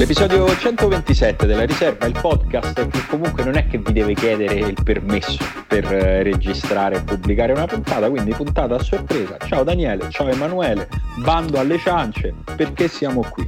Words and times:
L'episodio 0.00 0.46
127 0.48 1.44
della 1.44 1.66
riserva, 1.66 2.06
il 2.06 2.16
podcast 2.18 2.88
che 2.88 3.06
comunque 3.06 3.44
non 3.44 3.56
è 3.56 3.66
che 3.66 3.76
vi 3.76 3.92
deve 3.92 4.14
chiedere 4.14 4.54
il 4.54 4.82
permesso 4.82 5.36
per 5.66 5.84
eh, 5.92 6.22
registrare 6.22 6.96
e 6.96 7.02
pubblicare 7.02 7.52
una 7.52 7.66
puntata, 7.66 8.08
quindi 8.08 8.32
puntata 8.32 8.76
a 8.76 8.82
sorpresa. 8.82 9.36
Ciao 9.46 9.62
Daniele, 9.62 10.08
ciao 10.08 10.28
Emanuele, 10.28 10.88
bando 11.16 11.58
alle 11.58 11.78
ciance, 11.78 12.32
perché 12.56 12.88
siamo 12.88 13.20
qui? 13.28 13.46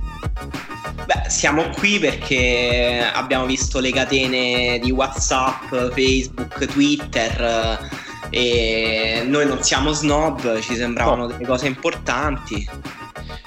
Beh, 1.06 1.30
siamo 1.30 1.70
qui 1.70 1.98
perché 1.98 3.02
abbiamo 3.10 3.46
visto 3.46 3.80
le 3.80 3.90
catene 3.90 4.78
di 4.78 4.90
WhatsApp, 4.90 5.72
Facebook, 5.94 6.66
Twitter 6.66 7.80
eh, 8.28 9.20
e 9.20 9.22
noi 9.24 9.46
non 9.46 9.62
siamo 9.62 9.92
snob, 9.92 10.60
ci 10.60 10.74
sembravano 10.74 11.28
delle 11.28 11.46
cose 11.46 11.66
importanti. 11.66 12.68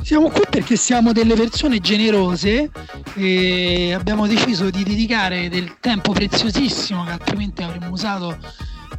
Siamo 0.01 0.29
qui 0.29 0.43
perché 0.49 0.75
siamo 0.75 1.13
delle 1.13 1.33
persone 1.35 1.79
generose 1.79 2.69
e 3.15 3.93
abbiamo 3.93 4.27
deciso 4.27 4.69
di 4.69 4.83
dedicare 4.83 5.49
del 5.49 5.77
tempo 5.79 6.11
preziosissimo 6.11 7.05
che 7.05 7.11
altrimenti 7.11 7.63
avremmo 7.63 7.91
usato 7.91 8.37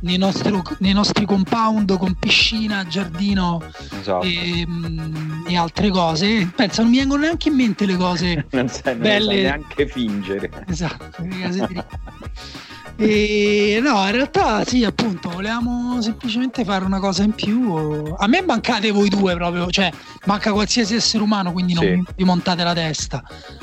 nei 0.01 0.19
nostri, 0.19 0.53
nei 0.79 0.93
nostri 0.93 1.25
compound 1.25 1.97
con 1.99 2.15
piscina, 2.15 2.87
giardino 2.87 3.63
esatto. 3.99 4.25
e, 4.27 4.65
mm, 4.67 5.47
e, 5.47 5.57
altre 5.57 5.91
cose. 5.91 6.51
Pensa, 6.55 6.83
non 6.83 6.91
mi 6.91 6.99
vengono 6.99 7.23
neanche 7.23 7.49
in 7.49 7.55
mente 7.55 7.87
le 7.87 7.97
cose 7.97 8.47
non 8.53 8.69
sai, 8.69 8.95
belle. 8.95 9.35
Non 9.35 9.43
neanche 9.43 9.87
fingere. 9.87 10.51
Esatto, 10.67 11.23
le 11.23 11.39
case 11.39 11.69
e 12.97 13.79
no, 13.83 14.05
in 14.07 14.13
realtà 14.13 14.65
sì, 14.65 14.85
appunto, 14.85 15.29
volevamo 15.29 16.01
semplicemente 16.01 16.65
fare 16.65 16.85
una 16.85 16.99
cosa 16.99 17.23
in 17.23 17.33
più. 17.33 18.15
A 18.17 18.27
me 18.27 18.43
mancate 18.43 18.91
voi 18.91 19.09
due 19.09 19.35
proprio, 19.35 19.69
cioè 19.71 19.91
manca 20.25 20.53
qualsiasi 20.53 20.95
essere 20.95 21.23
umano, 21.23 21.53
quindi 21.53 21.75
non 21.75 21.85
sì. 21.85 22.03
vi 22.17 22.25
montate 22.25 22.65
la 22.65 22.73
testa. 22.73 23.23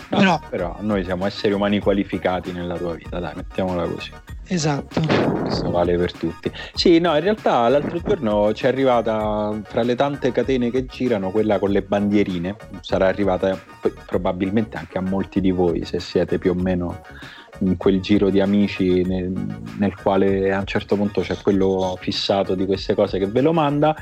No, 0.09 0.17
però... 0.17 0.42
però 0.50 0.78
noi 0.81 1.04
siamo 1.04 1.26
esseri 1.26 1.54
umani 1.54 1.80
qualificati 1.80 2.52
nella 2.52 2.78
tua 2.78 2.94
vita, 2.94 3.20
dai, 3.20 3.34
mettiamola 3.36 3.88
così. 3.88 4.11
Esatto. 4.48 5.02
Questo 5.42 5.72
vale 5.72 5.98
per 5.98 6.11
tutti. 6.11 6.52
Sì, 6.73 7.00
no, 7.00 7.16
in 7.16 7.22
realtà 7.22 7.67
l'altro 7.70 8.00
giorno 8.00 8.54
ci 8.54 8.66
è 8.66 8.67
arrivata 8.67 9.58
fra 9.64 9.81
le 9.84 9.95
tante 9.95 10.31
catene 10.31 10.70
che 10.70 10.86
girano 10.86 11.31
quella 11.31 11.59
con 11.59 11.72
le 11.72 11.81
bandierine. 11.81 12.56
Sarà 12.81 13.08
arrivata 13.08 13.59
probabilmente 14.06 14.78
anche 14.78 14.98
a 14.98 15.02
molti 15.02 15.42
di 15.42 15.52
voi 15.52 15.86
se 15.86 16.00
siete 16.00 16.38
più 16.38 16.52
o 16.52 16.56
meno 16.56 17.02
quel 17.78 18.02
giro 18.02 18.30
di 18.30 18.40
amici 18.40 19.04
nel, 19.04 19.32
nel, 19.78 19.96
quale 19.96 20.52
a 20.52 20.59
un 20.59 20.66
certo 20.66 20.96
punto 20.96 21.22
c'è 21.22 21.38
quello 21.38 21.98
fissato 22.00 22.56
di 22.56 22.66
queste 22.66 22.95
cose 22.95 23.20
che 23.20 23.28
ve 23.28 23.42
lo 23.42 23.54
manda, 23.54 23.95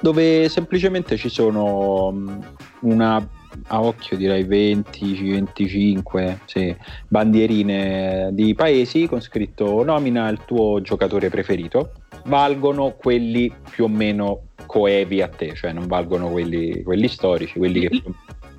dove 0.00 0.48
semplicemente 0.48 1.16
ci 1.16 1.28
sono 1.28 2.40
una 2.80 3.28
a 3.68 3.82
occhio 3.82 4.16
direi 4.16 4.44
20-25 4.44 6.38
sì, 6.44 6.76
bandierine 7.08 8.30
di 8.32 8.54
paesi 8.54 9.06
con 9.06 9.20
scritto 9.20 9.82
nomina 9.82 10.28
il 10.28 10.40
tuo 10.44 10.80
giocatore 10.82 11.30
preferito 11.30 11.92
valgono 12.26 12.92
quelli 12.92 13.52
più 13.70 13.84
o 13.84 13.88
meno 13.88 14.48
coevi 14.66 15.22
a 15.22 15.28
te 15.28 15.54
cioè 15.54 15.72
non 15.72 15.86
valgono 15.86 16.28
quelli, 16.28 16.82
quelli 16.82 17.08
storici 17.08 17.58
quelli 17.58 17.88
che 17.88 18.02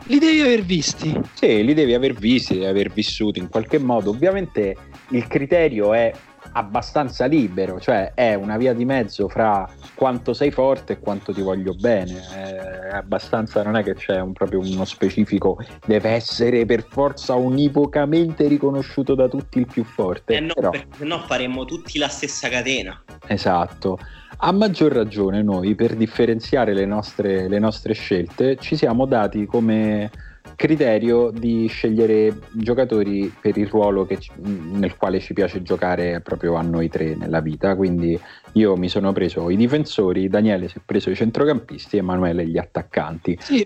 li 0.06 0.20
devi 0.20 0.40
aver 0.40 0.62
visti. 0.62 1.20
Sì, 1.34 1.64
li 1.64 1.74
devi 1.74 1.94
aver 1.94 2.14
visti, 2.14 2.54
devi 2.54 2.66
aver 2.66 2.92
vissuti 2.92 3.40
in 3.40 3.50
qualche 3.50 3.80
modo. 3.80 4.12
Ovviamente 4.12 4.76
il 5.10 5.28
criterio 5.28 5.94
è 5.94 6.12
abbastanza 6.54 7.26
libero, 7.26 7.80
cioè 7.80 8.14
è 8.14 8.34
una 8.34 8.58
via 8.58 8.74
di 8.74 8.86
mezzo 8.86 9.28
fra 9.28 9.70
quanto 9.94 10.34
sei 10.34 10.52
forte 10.52 10.94
e 10.94 11.00
quanto 11.00 11.34
ti 11.34 11.42
voglio 11.42 11.74
bene. 11.74 12.22
È 12.32 12.96
abbastanza, 12.96 13.64
non 13.64 13.76
è 13.76 13.84
che 13.84 13.96
c'è 13.96 14.20
un, 14.20 14.34
proprio 14.34 14.60
uno 14.60 14.86
specifico, 14.86 15.58
deve 15.86 16.12
essere 16.12 16.66
per 16.66 16.86
forza 16.88 17.36
univocamente 17.36 18.48
riconosciuto 18.48 19.16
da 19.16 19.28
tutti 19.28 19.60
il 19.60 19.68
più 19.68 19.84
forte. 19.84 20.36
Eh 20.36 20.40
no, 20.40 20.54
Però... 20.54 20.70
perché 20.70 20.88
sennò 20.98 21.20
faremmo 21.26 21.66
tutti 21.66 21.98
la 21.98 22.08
stessa 22.08 22.50
catena. 22.50 23.04
Esatto. 23.28 24.00
A 24.40 24.52
maggior 24.52 24.92
ragione 24.92 25.42
noi 25.42 25.74
per 25.76 25.96
differenziare 25.96 26.74
le 26.74 26.86
nostre, 26.86 27.48
le 27.48 27.60
nostre 27.60 27.94
scelte 27.94 28.58
ci 28.58 28.76
siamo 28.76 29.06
dati 29.06 29.46
come 29.46 30.12
criterio 30.58 31.30
di 31.30 31.68
scegliere 31.68 32.36
giocatori 32.52 33.32
per 33.40 33.58
il 33.58 33.68
ruolo 33.68 34.08
che, 34.08 34.18
nel 34.42 34.98
quale 34.98 35.20
ci 35.20 35.34
piace 35.34 35.62
giocare 35.62 36.20
proprio 36.20 36.56
a 36.56 36.64
noi 36.64 36.90
tre 36.90 37.16
nella 37.16 37.42
vita. 37.42 37.76
Quindi 37.76 38.20
io 38.54 38.76
mi 38.76 38.90
sono 38.90 39.14
preso 39.14 39.52
i 39.52 39.56
difensori, 39.56 40.28
Daniele 40.28 40.68
si 40.68 40.80
è 40.80 40.82
preso 40.84 41.12
i 41.12 41.16
centrocampisti, 41.16 41.98
Emanuele 41.98 42.46
gli 42.48 42.58
attaccanti. 42.58 43.38
Sì. 43.40 43.66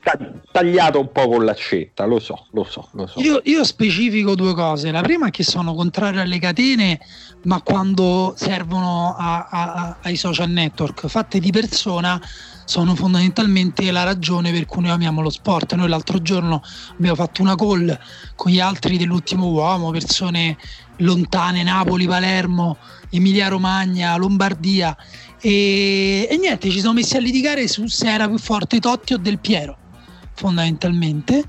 tagliato 0.52 1.00
un 1.00 1.12
po' 1.14 1.30
con 1.30 1.46
l'accetta, 1.46 2.04
lo 2.04 2.20
so, 2.20 2.48
lo 2.52 2.66
so, 2.66 2.90
lo 2.92 3.08
so. 3.08 3.22
Io, 3.22 3.40
io 3.46 3.64
specifico 3.64 4.36
due 4.36 4.54
cose. 4.54 4.92
La 4.92 5.02
prima 5.02 5.28
è 5.28 5.32
che 5.32 5.44
sono 5.44 5.74
contrario 5.74 6.20
alle 6.20 6.40
catene, 6.40 7.00
ma 7.44 7.62
quando 7.62 8.34
servono 8.36 9.16
a, 9.18 9.48
a, 9.50 9.98
ai 10.02 10.18
social 10.18 10.50
network 10.50 11.08
fatte 11.08 11.40
di 11.40 11.52
persona 11.52 12.22
sono 12.72 12.96
fondamentalmente 12.96 13.92
la 13.92 14.04
ragione 14.04 14.54
per 14.54 14.66
cui 14.66 14.84
noi 14.84 14.92
amiamo 14.92 15.22
lo 15.22 15.30
sport. 15.30 15.76
Noi 15.76 15.90
l'altro 15.90 16.22
giorno 16.22 16.64
abbiamo 16.94 17.18
fatto 17.18 17.42
una 17.42 17.56
call 17.56 18.00
con 18.38 18.50
gli 18.50 18.62
altri 18.62 18.98
dell'ultimo 18.98 19.48
uomo, 19.48 19.92
persone 19.92 20.56
lontane, 21.00 21.64
Napoli, 21.64 22.08
Palermo, 22.08 22.78
Emilia 23.10 23.50
Romagna, 23.50 24.16
Lombardia 24.16 24.96
e, 25.42 26.26
e 26.32 26.38
niente, 26.38 26.70
ci 26.70 26.80
siamo 26.80 26.94
messi 26.94 27.18
a 27.18 27.20
litigare 27.20 27.68
su 27.68 27.88
se 27.88 28.10
era 28.10 28.30
più 28.30 28.38
forte 28.38 28.80
Totti 28.80 29.16
o 29.16 29.18
Del 29.18 29.40
Piero, 29.40 29.78
fondamentalmente 30.34 31.44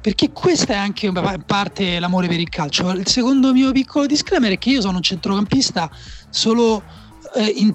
perché 0.00 0.32
questa 0.32 0.72
è 0.72 0.76
anche 0.76 1.12
parte 1.46 2.00
l'amore 2.00 2.26
per 2.26 2.40
il 2.40 2.48
calcio. 2.48 2.90
Il 2.90 3.06
secondo 3.06 3.52
mio 3.52 3.70
piccolo 3.70 4.06
disclaimer 4.06 4.50
è 4.50 4.58
che 4.58 4.70
io 4.70 4.80
sono 4.80 4.96
un 4.96 5.02
centrocampista 5.02 5.88
solo 6.30 6.82
eh, 7.36 7.44
in 7.44 7.72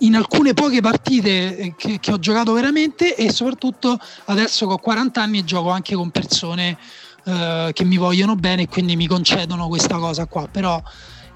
in 0.00 0.14
alcune 0.14 0.54
poche 0.54 0.80
partite 0.80 1.56
eh, 1.56 1.74
che, 1.76 1.98
che, 2.00 2.12
ho 2.12 2.18
giocato 2.18 2.52
veramente 2.52 3.14
e 3.14 3.30
soprattutto 3.30 3.98
adesso 4.26 4.66
che 4.66 4.72
ho 4.72 4.78
40 4.78 5.22
anni 5.22 5.44
gioco 5.44 5.70
anche 5.70 5.94
con 5.94 6.10
persone 6.10 6.76
eh, 7.24 7.70
che 7.72 7.84
mi 7.84 7.96
vogliono 7.96 8.36
bene 8.36 8.62
e 8.62 8.68
quindi 8.68 8.96
mi 8.96 9.06
concedono 9.06 9.68
questa 9.68 9.96
cosa 9.98 10.26
qua. 10.26 10.48
Però 10.48 10.82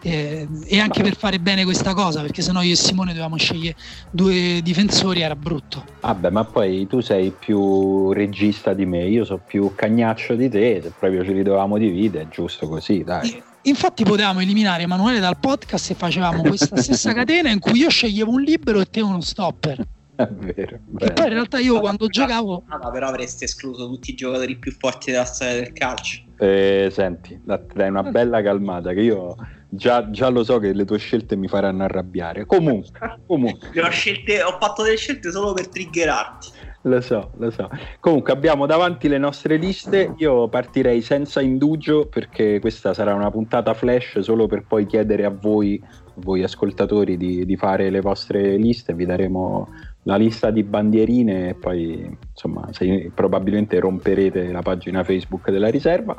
eh, 0.02 0.48
e 0.64 0.80
anche 0.80 1.02
per 1.02 1.16
fare 1.16 1.38
bene 1.38 1.64
questa 1.64 1.92
cosa 1.94 2.22
perché 2.22 2.42
sennò 2.42 2.62
io 2.62 2.72
e 2.72 2.76
Simone 2.76 3.10
dovevamo 3.10 3.36
scegliere 3.36 3.76
due 4.10 4.60
difensori 4.62 5.20
era 5.20 5.36
brutto. 5.36 5.84
Vabbè 6.00 6.30
ma 6.30 6.44
poi 6.44 6.86
tu 6.86 7.00
sei 7.00 7.32
più 7.38 8.12
regista 8.12 8.72
di 8.72 8.86
me 8.86 9.04
io 9.04 9.24
sono 9.24 9.42
più 9.44 9.72
cagnaccio 9.74 10.34
di 10.34 10.48
te 10.48 10.80
se 10.82 10.92
proprio 10.98 11.24
ce 11.24 11.32
li 11.32 11.42
dovevamo 11.42 11.76
dividere 11.76 12.24
è 12.24 12.28
giusto 12.28 12.66
così 12.66 13.04
dai 13.04 13.42
Infatti 13.62 14.04
potevamo 14.04 14.40
eliminare 14.40 14.84
Emanuele 14.84 15.20
dal 15.20 15.38
podcast 15.38 15.90
e 15.90 15.94
facevamo 15.94 16.42
questa 16.42 16.76
stessa 16.76 17.12
catena 17.12 17.50
in 17.50 17.58
cui 17.58 17.78
io 17.78 17.90
sceglievo 17.90 18.32
un 18.32 18.40
libero 18.40 18.80
e 18.80 18.86
te 18.86 19.02
uno 19.02 19.20
stopper. 19.20 19.86
È 20.16 20.26
vero. 20.26 20.78
E 20.98 21.12
poi 21.12 21.26
in 21.26 21.32
realtà 21.32 21.58
io 21.58 21.78
quando 21.80 22.06
giocavo... 22.06 22.64
No, 22.66 22.90
però 22.90 23.08
avreste 23.08 23.44
escluso 23.44 23.86
tutti 23.86 24.10
i 24.10 24.14
giocatori 24.14 24.56
più 24.56 24.72
forti 24.72 25.10
della 25.10 25.24
storia 25.24 25.54
del 25.54 25.72
calcio. 25.72 26.22
Eh, 26.38 26.88
senti, 26.90 27.38
dai 27.44 27.88
una 27.88 28.02
bella 28.02 28.42
calmata 28.42 28.92
che 28.92 29.00
io 29.00 29.36
già, 29.68 30.10
già, 30.10 30.28
lo 30.28 30.42
so 30.42 30.58
che 30.58 30.72
le 30.72 30.84
tue 30.84 30.98
scelte 30.98 31.36
mi 31.36 31.48
faranno 31.48 31.84
arrabbiare. 31.84 32.46
Comunque, 32.46 33.20
comunque. 33.26 33.80
ho, 33.80 33.90
scelte, 33.90 34.42
ho 34.42 34.56
fatto 34.58 34.82
delle 34.82 34.96
scelte 34.96 35.30
solo 35.30 35.52
per 35.52 35.68
triggerarti. 35.68 36.48
Lo 36.84 37.02
so, 37.02 37.32
lo 37.36 37.50
so. 37.50 37.68
Comunque 38.00 38.32
abbiamo 38.32 38.64
davanti 38.64 39.06
le 39.08 39.18
nostre 39.18 39.56
liste. 39.56 40.14
Io 40.16 40.48
partirei 40.48 41.02
senza 41.02 41.42
indugio 41.42 42.06
perché 42.06 42.58
questa 42.58 42.94
sarà 42.94 43.14
una 43.14 43.30
puntata 43.30 43.74
flash 43.74 44.20
solo 44.20 44.46
per 44.46 44.64
poi 44.66 44.86
chiedere 44.86 45.26
a 45.26 45.30
voi, 45.30 45.82
voi 46.14 46.42
ascoltatori, 46.42 47.18
di, 47.18 47.44
di 47.44 47.56
fare 47.56 47.90
le 47.90 48.00
vostre 48.00 48.56
liste. 48.56 48.94
Vi 48.94 49.04
daremo 49.04 49.68
la 50.04 50.16
lista 50.16 50.50
di 50.50 50.62
bandierine 50.62 51.50
e 51.50 51.54
poi 51.54 52.18
insomma 52.32 52.68
se, 52.72 53.10
probabilmente 53.14 53.78
romperete 53.78 54.50
la 54.50 54.62
pagina 54.62 55.04
Facebook 55.04 55.50
della 55.50 55.68
riserva. 55.68 56.16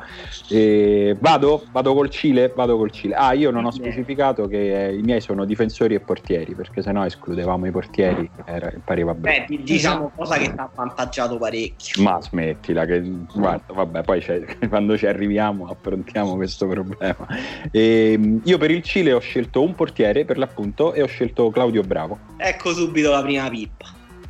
E 0.48 1.16
vado, 1.18 1.64
vado 1.72 1.94
col 1.94 2.08
Cile 2.08 2.52
vado 2.54 2.76
col 2.76 2.92
Cile. 2.92 3.14
Ah 3.14 3.32
io 3.32 3.50
non 3.50 3.64
ho 3.64 3.70
specificato 3.72 4.46
che 4.46 4.96
i 4.96 5.02
miei 5.02 5.20
sono 5.20 5.44
difensori 5.44 5.94
e 5.94 6.00
portieri 6.00 6.54
perché 6.54 6.82
sennò 6.82 7.04
escludevamo 7.04 7.66
i 7.66 7.70
portieri 7.70 8.30
era, 8.44 8.72
pareva 8.84 9.14
bene. 9.14 9.46
Beh, 9.48 9.62
diciamo 9.62 10.12
cosa 10.14 10.36
che 10.36 10.52
ti 10.52 10.58
ha 10.58 10.70
avvantaggiato 10.72 11.38
parecchio. 11.38 12.02
Ma 12.02 12.20
smettila 12.20 12.84
che 12.84 13.02
guarda 13.34 13.72
vabbè 13.72 14.02
poi 14.02 14.22
quando 14.68 14.96
ci 14.96 15.06
arriviamo 15.06 15.66
affrontiamo 15.66 16.36
questo 16.36 16.68
problema. 16.68 17.26
E, 17.72 18.12
ehm, 18.12 18.42
io 18.44 18.58
per 18.58 18.70
il 18.70 18.82
Cile 18.82 19.12
ho 19.12 19.20
scelto 19.20 19.62
un 19.62 19.74
portiere 19.74 20.24
per 20.24 20.38
l'appunto 20.38 20.92
e 20.92 21.02
ho 21.02 21.06
scelto 21.06 21.50
Claudio 21.50 21.82
Bravo. 21.82 22.18
Ecco 22.36 22.72
subito 22.72 23.10
la 23.10 23.22
prima 23.22 23.48
pippa 23.48 23.81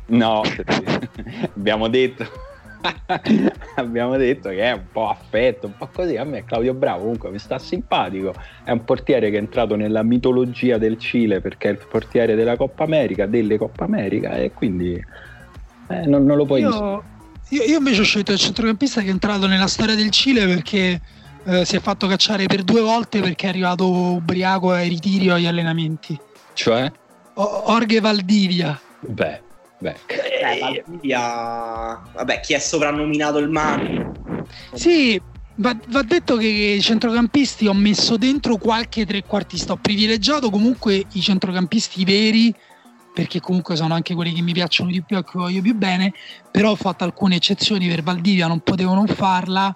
No, 0.05 0.41
abbiamo 1.55 1.87
detto 1.87 2.25
abbiamo 3.75 4.17
detto 4.17 4.49
che 4.49 4.61
è 4.61 4.71
un 4.71 4.85
po' 4.91 5.09
affetto, 5.09 5.67
un 5.67 5.77
po' 5.77 5.89
così. 5.91 6.17
A 6.17 6.23
me 6.23 6.43
Claudio 6.43 6.73
Bravo 6.73 7.01
comunque 7.01 7.29
mi 7.29 7.39
sta 7.39 7.57
simpatico. 7.59 8.33
È 8.63 8.71
un 8.71 8.83
portiere 8.83 9.29
che 9.29 9.37
è 9.37 9.39
entrato 9.39 9.75
nella 9.75 10.03
mitologia 10.03 10.77
del 10.77 10.97
Cile 10.97 11.41
perché 11.41 11.69
è 11.69 11.71
il 11.71 11.79
portiere 11.89 12.35
della 12.35 12.57
Coppa 12.57 12.83
America, 12.83 13.25
delle 13.25 13.57
Coppa 13.57 13.85
America 13.85 14.35
e 14.35 14.51
quindi 14.51 14.93
eh, 15.87 16.05
non, 16.05 16.25
non, 16.25 16.37
lo 16.37 16.45
puoi 16.45 16.61
io, 16.61 17.03
io, 17.49 17.63
io, 17.63 17.77
invece 17.77 18.01
ho 18.01 18.05
scelto 18.05 18.31
il 18.31 18.39
centrocampista 18.39 19.01
che 19.01 19.07
è 19.07 19.11
entrato 19.11 19.47
nella 19.47 19.67
storia 19.67 19.95
del 19.95 20.09
Cile 20.09 20.45
perché 20.45 21.01
eh, 21.45 21.65
si 21.65 21.75
è 21.75 21.79
fatto 21.79 22.07
cacciare 22.07 22.45
per 22.45 22.63
due 22.63 22.81
volte 22.81 23.21
perché 23.21 23.47
è 23.47 23.49
arrivato 23.49 23.89
ubriaco 23.89 24.71
ai 24.71 24.89
ritiri 24.89 25.29
o 25.29 25.35
agli 25.35 25.45
allenamenti. 25.45 26.17
Cioè? 26.53 26.91
O- 27.35 27.71
Orghe 27.71 27.99
Valdivia. 27.99 28.79
Beh, 28.99 29.41
beh. 29.83 29.95
Eh, 30.07 30.59
Valdivia... 30.59 32.01
Vabbè, 32.13 32.39
chi 32.39 32.53
è 32.53 32.59
soprannominato 32.59 33.37
il 33.37 33.49
Manu? 33.49 34.11
Sì, 34.73 35.21
Va, 35.57 35.77
va, 35.89 36.01
detto 36.01 36.35
che 36.35 36.47
i 36.47 36.81
centrocampisti 36.81 37.67
ho 37.67 37.75
messo 37.75 38.17
dentro 38.17 38.57
qualche 38.57 39.05
trequartista. 39.05 39.73
Ho 39.73 39.77
privilegiato 39.77 40.49
comunque 40.49 41.05
i 41.11 41.21
centrocampisti 41.21 42.03
veri, 42.03 42.51
perché 43.13 43.39
comunque 43.39 43.75
sono 43.75 43.93
anche 43.93 44.15
quelli 44.15 44.33
che 44.33 44.41
mi 44.41 44.53
piacciono 44.53 44.89
di 44.89 45.03
più 45.03 45.15
e 45.15 45.23
che 45.23 45.31
voglio 45.35 45.61
più 45.61 45.75
bene. 45.75 46.11
Però 46.49 46.71
ho 46.71 46.75
fatto 46.75 47.03
alcune 47.03 47.35
eccezioni 47.35 47.87
per 47.87 48.01
Valdivia, 48.01 48.47
non 48.47 48.61
potevo 48.61 48.95
non 48.95 49.05
farla. 49.05 49.71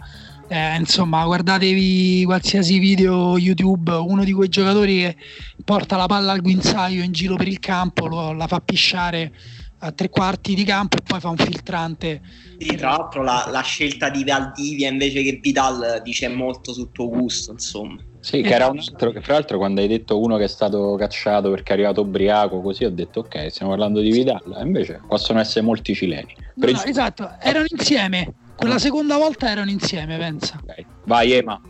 Eh, 0.48 0.78
insomma, 0.78 1.24
guardatevi 1.26 2.24
qualsiasi 2.26 2.80
video 2.80 3.38
YouTube, 3.38 3.92
uno 3.92 4.24
di 4.24 4.32
quei 4.32 4.50
giocatori 4.50 4.98
che 5.00 5.16
porta 5.64 5.96
la 5.96 6.08
palla 6.08 6.32
al 6.32 6.42
guinzaglio 6.42 7.04
in 7.04 7.12
giro 7.12 7.36
per 7.36 7.50
il 7.50 7.60
campo, 7.60 8.08
lo, 8.08 8.32
la 8.32 8.48
fa 8.48 8.62
pisciare 8.62 9.32
a 9.80 9.92
tre 9.92 10.10
quarti 10.10 10.56
di 10.56 10.64
campo 10.64 10.98
e 10.98 11.02
poi 11.02 11.20
fa 11.20 11.30
un 11.30 11.38
filtrante. 11.38 12.22
Sì, 12.58 12.76
tra 12.76 12.92
l'altro 12.92 13.22
la, 13.22 13.48
la, 13.52 13.62
scelta 13.62 14.10
di 14.10 14.24
Valdivia 14.24 14.90
invece 14.90 15.22
che 15.22 15.40
Vidal 15.42 16.02
dice 16.04 16.28
molto 16.30 16.74
sul 16.74 16.92
tuo 16.92 17.10
gusto, 17.10 17.52
insomma. 17.52 18.02
Sì, 18.20 18.42
che 18.42 18.54
era 18.54 18.68
un 18.68 18.80
altro 18.80 19.12
che 19.12 19.22
fra 19.22 19.34
l'altro 19.34 19.58
quando 19.58 19.80
hai 19.80 19.88
detto 19.88 20.20
uno 20.20 20.38
che 20.38 20.46
è 20.46 20.50
stato 20.50 20.96
cacciato 20.96 21.50
perché 21.50 21.72
è 21.72 21.74
arrivato 21.76 22.02
ubriaco 22.02 22.60
così 22.62 22.84
ho 22.84 22.90
detto 22.90 23.20
ok, 23.22 23.50
stiamo 23.50 23.72
parlando 23.72 24.02
di 24.02 24.12
Vidal, 24.12 24.42
invece 24.64 25.00
possono 25.08 25.40
essere 25.40 25.64
molti 25.64 25.94
cileni. 25.94 26.36
No, 26.56 26.72
no, 26.72 26.84
esatto, 26.84 27.36
erano 27.40 27.66
insieme. 27.70 28.34
Quella 28.56 28.80
seconda 28.80 29.18
volta 29.18 29.50
erano 29.50 29.70
insieme, 29.70 30.18
pensa. 30.18 30.60
Okay. 30.64 30.86
Vai 31.06 31.32
Ema. 31.32 31.62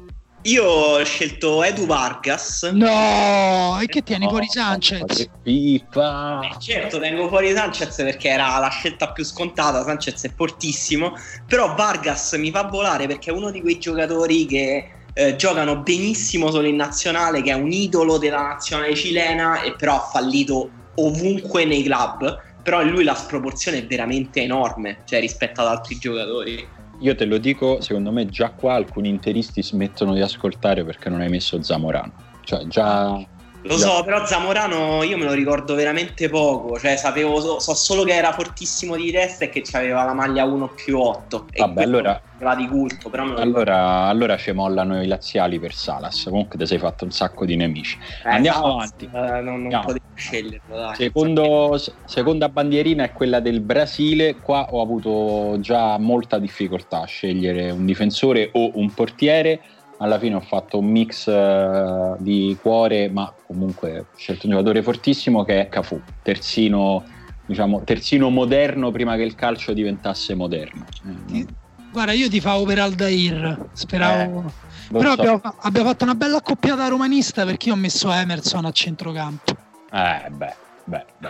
Io 0.48 0.64
ho 0.64 1.04
scelto 1.04 1.62
Edu 1.62 1.86
Vargas. 1.86 2.64
No, 2.72 3.78
e 3.82 3.86
che 3.88 4.02
tieni 4.02 4.24
no, 4.24 4.30
fuori 4.30 4.48
Sanchez? 4.48 5.30
Pipa. 5.44 6.40
Eh, 6.42 6.60
certo, 6.62 7.00
tengo 7.00 7.28
fuori 7.28 7.54
Sanchez 7.54 7.96
perché 7.98 8.30
era 8.30 8.58
la 8.58 8.70
scelta 8.70 9.12
più 9.12 9.26
scontata. 9.26 9.84
Sanchez 9.84 10.24
è 10.24 10.32
fortissimo. 10.34 11.16
Però 11.46 11.76
Vargas 11.76 12.32
mi 12.34 12.50
fa 12.50 12.64
volare 12.64 13.08
perché 13.08 13.30
è 13.30 13.34
uno 13.34 13.52
di 13.52 13.60
quei 13.60 13.78
giocatori 13.78 14.46
che 14.46 14.90
eh, 15.14 15.36
giocano 15.36 15.82
benissimo 15.82 16.50
solo 16.50 16.68
in 16.68 16.78
nazionale, 16.78 17.42
che 17.42 17.52
è 17.52 17.56
un 17.56 17.74
idolo 17.74 18.18
della 18.18 18.42
nazionale 18.42 18.96
cilena 18.96 19.64
e 19.64 19.76
però 19.76 19.96
ha 19.96 20.10
fallito 20.10 20.70
ovunque 20.96 21.66
nei 21.66 21.84
club. 21.84 22.46
Però 22.64 22.82
in 22.82 22.90
lui 22.90 23.04
la 23.04 23.16
sproporzione 23.16 23.80
è 23.80 23.86
veramente 23.86 24.42
enorme, 24.42 25.00
cioè 25.04 25.20
rispetto 25.20 25.60
ad 25.60 25.68
altri 25.68 25.98
giocatori. 25.98 26.76
Io 27.00 27.16
te 27.16 27.26
lo 27.26 27.38
dico, 27.38 27.80
secondo 27.82 28.12
me 28.12 28.26
già 28.26 28.50
qua 28.52 28.74
alcuni 28.74 29.10
interisti 29.10 29.62
smettono 29.62 30.14
di 30.14 30.22
ascoltare 30.22 30.84
perché 30.84 31.10
non 31.10 31.22
hai 31.22 31.30
messo 31.30 31.62
Zamorano. 31.62 32.14
Cioè 32.44 32.66
già... 32.68 33.24
Lo 33.68 33.78
so, 33.78 34.04
però 34.04 34.26
Zamorano 34.26 35.04
io 35.04 35.18
me 35.18 35.26
lo 35.26 35.34
ricordo 35.34 35.76
veramente 35.76 36.30
poco, 36.30 36.80
cioè 36.80 36.96
sapevo, 36.96 37.40
so, 37.42 37.60
so 37.60 37.74
solo 37.74 38.04
che 38.04 38.14
era 38.14 38.32
fortissimo 38.32 38.96
di 38.96 39.12
testa 39.12 39.46
e 39.46 39.50
che 39.50 39.64
aveva 39.74 40.04
la 40.04 40.14
maglia 40.14 40.46
1 40.46 40.70
più 40.70 41.00
8. 41.00 41.48
Vabbè, 41.58 41.84
allora... 41.84 42.22
Va 42.40 42.54
di 42.54 42.68
culto, 42.68 43.10
però 43.10 43.34
allora, 43.34 44.04
allora 44.04 44.38
ci 44.38 44.52
mollano 44.52 45.02
i 45.02 45.08
laziali 45.08 45.60
per 45.60 45.74
Salas, 45.74 46.26
comunque 46.26 46.60
ti 46.60 46.68
sei 46.68 46.78
fatto 46.78 47.04
un 47.04 47.10
sacco 47.10 47.46
di 47.46 47.56
nemici. 47.56 47.98
Eh, 48.24 48.30
Andiamo 48.30 48.60
Salas, 48.60 48.76
avanti. 48.76 49.06
Eh, 49.06 49.42
non, 49.42 49.62
non 49.64 49.82
potevo 49.82 50.06
sceglierlo, 50.14 50.76
dai. 50.76 50.96
Secondo, 50.96 51.82
seconda 52.06 52.48
bandierina 52.50 53.06
è 53.06 53.12
quella 53.12 53.40
del 53.40 53.62
Brasile, 53.62 54.36
qua 54.36 54.68
ho 54.70 54.82
avuto 54.82 55.60
già 55.62 55.98
molta 55.98 56.38
difficoltà 56.38 57.02
a 57.02 57.06
scegliere 57.06 57.72
un 57.72 57.86
difensore 57.86 58.52
o 58.54 58.70
un 58.76 58.94
portiere 58.94 59.60
alla 59.98 60.20
fine 60.20 60.36
ho 60.36 60.42
fatto 60.42 60.78
un 60.78 60.86
mix 60.86 61.28
uh, 61.28 62.16
di 62.20 62.58
cuore, 62.62 63.10
ma 63.10 63.34
comunque 63.46 64.00
ho 64.00 64.06
scelto 64.16 64.46
un 64.46 64.54
giocatore 64.54 64.84
fortissimo 64.84 65.44
che 65.44 65.62
è 65.62 65.70
Cafu, 65.70 66.02
terzino, 66.22 67.04
diciamo, 67.46 67.84
terzino 67.84 68.30
moderno 68.30 68.92
prima 68.92 69.16
che 69.16 69.24
il 69.24 69.36
calcio 69.36 69.74
diventasse 69.74 70.36
moderno. 70.36 70.86
Eh, 71.32 71.46
Guarda, 71.92 72.12
io 72.12 72.30
ti 72.30 72.40
favo 72.40 72.64
per 72.66 72.80
Aldair, 72.80 73.70
speravo... 73.74 74.46
Eh, 74.46 74.66
Però 74.90 75.14
so. 75.16 75.20
abbiamo, 75.20 75.42
abbiamo, 75.62 75.90
fatto 75.90 76.04
una 76.06 76.16
bella 76.16 76.38
accoppiata 76.38 76.88
romanista 76.88 77.44
perché 77.44 77.68
io 77.68 77.74
ho 77.74 77.78
messo 77.78 78.10
Emerson 78.10 78.64
a 78.64 78.72
centrocampo. 78.72 79.52
Eh, 79.92 80.30
beh, 80.30 80.56
beh, 80.86 81.06
beh. 81.18 81.30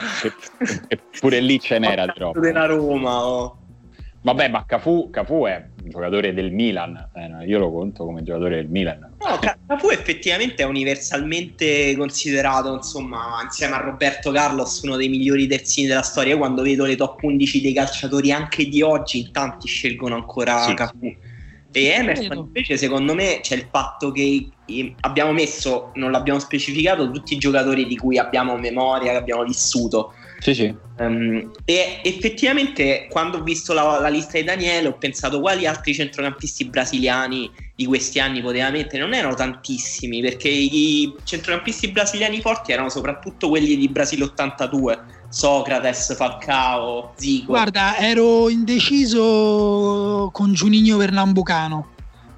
Eppure 0.88 1.40
lì 1.40 1.60
ce 1.60 1.80
n'era 1.80 2.06
troppo. 2.06 2.40
della 2.40 2.68
Roma, 2.68 3.26
oh. 3.26 3.58
Vabbè, 4.28 4.50
ma 4.50 4.66
Cafu, 4.66 5.10
Cafu, 5.10 5.46
è 5.46 5.70
un 5.84 5.90
giocatore 5.90 6.34
del 6.34 6.52
Milan, 6.52 7.12
eh, 7.16 7.46
io 7.46 7.60
lo 7.60 7.72
conto 7.72 8.04
come 8.04 8.24
giocatore 8.24 8.58
del 8.58 8.68
Milan. 8.68 9.16
No, 9.20 9.40
Cafu 9.40 9.88
effettivamente 9.88 10.64
è 10.64 10.66
universalmente 10.66 11.96
considerato, 11.96 12.74
insomma, 12.74 13.40
insieme 13.42 13.76
a 13.76 13.78
Roberto 13.78 14.32
Carlos, 14.32 14.82
uno 14.82 14.98
dei 14.98 15.08
migliori 15.08 15.48
terzini 15.48 15.88
della 15.88 16.02
storia. 16.02 16.34
Io 16.34 16.40
quando 16.40 16.62
vedo 16.62 16.84
le 16.84 16.98
top 16.98 17.24
11 17.24 17.62
dei 17.62 17.72
calciatori 17.72 18.34
anche 18.34 18.68
di 18.68 18.82
oggi, 18.82 19.22
in 19.22 19.32
tanti 19.32 19.70
scelgono 19.70 20.16
ancora 20.16 20.60
sì. 20.64 20.74
Cafu. 20.74 21.16
E 21.72 21.86
Emerson 21.86 22.38
invece 22.38 22.76
secondo 22.76 23.14
me 23.14 23.40
c'è 23.42 23.56
il 23.56 23.68
fatto 23.72 24.12
che 24.12 24.50
abbiamo 25.02 25.32
messo, 25.32 25.92
non 25.94 26.12
l'abbiamo 26.12 26.40
specificato, 26.40 27.10
tutti 27.12 27.34
i 27.34 27.38
giocatori 27.38 27.86
di 27.86 27.96
cui 27.96 28.18
abbiamo 28.18 28.58
memoria, 28.58 29.12
che 29.12 29.18
abbiamo 29.18 29.44
vissuto 29.44 30.12
sì, 30.40 30.54
sì. 30.54 30.76
Um, 31.00 31.52
e 31.64 32.02
effettivamente 32.04 33.08
quando 33.12 33.38
ho 33.38 33.44
visto 33.44 33.72
la, 33.72 34.00
la, 34.00 34.08
lista 34.08 34.40
di 34.40 34.44
Daniele 34.44 34.88
ho 34.88 34.94
pensato 34.94 35.40
quali 35.40 35.68
altri 35.68 35.94
centrocampisti 35.94 36.66
brasiliani 36.66 37.52
di 37.76 37.86
questi 37.86 38.20
anni 38.20 38.42
poteva 38.42 38.72
mettere. 38.72 39.04
Non 39.04 39.14
erano 39.14 39.36
tantissimi 39.36 40.22
perché 40.22 40.50
i 40.50 41.14
centrocampisti 41.24 41.90
brasiliani 41.90 42.42
forti 42.42 42.72
erano 42.72 42.90
soprattutto 42.90 43.50
quelli 43.50 43.76
di 43.76 43.88
Brasile 43.88 44.24
82. 44.24 45.16
Socrates, 45.30 46.16
Falcao, 46.16 47.14
Zico. 47.16 47.48
Guarda, 47.48 47.98
ero 47.98 48.50
indeciso 48.50 50.30
con 50.32 50.54
Giuninho 50.54 50.98
Pernambucano. 50.98 51.90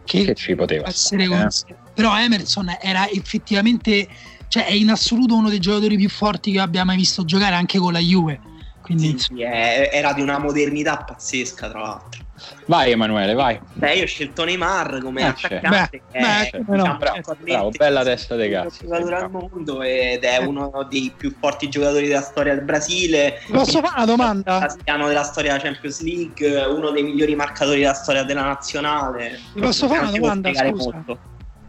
Che, 0.03 0.25
che 0.25 0.35
ci 0.35 0.55
poteva 0.55 0.87
essere. 0.87 1.23
Eh? 1.23 1.75
Però 1.93 2.17
Emerson 2.17 2.75
era 2.81 3.07
effettivamente 3.07 4.07
cioè 4.49 4.65
è 4.65 4.73
in 4.73 4.89
assoluto 4.89 5.35
uno 5.35 5.47
dei 5.47 5.59
giocatori 5.59 5.95
più 5.95 6.09
forti 6.09 6.51
che 6.51 6.59
abbia 6.59 6.83
mai 6.83 6.97
visto 6.97 7.23
giocare 7.23 7.55
anche 7.55 7.77
con 7.77 7.93
la 7.93 7.99
Juve. 7.99 8.41
Quindi, 8.89 9.19
sì, 9.19 9.35
sì, 9.35 9.41
era 9.43 10.13
di 10.13 10.21
una 10.21 10.39
modernità 10.39 10.97
pazzesca, 10.97 11.69
tra 11.69 11.79
l'altro. 11.79 12.21
Vai 12.65 12.89
Emanuele, 12.89 13.35
vai. 13.35 13.59
Beh, 13.73 13.93
io 13.97 14.03
ho 14.03 14.07
scelto 14.07 14.45
Neymar 14.45 14.99
come 15.03 15.21
eh, 15.21 15.25
attaccante. 15.25 16.01
Beh, 16.09 16.19
beh, 16.19 16.49
è, 16.49 16.61
no, 16.65 16.97
bravo, 16.97 17.35
bravo, 17.37 17.69
bella 17.69 18.03
testa 18.03 18.35
dei 18.35 18.49
cazzi. 18.49 18.87
giocatore 18.87 19.15
al 19.15 19.29
mondo 19.29 19.83
ed 19.83 20.23
è 20.23 20.37
uno 20.37 20.87
dei 20.89 21.13
più 21.15 21.35
forti 21.39 21.69
giocatori 21.69 22.07
della 22.07 22.21
storia 22.21 22.55
del 22.55 22.63
Brasile. 22.63 23.39
Posso 23.51 23.79
fare 23.79 23.93
una 23.97 24.05
domanda? 24.05 24.75
Piano 24.83 25.07
della 25.07 25.21
storia 25.21 25.51
della 25.51 25.63
Champions 25.63 26.01
League, 26.01 26.65
uno 26.65 26.89
dei 26.89 27.03
migliori 27.03 27.35
marcatori 27.35 27.81
della 27.81 27.93
storia 27.93 28.23
della 28.23 28.41
nazionale. 28.41 29.39
Ti 29.53 29.59
posso 29.59 29.87
fare 29.87 30.07
una 30.07 30.17
domanda? 30.17 30.51
Scusa. 30.51 31.03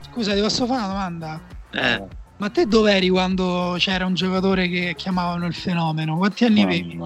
Scusa, 0.08 0.32
ti 0.32 0.40
posso 0.40 0.64
fare 0.64 0.78
una 0.78 0.88
domanda? 0.88 1.40
Eh. 1.72 2.18
Ma 2.40 2.48
te 2.48 2.66
dov'eri 2.66 3.10
quando 3.10 3.74
c'era 3.76 4.06
un 4.06 4.14
giocatore 4.14 4.66
che 4.66 4.94
chiamavano 4.96 5.44
il 5.44 5.52
fenomeno? 5.52 6.16
Quanti 6.16 6.46
anni 6.46 6.62
avevi? 6.62 6.98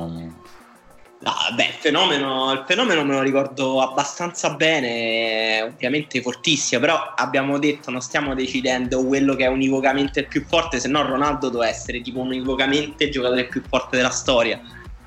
Ah, 1.24 1.50
beh, 1.52 1.66
il 1.66 1.72
fenomeno, 1.72 2.52
il 2.52 2.62
fenomeno 2.64 3.02
me 3.02 3.14
lo 3.14 3.22
ricordo 3.22 3.80
abbastanza 3.80 4.54
bene, 4.54 5.60
ovviamente 5.62 6.22
fortissimo, 6.22 6.80
però 6.80 7.14
abbiamo 7.16 7.58
detto 7.58 7.90
non 7.90 8.00
stiamo 8.00 8.32
decidendo 8.34 9.04
quello 9.04 9.34
che 9.34 9.46
è 9.46 9.48
univocamente 9.48 10.20
il 10.20 10.28
più 10.28 10.44
forte, 10.44 10.78
se 10.78 10.86
no 10.86 11.02
Ronaldo 11.04 11.48
doveva 11.48 11.68
essere 11.68 12.00
tipo 12.00 12.20
univocamente 12.20 13.04
il 13.04 13.10
giocatore 13.10 13.46
più 13.46 13.60
forte 13.66 13.96
della 13.96 14.10
storia. 14.10 14.60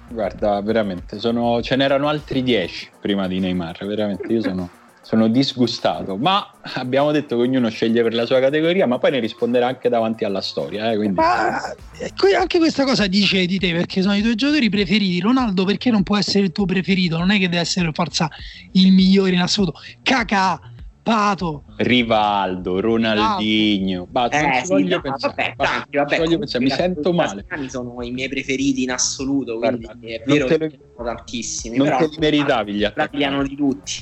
Guarda, 0.09 0.59
veramente, 0.59 1.19
sono, 1.19 1.61
ce 1.61 1.77
n'erano 1.77 2.09
altri 2.09 2.43
dieci 2.43 2.89
prima 2.99 3.27
di 3.27 3.39
Neymar, 3.39 3.85
veramente, 3.85 4.27
io 4.33 4.41
sono 4.41 4.69
sono 5.07 5.29
disgustato, 5.29 6.17
ma 6.17 6.51
abbiamo 6.73 7.13
detto 7.13 7.37
che 7.37 7.43
ognuno 7.43 7.69
sceglie 7.69 8.03
per 8.03 8.13
la 8.13 8.25
sua 8.25 8.41
categoria, 8.41 8.85
ma 8.87 8.97
poi 8.97 9.11
ne 9.11 9.19
risponderà 9.19 9.65
anche 9.65 9.87
davanti 9.87 10.25
alla 10.25 10.41
storia. 10.41 10.91
Eh. 10.91 11.09
Ma 11.11 11.61
eh, 11.97 12.35
anche 12.35 12.57
questa 12.57 12.83
cosa 12.83 13.07
dice 13.07 13.45
di 13.45 13.57
te, 13.57 13.71
perché 13.71 14.01
sono 14.01 14.17
i 14.17 14.21
tuoi 14.21 14.35
giocatori 14.35 14.67
preferiti. 14.67 15.21
Ronaldo 15.21 15.63
perché 15.63 15.91
non 15.91 16.03
può 16.03 16.17
essere 16.17 16.43
il 16.43 16.51
tuo 16.51 16.65
preferito? 16.65 17.17
Non 17.17 17.31
è 17.31 17.39
che 17.39 17.47
deve 17.47 17.61
essere 17.61 17.89
forza 17.93 18.29
il 18.73 18.91
migliore 18.91 19.31
in 19.31 19.39
assoluto. 19.39 19.79
Caca 20.03 20.59
Pato, 21.07 21.63
Rivaldo, 21.77 22.81
Ronaldinho. 22.81 24.05
Bato, 24.09 24.35
eh, 24.35 24.59
sì, 24.61 24.67
voglio 24.67 24.97
no, 24.97 25.01
pensare. 25.03 25.53
Vabbè, 25.55 25.71
tanti, 25.71 25.95
vabbè, 25.95 26.17
voglio 26.17 26.37
pensare. 26.39 26.63
mi 26.65 26.69
sento 26.69 27.13
male. 27.13 27.45
sono 27.69 28.03
i 28.03 28.11
miei 28.11 28.27
preferiti 28.27 28.83
in 28.83 28.91
assoluto, 28.91 29.57
quindi 29.57 29.85
Guarda, 29.85 30.05
è 30.05 30.21
vero 30.25 30.47
che 30.47 30.79
sono 30.97 31.15
tantissimi. 31.15 31.77
Non 31.77 31.95
te 31.97 32.07
li 32.07 32.17
meritavi 32.19 32.73
gli 32.73 32.83
attaccanti. 32.83 33.47
di 33.47 33.55
tutti. 33.55 33.93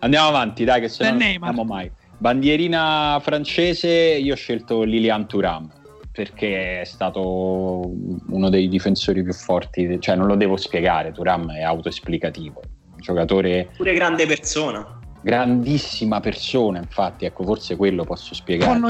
Andiamo 0.00 0.28
avanti, 0.28 0.64
dai, 0.64 0.82
che 0.82 0.88
se 0.90 1.04
no 1.04 1.16
non 1.16 1.22
andiamo 1.22 1.64
mai. 1.64 1.90
Bandierina 2.18 3.18
francese, 3.22 3.88
io 3.88 4.34
ho 4.34 4.36
scelto 4.36 4.82
Lilian 4.82 5.26
Thuram 5.26 5.72
perché 6.12 6.82
è 6.82 6.84
stato 6.84 7.80
uno 8.28 8.50
dei 8.50 8.68
difensori 8.68 9.22
più 9.22 9.32
forti, 9.32 9.96
cioè 10.00 10.16
non 10.16 10.26
lo 10.26 10.36
devo 10.36 10.58
spiegare, 10.58 11.12
Turam 11.12 11.50
è 11.50 11.62
autoesplicativo, 11.62 12.60
giocatore... 12.98 13.70
Pure 13.74 13.94
grande 13.94 14.26
persona 14.26 15.00
grandissima 15.22 16.20
persona, 16.20 16.78
infatti, 16.78 17.24
ecco, 17.24 17.44
forse 17.44 17.76
quello 17.76 18.04
posso 18.04 18.34
spiegare. 18.34 18.72
Un 18.72 18.80
po' 18.80 18.88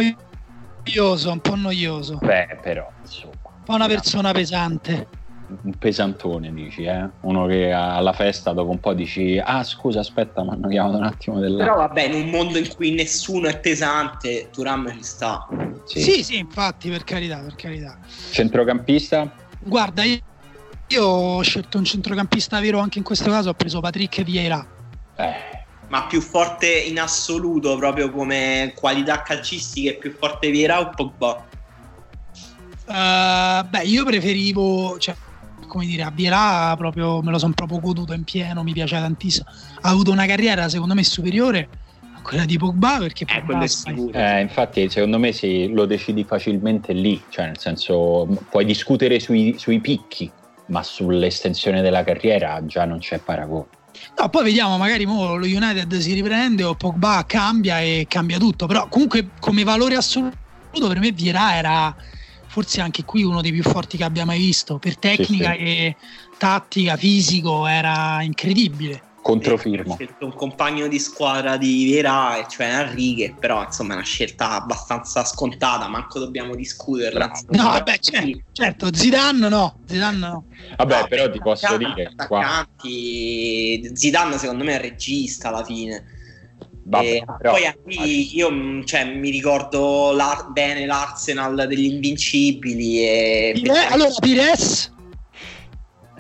noioso, 0.85 1.31
un 1.31 1.41
po' 1.41 1.55
noioso. 1.55 2.19
Beh, 2.21 2.59
però, 2.61 2.91
insomma. 3.01 3.33
Un 3.45 3.63
po' 3.65 3.75
una 3.75 3.87
persona 3.87 4.33
pesante 4.33 5.21
un 5.63 5.77
pesantone, 5.79 6.53
dici, 6.53 6.85
eh? 6.85 7.09
Uno 7.21 7.47
che 7.47 7.73
alla 7.73 8.13
festa 8.13 8.53
dopo 8.53 8.71
un 8.71 8.81
po' 8.81 8.95
dici, 8.95 9.41
ah 9.43 9.63
scusa, 9.63 10.01
aspetta, 10.01 10.43
mi 10.43 10.51
hanno 10.51 10.69
chiamato 10.69 10.97
un 10.97 11.05
attimo 11.05 11.39
della... 11.39 11.65
Però 11.65 11.77
vabbè, 11.77 12.03
in 12.05 12.15
un 12.15 12.31
mondo 12.31 12.59
in 12.59 12.69
cui 12.75 12.93
nessuno 12.93 13.49
è 13.49 13.59
pesante, 13.61 14.49
Turam 14.51 14.91
ci 14.93 15.03
sta. 15.03 15.47
Sì. 15.85 16.01
sì, 16.01 16.25
sì, 16.25 16.39
infatti, 16.39 16.89
per 16.89 17.05
carità, 17.05 17.41
per 17.41 17.55
carità. 17.55 17.99
Centrocampista? 18.31 19.31
Guarda, 19.59 20.05
io, 20.05 20.19
io 20.89 21.05
ho 21.05 21.43
scelto 21.43 21.79
un 21.79 21.85
centrocampista 21.85 22.61
vero 22.61 22.79
anche 22.79 22.99
in 22.99 23.05
questo 23.05 23.31
caso, 23.31 23.51
ho 23.51 23.55
preso 23.55 23.81
Patrick 23.81 24.23
Vieira. 24.23 24.67
Eh 25.17 25.61
ma 25.93 26.07
più 26.07 26.23
forte 26.23 26.69
in 26.69 26.99
assoluto 26.99 27.77
proprio 27.77 28.11
come 28.11 28.73
qualità 28.75 29.21
calcistiche 29.21 29.99
più 29.99 30.17
forte 30.19 30.51
Vieira 30.51 30.81
o 30.81 30.89
Pogba? 30.89 31.47
Uh, 32.87 33.69
beh 33.69 33.83
io 33.85 34.03
preferivo 34.03 34.97
cioè, 34.99 35.15
come 35.69 35.85
dire, 35.85 36.03
a 36.03 36.11
Bielà 36.11 36.75
proprio 36.79 37.21
me 37.21 37.31
lo 37.31 37.39
sono 37.39 37.53
proprio 37.53 37.79
goduto 37.79 38.15
in 38.15 38.25
pieno, 38.25 38.63
mi 38.63 38.73
piace 38.73 38.97
tantissimo. 38.97 39.45
Ha 39.83 39.91
avuto 39.91 40.11
una 40.11 40.25
carriera 40.25 40.71
secondo 40.71 40.95
me 40.95 41.05
superiore 41.05 41.69
a 42.17 42.23
quella 42.23 42.47
di 42.47 42.57
Pogba 42.57 42.97
perché 42.99 43.25
eh, 43.25 43.43
Pogba 43.45 43.63
è 43.63 43.69
sicuro. 43.69 44.19
Eh, 44.19 44.41
infatti 44.41 44.89
secondo 44.89 45.19
me 45.19 45.33
sì, 45.33 45.71
lo 45.75 45.85
decidi 45.85 46.25
facilmente 46.25 46.95
lì, 46.95 47.23
cioè 47.29 47.47
nel 47.47 47.59
senso 47.59 48.27
puoi 48.49 48.65
discutere 48.65 49.21
sui, 49.21 49.57
sui 49.59 49.79
picchi, 49.79 50.33
ma 50.69 50.83
sull'estensione 50.83 51.83
della 51.83 52.03
carriera 52.03 52.65
già 52.65 52.87
non 52.87 52.99
c'è 52.99 53.19
paragone. 53.19 53.81
No, 54.17 54.29
poi 54.29 54.45
vediamo, 54.45 54.77
magari 54.77 55.05
lo 55.05 55.35
United 55.37 55.99
si 55.99 56.13
riprende 56.13 56.65
o 56.65 56.75
Pogba 56.75 57.25
cambia 57.27 57.81
e 57.81 58.07
cambia 58.09 58.39
tutto, 58.39 58.67
però 58.67 58.87
comunque 58.89 59.31
come 59.41 59.65
valore 59.65 59.97
assoluto 59.97 60.37
per 60.71 60.99
me 60.99 61.11
Vierà 61.11 61.57
era 61.57 61.95
forse 62.47 62.83
anche 62.83 63.05
qui 63.05 63.23
uno 63.23 63.41
dei 63.41 63.51
più 63.53 63.63
forti 63.63 63.97
che 63.97 64.05
abbia 64.05 64.27
mai 64.27 64.39
visto, 64.39 64.79
per 64.79 64.99
tecnica 64.99 65.53
sì, 65.53 65.59
sì. 65.59 65.65
e 65.65 65.97
tattica, 66.37 66.97
fisico, 66.97 67.67
era 67.67 68.23
incredibile. 68.23 69.12
Controfirmo. 69.23 69.93
Ho 69.93 69.97
scelto 69.97 70.27
un 70.27 70.35
compagno 70.35 70.89
di 70.89 70.99
squadra 70.99 71.57
di 71.57 71.91
Vera, 71.93 72.45
cioè 72.49 72.67
Henry, 72.67 73.15
che 73.15 73.37
però 73.39 73.63
insomma 73.63 73.93
è 73.93 73.97
una 73.97 74.05
scelta 74.05 74.51
abbastanza 74.51 75.25
scontata, 75.25 75.89
manco 75.89 76.19
dobbiamo 76.19 76.57
discuterla. 76.57 77.31
No, 77.51 77.63
vabbè, 77.63 77.99
certo, 77.99 78.41
certo, 78.51 78.93
Zidane 78.93 79.49
no, 79.49 79.79
Zidane 79.87 80.19
no. 80.19 80.47
Vabbè, 80.77 81.01
no, 81.01 81.07
però 81.07 81.31
ti 81.31 81.39
posso 81.39 81.77
dire... 81.77 82.13
Attaccanti, 82.17 83.91
Zidane 83.95 84.39
secondo 84.39 84.65
me 84.65 84.75
è 84.75 84.81
regista 84.81 85.49
alla 85.49 85.65
fine 85.65 86.05
Vabbè, 86.85 87.23
però, 87.39 87.53
poi 87.53 87.73
qui 87.83 88.37
io 88.37 88.51
mm, 88.51 88.83
cioè, 88.85 89.05
mi 89.05 89.31
ricordo 89.31 90.11
l'ar- 90.13 90.51
bene 90.51 90.85
l'Arsenal 90.85 91.67
degli 91.69 91.85
Invincibili. 91.85 92.99
E... 92.99 93.53
Pire- 93.55 93.87
allora, 93.87 94.11
Pires? 94.21 94.93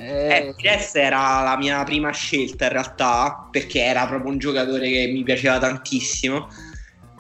Eh, 0.04 0.52
Pires 0.56 0.96
era 0.96 1.42
la 1.42 1.56
mia 1.56 1.84
prima 1.84 2.10
scelta 2.10 2.64
in 2.64 2.72
realtà 2.72 3.46
perché 3.50 3.84
era 3.84 4.06
proprio 4.08 4.32
un 4.32 4.38
giocatore 4.38 4.88
che 4.90 5.10
mi 5.12 5.22
piaceva 5.22 5.58
tantissimo 5.58 6.48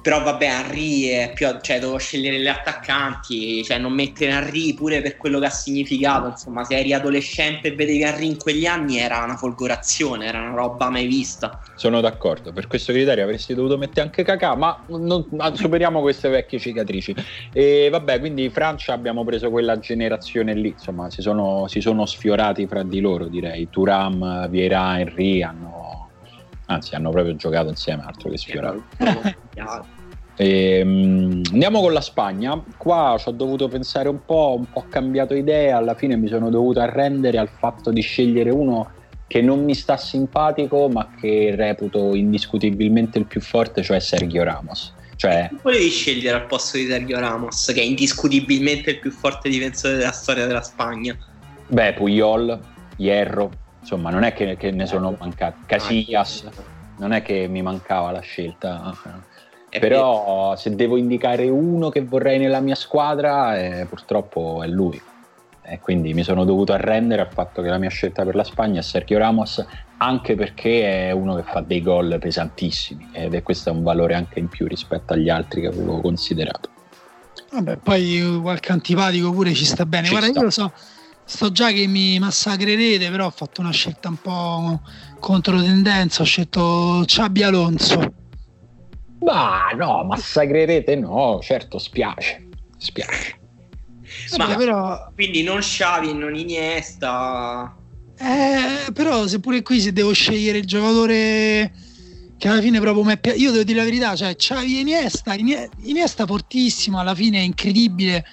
però 0.02 0.22
vabbè, 0.22 0.44
Henry 0.44 1.04
è 1.06 1.32
più, 1.32 1.46
cioè, 1.60 1.78
devo 1.78 1.96
scegliere 1.96 2.40
gli 2.40 2.48
attaccanti, 2.48 3.62
cioè 3.62 3.78
non 3.78 3.92
mettere 3.92 4.32
Henry 4.32 4.74
pure 4.74 5.00
per 5.00 5.16
quello 5.16 5.38
che 5.38 5.46
ha 5.46 5.50
significato. 5.50 6.26
Insomma, 6.26 6.64
se 6.64 6.76
eri 6.76 6.92
adolescente 6.92 7.68
e 7.68 7.74
vedevi 7.76 8.02
Henry 8.02 8.26
in 8.26 8.36
quegli 8.36 8.66
anni 8.66 8.98
era 8.98 9.22
una 9.22 9.36
folgorazione, 9.36 10.26
era 10.26 10.40
una 10.40 10.54
roba 10.54 10.90
mai 10.90 11.06
vista. 11.06 11.62
Sono 11.76 12.00
d'accordo, 12.00 12.52
per 12.52 12.66
questo 12.66 12.92
criterio 12.92 13.22
avresti 13.22 13.54
dovuto 13.54 13.78
mettere 13.78 14.02
anche 14.02 14.24
Kakà, 14.24 14.56
ma 14.56 14.84
non, 14.88 15.24
superiamo 15.54 16.00
queste 16.00 16.28
vecchie 16.28 16.58
cicatrici. 16.58 17.14
E 17.52 17.88
vabbè, 17.88 18.18
quindi 18.18 18.50
Francia 18.50 18.92
abbiamo 18.92 19.24
preso 19.24 19.50
quella 19.50 19.78
generazione 19.78 20.54
lì, 20.54 20.70
insomma, 20.70 21.10
si 21.10 21.22
sono, 21.22 21.68
si 21.68 21.80
sono 21.80 22.06
sfiorati 22.06 22.66
fra 22.66 22.82
di 22.82 22.98
loro, 22.98 23.26
direi. 23.26 23.68
Turam, 23.70 24.48
Vieira, 24.48 24.98
Henry 24.98 25.42
hanno 25.42 26.01
anzi 26.72 26.94
hanno 26.94 27.10
proprio 27.10 27.34
giocato 27.36 27.68
insieme, 27.68 28.02
altro 28.04 28.30
che 28.30 28.38
sfiorato. 28.38 28.84
E, 30.34 30.80
um, 30.82 31.42
andiamo 31.52 31.80
con 31.80 31.92
la 31.92 32.00
Spagna. 32.00 32.60
Qua 32.78 33.16
ci 33.18 33.28
ho 33.28 33.32
dovuto 33.32 33.68
pensare 33.68 34.08
un 34.08 34.24
po', 34.24 34.54
un 34.58 34.64
po' 34.70 34.86
cambiato 34.88 35.34
idea. 35.34 35.76
Alla 35.76 35.94
fine 35.94 36.16
mi 36.16 36.26
sono 36.26 36.48
dovuto 36.48 36.80
arrendere 36.80 37.38
al 37.38 37.48
fatto 37.48 37.90
di 37.90 38.00
scegliere 38.00 38.50
uno 38.50 38.90
che 39.26 39.40
non 39.40 39.64
mi 39.64 39.74
sta 39.74 39.96
simpatico, 39.96 40.88
ma 40.88 41.08
che 41.18 41.54
reputo 41.54 42.14
indiscutibilmente 42.14 43.18
il 43.18 43.26
più 43.26 43.40
forte, 43.40 43.82
cioè 43.82 43.98
Sergio 43.98 44.42
Ramos. 44.42 44.94
Cioè... 45.16 45.50
Volevi 45.62 45.88
scegliere 45.88 46.36
al 46.36 46.46
posto 46.46 46.76
di 46.76 46.86
Sergio 46.86 47.18
Ramos, 47.18 47.70
che 47.72 47.80
è 47.80 47.84
indiscutibilmente 47.84 48.90
il 48.90 48.98
più 48.98 49.10
forte 49.10 49.48
difensore 49.48 49.96
della 49.96 50.12
storia 50.12 50.46
della 50.46 50.62
Spagna. 50.62 51.16
Beh, 51.68 51.94
Puyol, 51.94 52.58
Hierro, 52.96 53.50
insomma 53.82 54.10
non 54.10 54.22
è 54.22 54.32
che, 54.32 54.56
che 54.56 54.70
ne 54.70 54.86
sono 54.86 55.10
eh. 55.10 55.16
mancati 55.18 55.58
Casillas 55.66 56.48
non 56.98 57.12
è 57.12 57.22
che 57.22 57.48
mi 57.48 57.62
mancava 57.62 58.10
la 58.10 58.20
scelta 58.20 58.94
è 59.68 59.78
però 59.78 60.46
vero. 60.46 60.56
se 60.56 60.74
devo 60.74 60.96
indicare 60.96 61.48
uno 61.48 61.88
che 61.88 62.02
vorrei 62.02 62.38
nella 62.38 62.60
mia 62.60 62.74
squadra 62.74 63.58
eh, 63.58 63.86
purtroppo 63.86 64.62
è 64.62 64.68
lui 64.68 65.00
e 65.64 65.78
quindi 65.80 66.14
mi 66.14 66.22
sono 66.22 66.44
dovuto 66.44 66.72
arrendere 66.72 67.22
al 67.22 67.32
fatto 67.32 67.62
che 67.62 67.68
la 67.68 67.78
mia 67.78 67.90
scelta 67.90 68.24
per 68.24 68.34
la 68.34 68.44
Spagna 68.44 68.80
è 68.80 68.82
Sergio 68.82 69.18
Ramos 69.18 69.64
anche 69.98 70.34
perché 70.34 71.08
è 71.08 71.10
uno 71.12 71.36
che 71.36 71.42
fa 71.42 71.60
dei 71.60 71.82
gol 71.82 72.18
pesantissimi 72.20 73.10
ed 73.12 73.34
è 73.34 73.42
questo 73.42 73.68
è 73.68 73.72
un 73.72 73.82
valore 73.82 74.14
anche 74.14 74.38
in 74.38 74.48
più 74.48 74.66
rispetto 74.66 75.12
agli 75.12 75.28
altri 75.28 75.60
che 75.60 75.68
avevo 75.68 76.00
considerato 76.00 76.70
Vabbè, 77.52 77.76
poi 77.76 78.38
qualche 78.40 78.72
antipatico 78.72 79.30
pure 79.30 79.52
ci 79.52 79.66
sta 79.66 79.84
bene. 79.84 80.06
Ci 80.06 80.12
Guarda, 80.12 80.28
sta. 80.30 80.38
io 80.38 80.44
lo 80.44 80.50
so, 80.50 80.72
So 81.34 81.50
già 81.50 81.72
che 81.72 81.86
mi 81.86 82.18
massacrerete, 82.18 83.10
però 83.10 83.26
ho 83.26 83.30
fatto 83.30 83.62
una 83.62 83.70
scelta 83.72 84.10
un 84.10 84.20
po' 84.20 84.82
controtendenza, 85.18 86.22
ho 86.22 86.26
scelto 86.26 87.04
Ciabi 87.06 87.42
Alonso. 87.42 88.12
Ma 89.20 89.70
no, 89.74 90.04
massacrerete 90.04 90.94
no, 90.94 91.40
certo 91.42 91.78
spiace, 91.78 92.48
spiace. 92.76 93.40
Ma 94.36 94.54
però... 94.56 95.10
Quindi 95.14 95.42
non 95.42 95.60
Xavi 95.60 96.10
e 96.10 96.12
non 96.12 96.36
Iniesta. 96.36 97.74
Eh, 98.18 98.92
però 98.92 99.26
seppure 99.26 99.62
qui 99.62 99.80
se 99.80 99.92
devo 99.92 100.12
scegliere 100.12 100.58
il 100.58 100.66
giocatore 100.66 101.72
che 102.36 102.48
alla 102.48 102.60
fine 102.60 102.78
proprio 102.78 103.04
mi 103.04 103.14
è 103.14 103.18
piaciuto, 103.18 103.42
io 103.42 103.52
devo 103.52 103.64
dire 103.64 103.78
la 103.78 103.84
verità, 103.84 104.14
cioè 104.14 104.36
Xavi 104.36 104.76
e 104.76 104.80
Iniesta, 104.80 105.34
Iniesta 105.34 106.26
fortissimo, 106.26 107.00
alla 107.00 107.14
fine 107.14 107.38
è 107.38 107.42
incredibile 107.42 108.24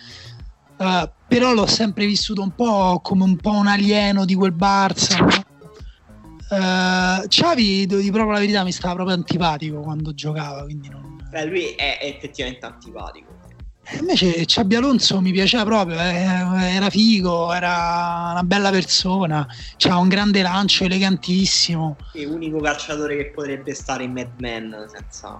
Uh, 0.79 1.09
però 1.29 1.53
l'ho 1.53 1.67
sempre 1.67 2.07
vissuto 2.07 2.41
un 2.41 2.55
po' 2.55 2.99
come 3.03 3.23
un 3.23 3.37
po' 3.37 3.51
un 3.51 3.67
alieno 3.67 4.25
di 4.25 4.33
quel 4.33 4.53
Barça. 4.53 5.23
Uh, 6.49 7.27
Xavi, 7.27 7.85
devo 7.85 8.01
dire 8.01 8.11
proprio 8.11 8.33
la 8.33 8.39
verità, 8.39 8.63
mi 8.63 8.71
stava 8.71 8.95
proprio 8.95 9.15
antipatico 9.15 9.79
quando 9.81 10.15
giocava. 10.15 10.63
Quindi 10.63 10.89
non... 10.89 11.23
Beh, 11.29 11.45
lui 11.45 11.65
è, 11.75 11.99
effettivamente 12.01 12.65
antipatico. 12.65 13.27
E 13.83 13.95
eh, 13.95 13.99
invece 13.99 14.43
Xabi 14.43 14.75
Alonso 14.75 15.21
mi 15.21 15.31
piaceva 15.31 15.63
proprio, 15.65 15.99
eh, 15.99 16.73
era 16.73 16.89
figo, 16.89 17.53
era 17.53 18.29
una 18.31 18.43
bella 18.43 18.71
persona, 18.71 19.47
c'ha 19.77 19.97
un 19.97 20.07
grande 20.07 20.41
lancio, 20.41 20.85
elegantissimo. 20.85 21.97
È 22.11 22.23
l'unico 22.23 22.59
calciatore 22.59 23.15
che 23.17 23.25
potrebbe 23.27 23.75
stare 23.75 24.03
in 24.03 24.13
Mad 24.13 24.31
Men 24.37 24.87
senza 24.91 25.39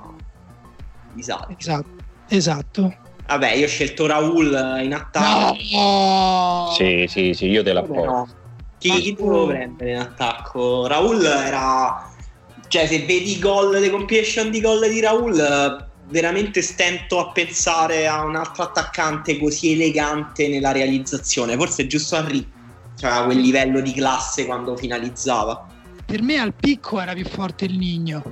disagio. 1.13 1.55
Esatto, 1.58 1.89
esatto. 2.27 2.98
Vabbè, 3.29 3.51
io 3.51 3.65
ho 3.65 3.69
scelto 3.69 4.07
Raul 4.07 4.79
in 4.81 4.91
attacco. 4.91 5.55
No! 5.71 6.74
Sì, 6.75 7.05
sì, 7.07 7.36
sì, 7.36 7.45
io 7.45 7.62
te 7.62 7.74
la 7.74 7.81
no. 7.81 8.27
Chi, 8.79 8.89
chi 8.89 9.13
prendere 9.13 9.91
in 9.91 10.00
attacco? 10.00 10.88
Raul 10.88 11.24
era... 11.24 12.12
Cioè, 12.67 12.88
se 12.88 13.00
vedi 13.00 13.38
i 13.38 13.39
gol, 13.39 13.79
le 13.79 13.91
compilation 13.91 14.50
di 14.50 14.59
gol 14.62 14.89
di 14.89 15.00
Raul, 15.00 15.88
veramente 16.07 16.63
stento 16.63 17.19
a 17.19 17.31
pensare 17.31 18.07
a 18.07 18.24
un 18.24 18.36
altro 18.36 18.63
attaccante 18.63 19.38
così 19.38 19.74
elegante 19.74 20.48
nella 20.48 20.71
realizzazione. 20.71 21.55
Forse 21.55 21.83
è 21.83 21.88
giusto 21.88 22.15
Henry, 22.15 22.51
cioè 22.98 23.12
a 23.12 23.25
quel 23.25 23.39
livello 23.39 23.79
di 23.79 23.93
classe 23.93 24.48
quando 24.48 24.75
finalizzava. 24.75 25.67
Per 26.03 26.24
me 26.24 26.39
al 26.39 26.55
picco 26.55 27.00
era 27.00 27.13
più 27.13 27.25
forte 27.25 27.65
il 27.65 27.77
Nigno. 27.77 28.24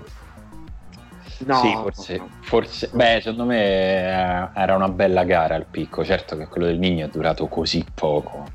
No, 1.39 1.60
sì, 1.62 1.72
forse, 1.72 2.22
forse, 2.41 2.89
beh, 2.91 3.20
secondo 3.22 3.46
me 3.46 3.63
eh, 3.63 4.50
era 4.56 4.75
una 4.75 4.89
bella 4.89 5.24
gara 5.24 5.56
al 5.56 5.67
picco. 5.70 6.03
Certo 6.03 6.36
che 6.36 6.48
quello 6.48 6.65
del 6.65 6.79
Nigno 6.79 7.06
è 7.06 7.10
durato 7.10 7.48
così 7.48 7.86
poco 7.94 8.46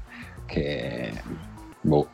che 0.46 1.12
boh. 1.80 2.08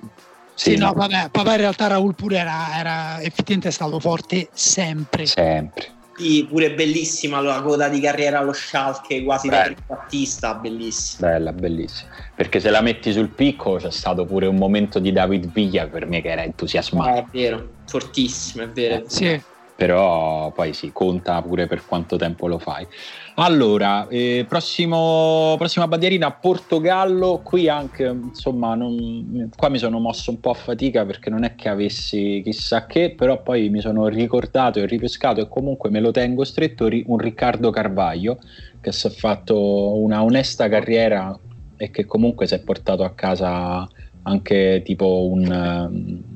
Sì, 0.55 0.73
sì 0.73 0.77
no, 0.77 0.93
vabbè, 0.93 1.29
papà 1.31 1.53
in 1.53 1.61
realtà 1.61 1.87
Raul 1.87 2.15
pure 2.15 2.39
era, 2.39 2.79
era 2.79 3.21
effettivamente 3.23 3.71
stato 3.71 3.99
forte 3.99 4.49
sempre. 4.53 5.25
Sempre. 5.25 5.97
Sì, 6.17 6.47
pure 6.51 6.75
bellissima 6.75 7.41
la 7.41 7.63
coda 7.63 7.89
di 7.89 8.01
carriera 8.01 8.41
allo 8.41 8.53
Schalke, 8.53 9.23
quasi 9.23 9.49
Bella. 9.49 9.69
da 9.69 9.75
trequartista, 9.75 10.55
bellissima. 10.55 11.29
Bella, 11.29 11.53
bellissima. 11.53 12.11
Perché 12.35 12.59
se 12.59 12.71
la 12.71 12.81
metti 12.81 13.13
sul 13.13 13.29
picco 13.29 13.77
c'è 13.77 13.93
stato 13.93 14.27
pure 14.27 14.47
un 14.47 14.57
momento 14.57 14.99
di 14.99 15.13
David 15.13 15.53
Villa 15.53 15.87
per 15.87 16.07
me 16.07 16.21
che 16.21 16.31
era 16.31 16.43
entusiasmato. 16.43 17.09
Eh, 17.09 17.19
è 17.21 17.25
vero, 17.31 17.69
fortissimo, 17.87 18.65
è 18.65 18.69
vero. 18.69 19.05
Sì 19.09 19.41
però 19.79 20.51
poi 20.51 20.73
si 20.73 20.91
conta 20.91 21.41
pure 21.41 21.69
per 21.69 21.87
quanto 21.87 22.17
tempo 22.17 22.49
lo 22.49 22.59
fai. 22.59 22.85
Allora, 23.37 24.09
eh, 24.09 24.45
prossimo, 24.49 25.55
prossima 25.57 25.87
bandierina 25.87 26.33
Portogallo, 26.33 27.43
qui 27.45 27.69
anche 27.69 28.03
insomma, 28.07 28.75
non, 28.75 29.49
qua 29.55 29.69
mi 29.69 29.79
sono 29.79 30.01
mosso 30.01 30.33
un 30.33 30.41
po' 30.41 30.51
a 30.51 30.55
fatica 30.55 31.07
perché 31.07 31.31
non 31.31 31.45
è 31.45 31.55
che 31.55 31.69
avessi 31.69 32.41
chissà 32.43 32.87
che, 32.87 33.15
però 33.17 33.41
poi 33.41 33.69
mi 33.69 33.81
sono 33.81 34.09
ricordato 34.09 34.81
e 34.81 34.87
ripescato 34.87 35.43
e 35.43 35.49
comunque 35.49 35.91
me 35.91 36.01
lo 36.01 36.11
tengo 36.11 36.43
stretto 36.43 36.89
un 37.05 37.19
Riccardo 37.19 37.71
Carvaglio 37.71 38.41
che 38.81 38.91
si 38.91 39.07
è 39.07 39.11
fatto 39.11 39.97
una 39.97 40.25
onesta 40.25 40.69
carriera 40.69 41.39
e 41.77 41.91
che 41.93 42.05
comunque 42.05 42.49
si 42.49 42.55
è 42.55 42.61
portato 42.65 43.05
a 43.05 43.15
casa 43.15 43.89
anche 44.25 44.83
tipo 44.85 45.29
un 45.29 46.28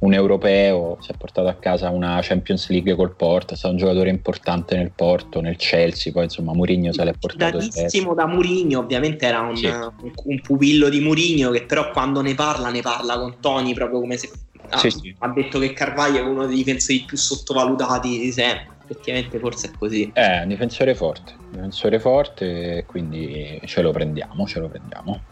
un 0.00 0.12
europeo, 0.12 0.98
si 1.00 1.12
è 1.12 1.14
portato 1.16 1.48
a 1.48 1.54
casa 1.54 1.90
una 1.90 2.18
Champions 2.20 2.68
League 2.68 2.94
col 2.94 3.14
Porto, 3.14 3.54
è 3.54 3.56
stato 3.56 3.72
un 3.72 3.80
giocatore 3.80 4.10
importante 4.10 4.76
nel 4.76 4.90
Porto, 4.94 5.40
nel 5.40 5.56
Chelsea, 5.56 6.12
poi 6.12 6.24
insomma 6.24 6.52
Mourinho 6.52 6.92
se 6.92 7.04
l'è 7.04 7.14
portato 7.18 7.58
Tantissimo 7.58 8.14
da 8.14 8.26
Mourinho, 8.26 8.80
ovviamente 8.80 9.26
era 9.26 9.40
un, 9.40 9.56
sì. 9.56 9.66
un, 9.66 9.92
un, 10.24 10.40
pupillo 10.40 10.88
di 10.88 11.00
Mourinho 11.00 11.50
che 11.50 11.64
però 11.64 11.90
quando 11.90 12.20
ne 12.20 12.34
parla 12.34 12.70
ne 12.70 12.80
parla 12.80 13.18
con 13.18 13.36
Tony 13.40 13.72
proprio 13.72 14.00
come 14.00 14.16
se 14.16 14.30
ah, 14.68 14.78
sì, 14.78 14.90
sì. 14.90 15.14
ha 15.18 15.28
detto 15.28 15.58
che 15.58 15.72
Carvaglio 15.72 16.18
è 16.18 16.22
uno 16.22 16.46
dei 16.46 16.56
difensori 16.56 17.04
più 17.06 17.16
sottovalutati 17.16 18.18
di 18.18 18.32
sempre. 18.32 18.72
Effettivamente 18.86 19.38
forse 19.38 19.68
è 19.68 19.70
così. 19.78 20.10
È 20.12 20.40
un 20.42 20.48
difensore 20.48 20.94
forte, 20.94 21.32
difensore 21.50 21.98
forte, 21.98 22.84
quindi 22.86 23.58
ce 23.64 23.80
lo 23.80 23.92
prendiamo, 23.92 24.46
ce 24.46 24.60
lo 24.60 24.68
prendiamo. 24.68 25.22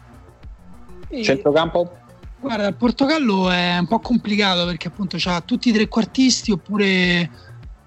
E... 1.09 1.21
Centrocampo? 1.21 2.01
Guarda, 2.43 2.67
il 2.67 2.75
Portogallo 2.75 3.49
è 3.49 3.77
un 3.77 3.87
po' 3.87 4.01
complicato 4.01 4.65
perché 4.65 4.89
appunto 4.89 5.15
ha 5.23 5.39
tutti 5.39 5.69
i 5.69 5.71
trequartisti 5.71 6.51
oppure 6.51 7.31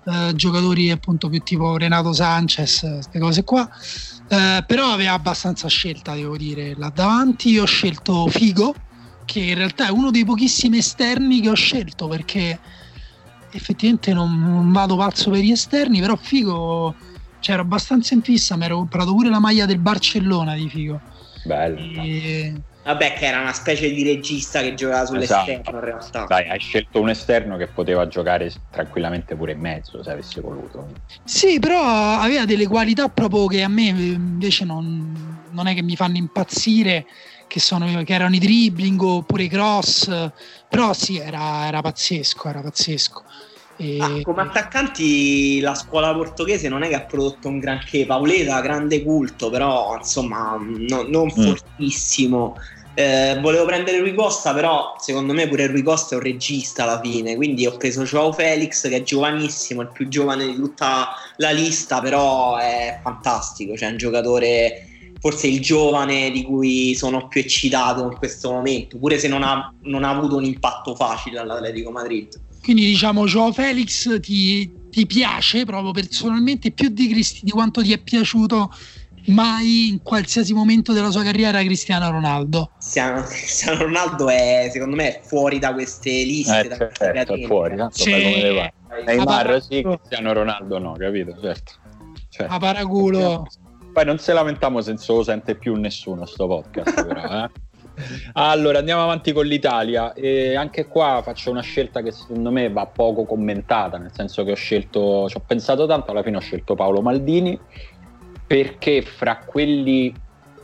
eh, 0.02 0.32
giocatori 0.34 0.90
appunto 0.90 1.28
più 1.28 1.40
tipo 1.40 1.76
Renato 1.76 2.14
Sanchez, 2.14 2.80
queste 2.80 3.18
cose 3.18 3.44
qua. 3.44 3.68
Eh, 4.28 4.64
però 4.66 4.92
aveva 4.92 5.12
abbastanza 5.12 5.68
scelta, 5.68 6.14
devo 6.14 6.38
dire. 6.38 6.74
Là 6.74 6.88
davanti 6.88 7.50
io 7.50 7.64
ho 7.64 7.66
scelto 7.66 8.28
Figo, 8.28 8.74
che 9.26 9.40
in 9.40 9.56
realtà 9.56 9.88
è 9.88 9.90
uno 9.90 10.10
dei 10.10 10.24
pochissimi 10.24 10.78
esterni 10.78 11.42
che 11.42 11.50
ho 11.50 11.54
scelto 11.54 12.08
perché 12.08 12.58
effettivamente 13.50 14.14
non, 14.14 14.40
non 14.40 14.72
vado 14.72 14.96
pazzo 14.96 15.28
per 15.28 15.40
gli 15.40 15.50
esterni, 15.50 16.00
però 16.00 16.16
Figo 16.16 16.94
c'era 17.40 17.60
abbastanza 17.60 18.14
in 18.14 18.22
fissa, 18.22 18.56
mi 18.56 18.64
ero 18.64 18.76
comprato 18.76 19.14
pure 19.14 19.28
la 19.28 19.38
maglia 19.38 19.66
del 19.66 19.80
Barcellona 19.80 20.54
di 20.54 20.70
Figo. 20.70 20.98
Bello. 21.44 22.02
E 22.02 22.54
Vabbè, 22.86 23.14
che 23.14 23.26
era 23.26 23.40
una 23.40 23.52
specie 23.52 23.90
di 23.90 24.04
regista 24.04 24.60
che 24.60 24.74
giocava 24.74 25.06
sull'esterno 25.06 25.52
esatto. 25.54 25.70
in 25.70 25.80
realtà. 25.80 26.24
Dai, 26.28 26.48
hai 26.48 26.60
scelto 26.60 27.00
un 27.00 27.08
esterno 27.08 27.56
che 27.56 27.66
poteva 27.66 28.06
giocare 28.06 28.52
tranquillamente 28.70 29.34
pure 29.34 29.52
in 29.52 29.58
mezzo 29.58 30.04
se 30.04 30.10
avesse 30.12 30.40
voluto. 30.40 30.86
Sì, 31.24 31.58
però 31.58 31.82
aveva 31.82 32.44
delle 32.44 32.68
qualità 32.68 33.08
proprio 33.08 33.46
che 33.46 33.62
a 33.64 33.68
me 33.68 33.86
invece 33.86 34.64
non, 34.64 35.42
non 35.50 35.66
è 35.66 35.74
che 35.74 35.82
mi 35.82 35.96
fanno 35.96 36.16
impazzire, 36.16 37.06
che, 37.48 37.58
sono, 37.58 38.04
che 38.04 38.14
erano 38.14 38.36
i 38.36 38.38
dribbling 38.38 39.02
oppure 39.02 39.42
i 39.42 39.48
cross, 39.48 40.30
però 40.68 40.92
sì, 40.92 41.18
era, 41.18 41.66
era 41.66 41.80
pazzesco, 41.80 42.48
era 42.48 42.60
pazzesco. 42.60 43.24
E... 43.78 43.98
Ah, 44.00 44.20
come 44.22 44.42
attaccanti 44.42 45.60
la 45.60 45.74
scuola 45.74 46.14
portoghese 46.14 46.68
non 46.68 46.82
è 46.82 46.88
che 46.88 46.94
ha 46.94 47.02
prodotto 47.02 47.48
un 47.48 47.58
granché, 47.58 48.06
Paoleta 48.06 48.60
grande 48.60 49.02
culto, 49.02 49.50
però 49.50 49.96
insomma 49.96 50.56
no, 50.60 51.02
non 51.02 51.26
mm. 51.26 51.28
fortissimo. 51.28 52.56
Eh, 52.98 53.38
volevo 53.42 53.66
prendere 53.66 53.98
Rui 53.98 54.14
Costa, 54.14 54.54
però 54.54 54.96
secondo 54.98 55.34
me 55.34 55.46
pure 55.46 55.66
Rui 55.66 55.82
Costa 55.82 56.14
è 56.14 56.18
un 56.18 56.24
regista 56.24 56.84
alla 56.84 56.98
fine. 56.98 57.36
Quindi 57.36 57.66
ho 57.66 57.76
preso 57.76 58.04
Joao 58.04 58.32
Felix, 58.32 58.88
che 58.88 58.96
è 58.96 59.02
giovanissimo, 59.02 59.82
il 59.82 59.90
più 59.92 60.08
giovane 60.08 60.46
di 60.46 60.54
tutta 60.54 61.10
la 61.36 61.50
lista, 61.50 62.00
però 62.00 62.56
è 62.56 62.98
fantastico. 63.02 63.76
Cioè, 63.76 63.88
è 63.88 63.90
un 63.90 63.98
giocatore, 63.98 65.12
forse 65.20 65.46
il 65.46 65.60
giovane 65.60 66.30
di 66.30 66.42
cui 66.42 66.94
sono 66.94 67.28
più 67.28 67.42
eccitato 67.42 68.02
in 68.04 68.16
questo 68.16 68.50
momento, 68.50 68.96
pure 68.96 69.18
se 69.18 69.28
non 69.28 69.42
ha, 69.42 69.70
non 69.82 70.02
ha 70.02 70.08
avuto 70.08 70.36
un 70.36 70.44
impatto 70.44 70.94
facile 70.94 71.38
all'Atletico 71.38 71.90
Madrid. 71.90 72.40
Quindi 72.62 72.86
diciamo 72.86 73.26
Joao 73.26 73.52
Felix 73.52 74.18
ti, 74.20 74.72
ti 74.88 75.04
piace 75.04 75.66
proprio 75.66 75.92
personalmente 75.92 76.70
più 76.70 76.88
di, 76.88 77.08
Cristi, 77.08 77.40
di 77.42 77.50
quanto 77.50 77.82
ti 77.82 77.92
è 77.92 77.98
piaciuto 77.98 78.72
mai 79.26 79.88
in 79.88 80.02
qualsiasi 80.02 80.52
momento 80.52 80.92
della 80.92 81.10
sua 81.10 81.22
carriera 81.22 81.62
Cristiano 81.62 82.10
Ronaldo. 82.10 82.70
Cristiano 82.78 83.82
Ronaldo 83.82 84.28
è 84.28 84.68
secondo 84.72 84.96
me 84.96 85.18
è 85.18 85.20
fuori 85.22 85.58
da 85.58 85.72
queste 85.72 86.10
liste. 86.10 86.60
Eh, 86.60 86.68
da 86.68 86.88
certo, 86.92 87.34
è 87.34 87.46
fuori, 87.46 87.76
tanto 87.76 87.96
cioè, 87.96 88.32
come 88.32 88.52
va. 88.52 88.72
Neymar 89.04 89.62
sì, 89.62 89.82
Cristiano 89.82 90.32
Ronaldo 90.32 90.78
no, 90.78 90.94
capito? 90.98 91.36
Certo. 91.40 91.72
Cioè, 92.28 92.46
a 92.48 92.58
paraculo. 92.58 93.46
Poi 93.92 94.04
non 94.04 94.18
se 94.18 94.32
lamentiamo 94.32 94.80
se 94.82 94.92
non 94.92 95.16
lo 95.16 95.22
sente 95.22 95.54
più 95.54 95.74
nessuno 95.74 96.26
sto 96.26 96.46
podcast 96.46 97.06
però, 97.06 97.44
eh? 97.44 97.50
Allora 98.34 98.78
andiamo 98.78 99.02
avanti 99.02 99.32
con 99.32 99.46
l'Italia 99.46 100.12
e 100.12 100.54
anche 100.54 100.86
qua 100.86 101.22
faccio 101.24 101.50
una 101.50 101.62
scelta 101.62 102.02
che 102.02 102.12
secondo 102.12 102.50
me 102.50 102.70
va 102.70 102.86
poco 102.86 103.24
commentata, 103.24 103.96
nel 103.96 104.10
senso 104.12 104.44
che 104.44 104.52
ho 104.52 104.56
scelto, 104.56 105.28
ci 105.28 105.36
ho 105.36 105.42
pensato 105.46 105.86
tanto, 105.86 106.10
alla 106.10 106.22
fine 106.22 106.36
ho 106.36 106.40
scelto 106.40 106.74
Paolo 106.74 107.00
Maldini 107.00 107.58
perché 108.46 109.02
fra 109.02 109.38
quelli 109.44 110.14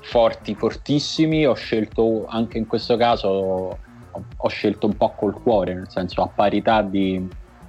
forti, 0.03 0.55
fortissimi, 0.55 1.47
ho 1.47 1.55
scelto 1.55 2.27
anche 2.29 2.59
in 2.59 2.67
questo 2.67 2.97
caso, 2.97 3.79
ho 4.37 4.49
scelto 4.49 4.87
un 4.87 4.97
po' 4.97 5.15
col 5.17 5.35
cuore, 5.35 5.75
nel 5.75 5.89
senso 5.89 6.23
a 6.23 6.29
parità 6.29 6.83
di 6.83 7.27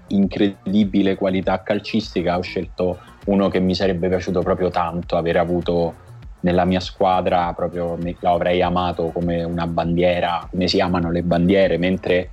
incredibile 0.07 1.15
qualità 1.15 1.61
calcistica, 1.63 2.37
ho 2.37 2.41
scelto 2.41 2.99
uno 3.25 3.47
che 3.49 3.59
mi 3.59 3.73
sarebbe 3.73 4.09
piaciuto 4.09 4.41
proprio 4.41 4.69
tanto 4.69 5.15
aver 5.15 5.37
avuto 5.37 6.01
nella 6.41 6.65
mia 6.65 6.81
squadra, 6.81 7.53
proprio 7.53 7.97
l'avrei 8.19 8.61
amato 8.61 9.11
come 9.13 9.43
una 9.43 9.65
bandiera, 9.65 10.45
come 10.49 10.67
si 10.67 10.79
amano 10.79 11.09
le 11.09 11.23
bandiere, 11.23 11.77
mentre 11.77 12.29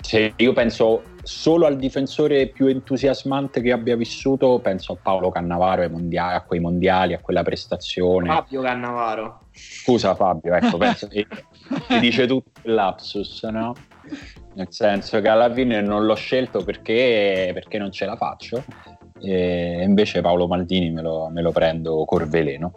se 0.00 0.32
io 0.36 0.52
penso 0.52 1.02
solo 1.22 1.66
al 1.66 1.76
difensore 1.76 2.48
più 2.48 2.66
entusiasmante 2.66 3.60
che 3.60 3.72
abbia 3.72 3.96
vissuto, 3.96 4.58
penso 4.60 4.92
a 4.92 4.98
Paolo 5.02 5.30
Cannavaro, 5.30 5.82
ai 5.82 5.90
mondiali, 5.90 6.34
a 6.34 6.42
quei 6.42 6.60
mondiali, 6.60 7.14
a 7.14 7.20
quella 7.20 7.42
prestazione. 7.42 8.28
Fabio 8.28 8.62
Cannavaro. 8.62 9.40
Scusa 9.52 10.14
Fabio, 10.14 10.54
ecco, 10.54 10.76
penso 10.78 11.06
che 11.08 11.26
ti 11.86 11.98
dice 12.00 12.26
tutto 12.26 12.60
il 12.64 12.74
lapsus, 12.74 13.42
no? 13.44 13.74
Nel 14.54 14.68
senso 14.70 15.20
che 15.20 15.28
alla 15.28 15.52
fine 15.52 15.80
non 15.80 16.04
l'ho 16.04 16.14
scelto 16.14 16.64
perché, 16.64 17.50
perché 17.52 17.78
non 17.78 17.92
ce 17.92 18.06
la 18.06 18.16
faccio, 18.16 18.64
e 19.20 19.82
invece 19.82 20.20
Paolo 20.20 20.46
Maldini 20.46 20.90
me 20.90 21.02
lo, 21.02 21.28
me 21.28 21.42
lo 21.42 21.52
prendo 21.52 22.04
corveleno. 22.04 22.72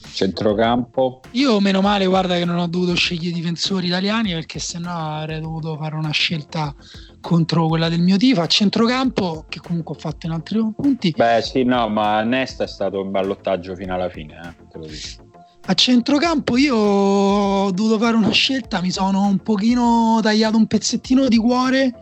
Centrocampo. 0.00 1.20
Io 1.32 1.58
meno 1.58 1.80
male, 1.80 2.06
guarda 2.06 2.36
che 2.36 2.44
non 2.44 2.58
ho 2.58 2.68
dovuto 2.68 2.94
scegliere 2.94 3.34
difensori 3.34 3.88
italiani 3.88 4.32
perché 4.32 4.60
sennò 4.60 5.18
avrei 5.18 5.40
dovuto 5.40 5.76
fare 5.76 5.96
una 5.96 6.12
scelta 6.12 6.72
contro 7.20 7.66
quella 7.66 7.88
del 7.88 8.00
mio 8.00 8.16
tifo. 8.16 8.40
A 8.40 8.46
centrocampo, 8.46 9.46
che 9.48 9.60
comunque 9.60 9.94
ho 9.94 9.98
fatto 9.98 10.26
in 10.26 10.32
altri 10.32 10.58
punti. 10.74 11.14
Beh, 11.16 11.42
sì, 11.42 11.64
no, 11.64 11.88
ma 11.88 12.22
Nesta 12.22 12.64
è 12.64 12.68
stato 12.68 13.00
un 13.00 13.10
ballottaggio 13.10 13.74
fino 13.74 13.94
alla 13.94 14.08
fine, 14.08 14.34
eh, 14.34 14.66
te 14.70 14.78
lo 14.78 14.86
dico. 14.86 15.26
A 15.70 15.74
centrocampo 15.74 16.56
io 16.56 16.74
ho 16.74 17.70
dovuto 17.72 17.98
fare 17.98 18.16
una 18.16 18.30
scelta, 18.30 18.80
mi 18.80 18.90
sono 18.90 19.26
un 19.26 19.38
pochino 19.38 20.18
tagliato 20.22 20.56
un 20.56 20.66
pezzettino 20.66 21.28
di 21.28 21.36
cuore, 21.36 21.92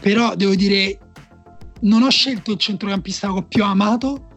però 0.00 0.34
devo 0.34 0.54
dire 0.54 0.98
non 1.82 2.02
ho 2.02 2.08
scelto 2.08 2.52
il 2.52 2.58
centrocampista 2.58 3.26
che 3.26 3.32
ho 3.34 3.42
più 3.42 3.64
amato, 3.64 4.28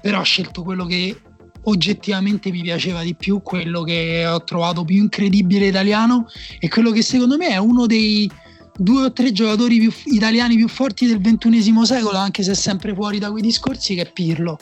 però 0.00 0.18
ho 0.18 0.24
scelto 0.24 0.64
quello 0.64 0.86
che 0.86 1.16
oggettivamente 1.64 2.50
mi 2.50 2.62
piaceva 2.62 3.02
di 3.02 3.14
più, 3.14 3.40
quello 3.42 3.82
che 3.82 4.26
ho 4.26 4.42
trovato 4.42 4.84
più 4.84 4.96
incredibile 4.96 5.66
italiano 5.66 6.26
e 6.58 6.68
quello 6.68 6.90
che 6.90 7.02
secondo 7.02 7.36
me 7.36 7.48
è 7.48 7.58
uno 7.58 7.86
dei 7.86 8.28
due 8.76 9.04
o 9.04 9.12
tre 9.12 9.32
giocatori 9.32 9.78
più, 9.78 9.92
italiani 10.06 10.56
più 10.56 10.68
forti 10.68 11.06
del 11.06 11.20
ventunesimo 11.20 11.84
secolo, 11.84 12.18
anche 12.18 12.42
se 12.42 12.52
è 12.52 12.54
sempre 12.54 12.94
fuori 12.94 13.18
da 13.18 13.30
quei 13.30 13.42
discorsi, 13.42 13.94
che 13.94 14.02
è 14.02 14.12
Pirlo. 14.12 14.58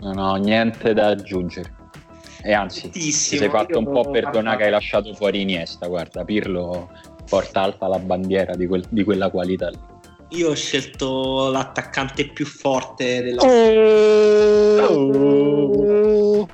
Non 0.00 0.18
ho 0.18 0.36
niente 0.36 0.94
da 0.94 1.08
aggiungere. 1.08 1.74
E 2.42 2.52
anzi, 2.52 2.88
ti 2.90 3.10
sei 3.10 3.48
fatto 3.48 3.78
un 3.78 3.84
po' 3.84 4.10
perdonare 4.10 4.58
che 4.58 4.64
hai 4.64 4.70
lasciato 4.70 5.12
fuori 5.14 5.40
Iniesta. 5.40 5.88
Guarda, 5.88 6.24
Pirlo 6.24 6.90
porta 7.28 7.62
alta 7.62 7.88
la 7.88 7.98
bandiera 7.98 8.54
di, 8.54 8.66
quel, 8.66 8.84
di 8.88 9.02
quella 9.02 9.28
qualità 9.28 9.70
lì. 9.70 9.78
Io 10.30 10.50
ho 10.50 10.54
scelto 10.54 11.48
l'attaccante 11.50 12.28
più 12.28 12.46
forte 12.46 13.22
della 13.22 13.42
oh! 13.42 14.88
oh! 16.40 16.48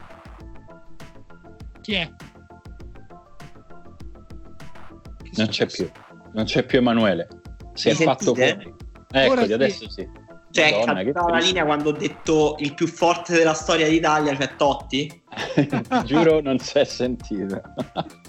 Chi 1.83 1.95
è? 1.95 2.09
non 5.37 5.49
c'è 5.49 5.67
più, 5.67 5.91
non 6.35 6.45
c'è 6.45 6.65
più 6.65 6.79
Emanuele. 6.79 7.29
Si 7.73 7.89
Mi 7.89 7.95
è 7.95 7.97
fatto 8.03 8.35
fuori. 8.35 8.75
Eccoti, 9.11 9.53
adesso 9.53 9.89
sì. 9.89 10.09
Cioè, 10.51 10.85
Madonna, 10.87 11.01
è 11.01 11.13
la 11.13 11.39
linea 11.39 11.65
quando 11.65 11.89
ho 11.89 11.93
detto 11.93 12.55
il 12.61 12.75
più 12.75 12.87
forte 12.87 13.33
della 13.33 13.55
storia 13.55 13.89
d'Italia, 13.89 14.37
cioè 14.37 14.55
Totti. 14.55 15.23
Giuro, 16.05 16.41
non 16.41 16.59
si 16.61 16.79
è 16.79 16.85
sentito. 16.85 17.61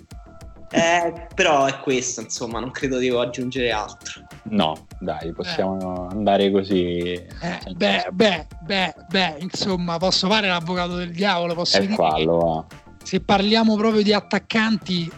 eh, 0.72 1.28
però 1.36 1.66
è 1.66 1.80
questo, 1.82 2.22
insomma, 2.22 2.60
non 2.60 2.72
credo 2.72 2.98
devo 2.98 3.20
aggiungere 3.20 3.72
altro. 3.72 4.24
No, 4.46 4.88
dai, 5.00 5.34
possiamo 5.34 6.10
eh. 6.10 6.14
andare 6.16 6.50
così. 6.50 6.98
Eh, 7.14 7.74
beh, 7.76 8.08
beh, 8.12 8.48
beh, 8.62 8.96
beh, 9.08 9.36
insomma, 9.40 9.98
posso 9.98 10.28
fare 10.28 10.48
l'avvocato 10.48 10.96
del 10.96 11.12
diavolo, 11.12 11.54
posso 11.54 11.80
dire 11.80 11.94
fallo, 11.94 12.66
se 13.04 13.22
parliamo 13.22 13.76
proprio 13.76 14.02
di 14.02 14.14
attaccanti, 14.14 15.12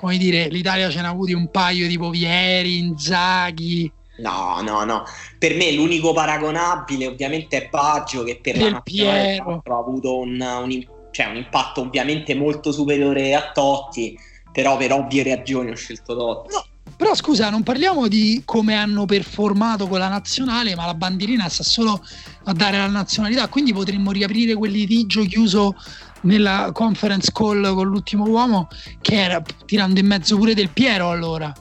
come 0.00 0.16
dire, 0.16 0.48
l'Italia 0.48 0.88
ce 0.88 1.02
n'ha 1.02 1.10
avuti 1.10 1.34
un 1.34 1.50
paio 1.50 1.86
tipo 1.86 2.08
Vieri, 2.08 2.78
Inzaghi. 2.78 3.92
No, 4.20 4.62
no, 4.62 4.84
no. 4.84 5.04
Per 5.38 5.54
me 5.56 5.72
l'unico 5.72 6.14
paragonabile 6.14 7.06
ovviamente 7.06 7.64
è 7.64 7.68
Baggio 7.68 8.22
che 8.22 8.38
per 8.40 8.54
Del 8.54 8.62
la 8.62 8.70
nazionale 8.70 9.36
ha 9.36 9.76
avuto 9.76 10.18
un, 10.18 10.40
un, 10.40 10.86
cioè, 11.10 11.26
un 11.26 11.36
impatto 11.36 11.82
ovviamente 11.82 12.34
molto 12.34 12.72
superiore 12.72 13.34
a 13.34 13.50
Totti, 13.52 14.18
però 14.50 14.78
per 14.78 14.94
ovvie 14.94 15.22
ragioni 15.22 15.70
ho 15.70 15.76
scelto 15.76 16.16
Totti. 16.16 16.54
No, 16.54 16.64
però 16.96 17.14
scusa, 17.14 17.50
non 17.50 17.62
parliamo 17.62 18.08
di 18.08 18.40
come 18.46 18.74
hanno 18.74 19.04
performato 19.04 19.86
con 19.86 19.98
la 19.98 20.08
nazionale, 20.08 20.74
ma 20.74 20.86
la 20.86 20.94
bandierina 20.94 21.46
sta 21.50 21.62
solo 21.62 22.02
a 22.44 22.52
dare 22.54 22.78
la 22.78 22.88
nazionalità, 22.88 23.48
quindi 23.48 23.74
potremmo 23.74 24.12
riaprire 24.12 24.54
quel 24.54 24.72
litigio 24.72 25.24
chiuso 25.24 25.74
nella 26.22 26.70
conference 26.72 27.30
call 27.32 27.74
con 27.74 27.86
l'ultimo 27.86 28.24
uomo 28.26 28.68
che 29.00 29.14
era 29.14 29.42
tirando 29.64 30.00
in 30.00 30.06
mezzo 30.06 30.36
pure 30.36 30.54
del 30.54 30.70
Piero 30.70 31.10
allora. 31.10 31.52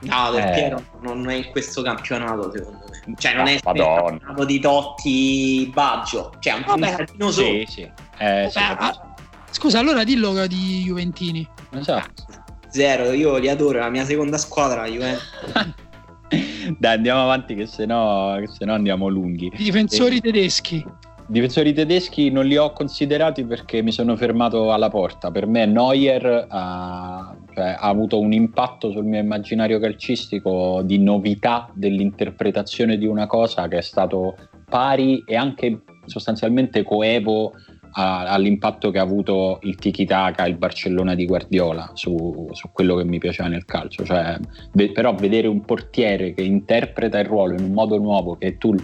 No, 0.00 0.30
del 0.30 0.44
eh. 0.44 0.52
Piero 0.52 0.82
non 1.00 1.28
è 1.28 1.34
in 1.34 1.50
questo 1.50 1.82
campionato 1.82 2.50
secondo 2.52 2.84
me. 2.90 3.14
Cioè 3.16 3.34
non 3.34 3.46
è 3.46 3.52
il 3.52 3.60
campionato 3.60 4.44
di 4.44 4.60
Totti 4.60 5.70
Baggio, 5.72 6.32
cioè 6.38 6.54
un 6.54 6.64
puntino 6.64 7.30
solo. 7.30 7.48
Sì, 7.48 7.64
sì. 7.68 7.90
Eh, 8.18 8.48
sì 8.50 8.58
ah, 8.58 9.14
scusa, 9.50 9.78
allora 9.78 10.04
dillo 10.04 10.46
di 10.46 10.82
Juventini. 10.84 11.46
Esatto. 11.70 12.24
Zero, 12.68 13.12
io 13.12 13.36
li 13.36 13.48
adoro, 13.48 13.80
la 13.80 13.90
mia 13.90 14.04
seconda 14.04 14.38
squadra, 14.38 14.82
la 14.82 14.88
Juventus. 14.88 15.28
Dai, 16.78 16.94
andiamo 16.94 17.22
avanti 17.22 17.54
che 17.54 17.66
se 17.66 17.84
no, 17.84 18.36
che 18.40 18.48
se 18.48 18.64
no 18.64 18.72
andiamo 18.72 19.08
lunghi. 19.08 19.52
I 19.52 19.64
difensori 19.64 20.16
e... 20.16 20.20
tedeschi. 20.20 20.84
Difensori 21.26 21.72
tedeschi 21.72 22.30
non 22.30 22.46
li 22.46 22.56
ho 22.56 22.72
considerati 22.72 23.44
perché 23.44 23.80
mi 23.82 23.92
sono 23.92 24.16
fermato 24.16 24.72
alla 24.72 24.90
porta. 24.90 25.30
Per 25.30 25.46
me 25.46 25.64
Neuer 25.66 26.46
ha, 26.48 27.34
cioè, 27.54 27.76
ha, 27.78 27.88
avuto 27.88 28.18
un 28.18 28.32
impatto 28.32 28.90
sul 28.90 29.04
mio 29.04 29.20
immaginario 29.20 29.78
calcistico 29.78 30.82
di 30.84 30.98
novità 30.98 31.70
dell'interpretazione 31.74 32.98
di 32.98 33.06
una 33.06 33.26
cosa 33.26 33.68
che 33.68 33.78
è 33.78 33.82
stato 33.82 34.36
pari 34.68 35.22
e 35.26 35.36
anche 35.36 35.82
sostanzialmente 36.06 36.82
coevo 36.82 37.52
a, 37.92 38.24
all'impatto 38.26 38.90
che 38.90 38.98
ha 38.98 39.02
avuto 39.02 39.58
il 39.62 39.76
Tiki 39.76 40.04
Taka, 40.04 40.46
il 40.46 40.56
Barcellona 40.56 41.14
di 41.14 41.24
Guardiola 41.24 41.90
su, 41.94 42.48
su 42.52 42.70
quello 42.72 42.96
che 42.96 43.04
mi 43.04 43.18
piaceva 43.18 43.48
nel 43.48 43.64
calcio. 43.64 44.04
Cioè, 44.04 44.38
ve, 44.72 44.92
però 44.92 45.14
vedere 45.14 45.46
un 45.46 45.60
portiere 45.62 46.34
che 46.34 46.42
interpreta 46.42 47.18
il 47.18 47.26
ruolo 47.26 47.54
in 47.54 47.64
un 47.64 47.72
modo 47.72 47.98
nuovo, 47.98 48.36
che 48.36 48.58
tu 48.58 48.74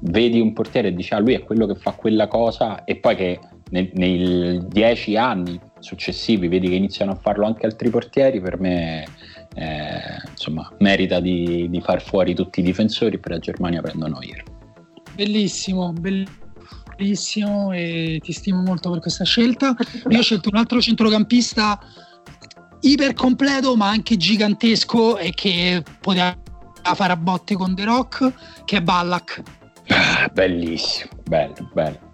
vedi 0.00 0.40
un 0.40 0.52
portiere 0.52 0.88
e 0.88 0.94
dici 0.94 1.12
ah 1.14 1.18
lui 1.18 1.34
è 1.34 1.42
quello 1.42 1.66
che 1.66 1.74
fa 1.74 1.92
quella 1.92 2.26
cosa 2.26 2.84
e 2.84 2.96
poi 2.96 3.16
che 3.16 3.40
nei, 3.70 4.60
dieci 4.68 5.16
anni 5.16 5.60
successivi 5.78 6.48
vedi 6.48 6.68
che 6.68 6.74
iniziano 6.74 7.12
a 7.12 7.14
farlo 7.14 7.46
anche 7.46 7.66
altri 7.66 7.88
portieri, 7.88 8.40
per 8.40 8.58
me 8.58 9.06
eh, 9.54 10.00
insomma, 10.28 10.70
merita 10.78 11.20
di, 11.20 11.68
di, 11.70 11.80
far 11.80 12.02
fuori 12.02 12.34
tutti 12.34 12.60
i 12.60 12.62
difensori 12.64 13.18
per 13.18 13.32
la 13.32 13.38
Germania 13.38 13.80
prendo 13.80 14.08
Neuer. 14.08 14.42
Bellissimo, 15.14 15.92
bellissimo 15.92 16.38
bellissimo 16.96 17.72
e 17.72 18.20
ti 18.22 18.32
stimo 18.32 18.60
molto 18.60 18.90
per 18.90 19.00
questa 19.00 19.24
scelta. 19.24 19.74
Io 20.10 20.18
ho 20.18 20.22
scelto 20.22 20.50
un 20.50 20.58
altro 20.58 20.80
centrocampista 20.82 21.78
iper 22.80 23.14
completo 23.14 23.74
ma 23.74 23.88
anche 23.88 24.16
gigantesco 24.16 25.16
e 25.16 25.32
che 25.32 25.82
poteva 26.00 26.36
fare 26.94 27.12
a 27.12 27.16
botte 27.16 27.54
con 27.54 27.74
The 27.74 27.84
Rock, 27.84 28.64
che 28.66 28.76
è 28.76 28.82
Ballack. 28.82 29.59
Bellissimo, 30.32 31.10
bello, 31.24 31.70
bello. 31.72 32.08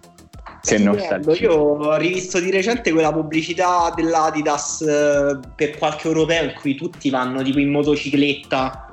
Che 0.61 0.77
nostalgia. 0.79 1.33
Io 1.33 1.53
ho 1.53 1.95
rivisto 1.95 2.39
di 2.39 2.51
recente 2.51 2.91
quella 2.91 3.13
pubblicità 3.13 3.93
dell'Adidas 3.95 4.81
eh, 4.81 5.39
per 5.55 5.77
qualche 5.77 6.07
europeo 6.07 6.43
in 6.43 6.53
cui 6.59 6.75
tutti 6.75 7.09
vanno 7.09 7.41
tipo 7.41 7.59
in 7.59 7.69
motocicletta 7.69 8.87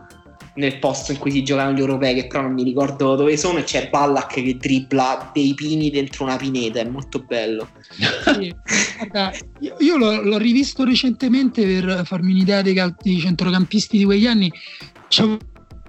nel 0.56 0.78
posto 0.78 1.10
in 1.10 1.18
cui 1.18 1.32
si 1.32 1.42
giocano 1.42 1.72
gli 1.72 1.80
europei, 1.80 2.14
che 2.14 2.26
però 2.26 2.42
non 2.42 2.52
mi 2.52 2.62
ricordo 2.62 3.16
dove 3.16 3.36
sono, 3.36 3.58
e 3.58 3.64
c'è 3.64 3.88
Ballack 3.90 4.34
che 4.34 4.56
dribbla 4.56 5.30
dei 5.32 5.52
pini 5.54 5.90
dentro 5.90 6.24
una 6.24 6.36
pineta, 6.36 6.78
è 6.78 6.84
molto 6.84 7.24
bello. 7.26 7.68
Sì, 7.90 8.54
guarda, 8.96 9.32
io, 9.60 9.74
io 9.78 9.96
l'ho, 9.96 10.22
l'ho, 10.22 10.38
rivisto 10.38 10.84
recentemente 10.84 11.64
per 11.64 12.02
farmi 12.04 12.32
un'idea 12.32 12.62
dei, 12.62 12.80
dei 13.02 13.18
centrocampisti 13.18 13.98
di 13.98 14.04
quegli 14.04 14.26
anni. 14.26 14.52
C'avevo 15.08 15.38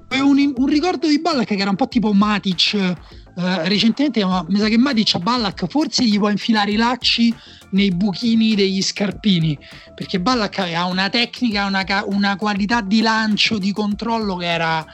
un, 0.09 0.53
un 0.55 0.65
ricordo 0.65 1.07
di 1.07 1.19
Ballack 1.19 1.53
che 1.53 1.61
era 1.61 1.69
un 1.69 1.75
po' 1.75 1.87
tipo 1.87 2.11
Matic 2.11 2.95
eh, 3.37 3.67
recentemente 3.67 4.23
ma 4.23 4.45
mi 4.47 4.57
sa 4.57 4.67
che 4.67 4.77
Matic 4.77 5.15
a 5.15 5.19
Ballack 5.19 5.67
forse 5.67 6.05
gli 6.05 6.17
può 6.17 6.29
infilare 6.29 6.71
i 6.71 6.75
lacci 6.75 7.33
nei 7.71 7.91
buchini 7.91 8.55
degli 8.55 8.81
scarpini 8.81 9.57
perché 9.93 10.19
Ballack 10.19 10.59
ha 10.59 10.85
una 10.85 11.09
tecnica, 11.09 11.65
una, 11.65 11.83
una 12.05 12.35
qualità 12.37 12.81
di 12.81 13.01
lancio, 13.01 13.57
di 13.57 13.71
controllo 13.71 14.35
che 14.37 14.47
era 14.47 14.85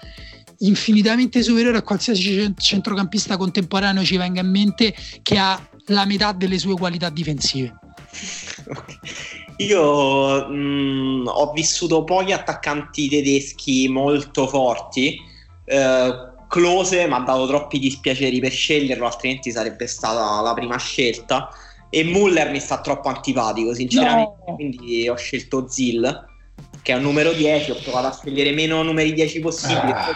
infinitamente 0.59 1.41
superiore 1.43 1.77
a 1.77 1.81
qualsiasi 1.81 2.53
centrocampista 2.57 3.37
contemporaneo 3.37 4.03
ci 4.03 4.17
venga 4.17 4.41
in 4.41 4.49
mente 4.49 4.93
che 5.21 5.37
ha 5.37 5.59
la 5.87 6.05
metà 6.05 6.31
delle 6.31 6.57
sue 6.57 6.75
qualità 6.75 7.09
difensive. 7.09 7.73
Io 9.57 10.47
mh, 10.47 10.53
mm, 10.53 11.27
ho 11.27 11.51
vissuto 11.51 12.03
pochi 12.03 12.31
attaccanti 12.31 13.07
tedeschi 13.09 13.87
molto 13.87 14.47
forti. 14.47 15.19
Eh, 15.65 16.30
Close 16.51 17.07
mi 17.07 17.13
ha 17.13 17.19
dato 17.19 17.47
troppi 17.47 17.79
dispiaceri 17.79 18.41
per 18.41 18.51
sceglierlo, 18.51 19.05
altrimenti 19.05 19.51
sarebbe 19.51 19.87
stata 19.87 20.41
la 20.41 20.53
prima 20.53 20.77
scelta. 20.77 21.47
E 21.89 22.03
Muller 22.03 22.51
mi 22.51 22.59
sta 22.59 22.81
troppo 22.81 23.07
antipatico, 23.07 23.73
sinceramente. 23.73 24.43
No. 24.45 24.55
Quindi 24.55 25.07
ho 25.07 25.15
scelto 25.15 25.69
Zill, 25.69 26.25
che 26.81 26.91
è 26.91 26.95
un 26.97 27.03
numero 27.03 27.31
10. 27.31 27.71
Ho 27.71 27.77
provato 27.81 28.07
a 28.07 28.11
scegliere 28.11 28.51
meno 28.51 28.83
numeri 28.83 29.13
10 29.13 29.39
possibili. 29.39 29.93
Ah. 29.93 30.13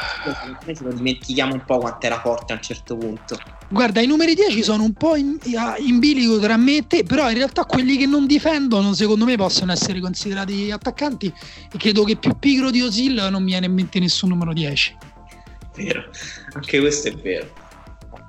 Ce 0.65 0.83
lo 0.83 0.91
dimentichiamo 0.91 1.53
un 1.53 1.63
po' 1.65 1.77
quanto 1.77 2.05
era 2.05 2.19
forte 2.19 2.51
a 2.51 2.57
un 2.57 2.61
certo 2.61 2.97
punto. 2.97 3.37
Guarda, 3.69 4.01
i 4.01 4.05
numeri 4.05 4.35
10 4.35 4.61
sono 4.61 4.83
un 4.83 4.91
po' 4.91 5.15
in, 5.15 5.37
in 5.85 5.99
bilico 5.99 6.37
tra 6.39 6.57
me 6.57 6.75
e 6.75 6.85
te, 6.85 7.05
però 7.05 7.29
in 7.29 7.37
realtà 7.37 7.63
quelli 7.63 7.95
che 7.95 8.07
non 8.07 8.25
difendono, 8.25 8.93
secondo 8.93 9.23
me, 9.23 9.37
possono 9.37 9.71
essere 9.71 10.01
considerati 10.01 10.69
attaccanti. 10.69 11.33
E 11.71 11.77
credo 11.77 12.03
che 12.03 12.17
più 12.17 12.35
pigro 12.37 12.71
di 12.71 12.81
Osil 12.81 13.29
non 13.31 13.41
mi 13.41 13.51
viene 13.51 13.67
in 13.67 13.73
mente 13.73 13.99
nessun 13.99 14.27
numero 14.27 14.51
10 14.51 15.13
vero, 15.75 16.03
anche 16.53 16.79
questo 16.79 17.09
è 17.09 17.13
vero. 17.13 17.63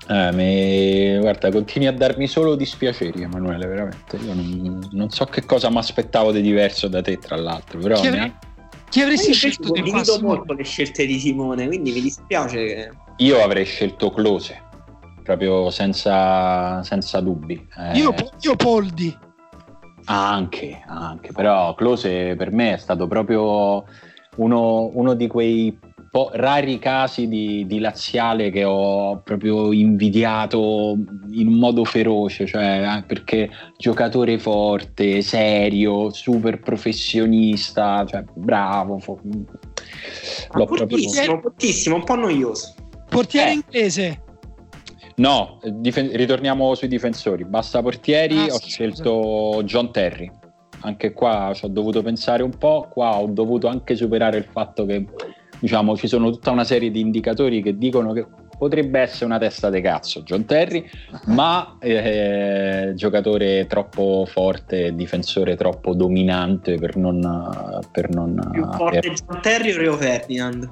Eh, 0.08 0.32
mi... 0.32 1.18
Guarda, 1.18 1.50
continui 1.50 1.88
a 1.88 1.92
darmi 1.92 2.28
solo 2.28 2.54
dispiaceri, 2.54 3.22
Emanuele, 3.22 3.66
veramente. 3.66 4.16
Io 4.16 4.34
non, 4.34 4.88
non 4.92 5.10
so 5.10 5.24
che 5.24 5.44
cosa 5.44 5.68
mi 5.68 5.78
aspettavo 5.78 6.30
di 6.30 6.42
diverso 6.42 6.86
da 6.86 7.02
te, 7.02 7.18
tra 7.18 7.36
l'altro. 7.36 7.80
Però 7.80 7.98
chi, 8.00 8.06
avrei... 8.06 8.32
chi 8.88 9.00
avresti 9.00 9.32
scelto? 9.32 9.72
Condivido 9.72 10.20
molto 10.20 10.52
le 10.52 10.62
scelte 10.62 11.06
di 11.06 11.18
Simone, 11.18 11.66
quindi 11.66 11.90
mi 11.92 12.00
dispiace. 12.00 12.56
Che... 12.56 12.90
Io 13.16 13.42
avrei 13.42 13.64
scelto 13.64 14.10
Close, 14.10 14.62
proprio 15.24 15.70
senza, 15.70 16.82
senza 16.84 17.20
dubbi. 17.20 17.66
Eh... 17.76 17.98
Io, 17.98 18.14
io 18.40 18.54
Poldi. 18.54 19.24
Anche, 20.08 20.84
anche, 20.86 21.32
però 21.32 21.74
Close 21.74 22.36
per 22.36 22.52
me 22.52 22.74
è 22.74 22.76
stato 22.76 23.08
proprio 23.08 23.84
uno, 24.36 24.90
uno 24.92 25.14
di 25.14 25.26
quei 25.26 25.76
po- 26.16 26.30
rari 26.32 26.78
casi 26.78 27.28
di, 27.28 27.66
di, 27.66 27.78
laziale 27.78 28.48
che 28.48 28.64
ho 28.64 29.20
proprio 29.22 29.70
invidiato 29.70 30.96
in 31.32 31.48
un 31.48 31.58
modo 31.58 31.84
feroce, 31.84 32.46
cioè 32.46 32.96
eh, 32.96 33.02
perché 33.02 33.50
giocatore 33.76 34.38
forte, 34.38 35.20
serio, 35.20 36.08
super 36.10 36.60
professionista, 36.60 38.06
cioè 38.08 38.24
bravo. 38.34 38.98
Fo- 38.98 39.20
L'ho 40.52 40.66
fortissimo, 40.66 41.38
proprio... 41.38 41.94
un 41.96 42.04
po' 42.04 42.14
noioso. 42.14 42.74
Portiere 43.10 43.50
eh. 43.50 43.52
inglese. 43.52 44.22
No, 45.16 45.58
dif- 45.62 46.14
ritorniamo 46.14 46.74
sui 46.74 46.88
difensori. 46.88 47.44
Basta 47.44 47.82
portieri, 47.82 48.38
ah, 48.38 48.54
ho 48.54 48.58
sì, 48.58 48.70
scelto 48.70 49.50
scusa. 49.52 49.64
John 49.64 49.92
Terry. 49.92 50.30
Anche 50.80 51.12
qua 51.12 51.52
ci 51.54 51.66
ho 51.66 51.68
dovuto 51.68 52.00
pensare 52.00 52.42
un 52.42 52.56
po', 52.56 52.88
qua 52.90 53.18
ho 53.18 53.26
dovuto 53.26 53.66
anche 53.66 53.94
superare 53.96 54.38
il 54.38 54.46
fatto 54.50 54.86
che 54.86 55.04
diciamo, 55.58 55.96
ci 55.96 56.06
sono 56.08 56.30
tutta 56.30 56.50
una 56.50 56.64
serie 56.64 56.90
di 56.90 57.00
indicatori 57.00 57.62
che 57.62 57.76
dicono 57.76 58.12
che 58.12 58.26
potrebbe 58.56 59.00
essere 59.00 59.26
una 59.26 59.38
testa 59.38 59.68
di 59.68 59.82
cazzo 59.82 60.22
John 60.22 60.46
Terry, 60.46 60.88
ma 61.26 61.76
eh, 61.78 62.92
giocatore 62.94 63.66
troppo 63.66 64.26
forte, 64.26 64.94
difensore 64.94 65.56
troppo 65.56 65.94
dominante 65.94 66.76
per 66.76 66.96
non... 66.96 67.20
Per 67.92 68.08
non 68.08 68.48
Più 68.52 68.64
forte 68.72 69.00
per... 69.00 69.12
John 69.12 69.40
Terry 69.42 69.72
o 69.72 69.78
Rio 69.78 69.96
Ferdinand? 69.96 70.70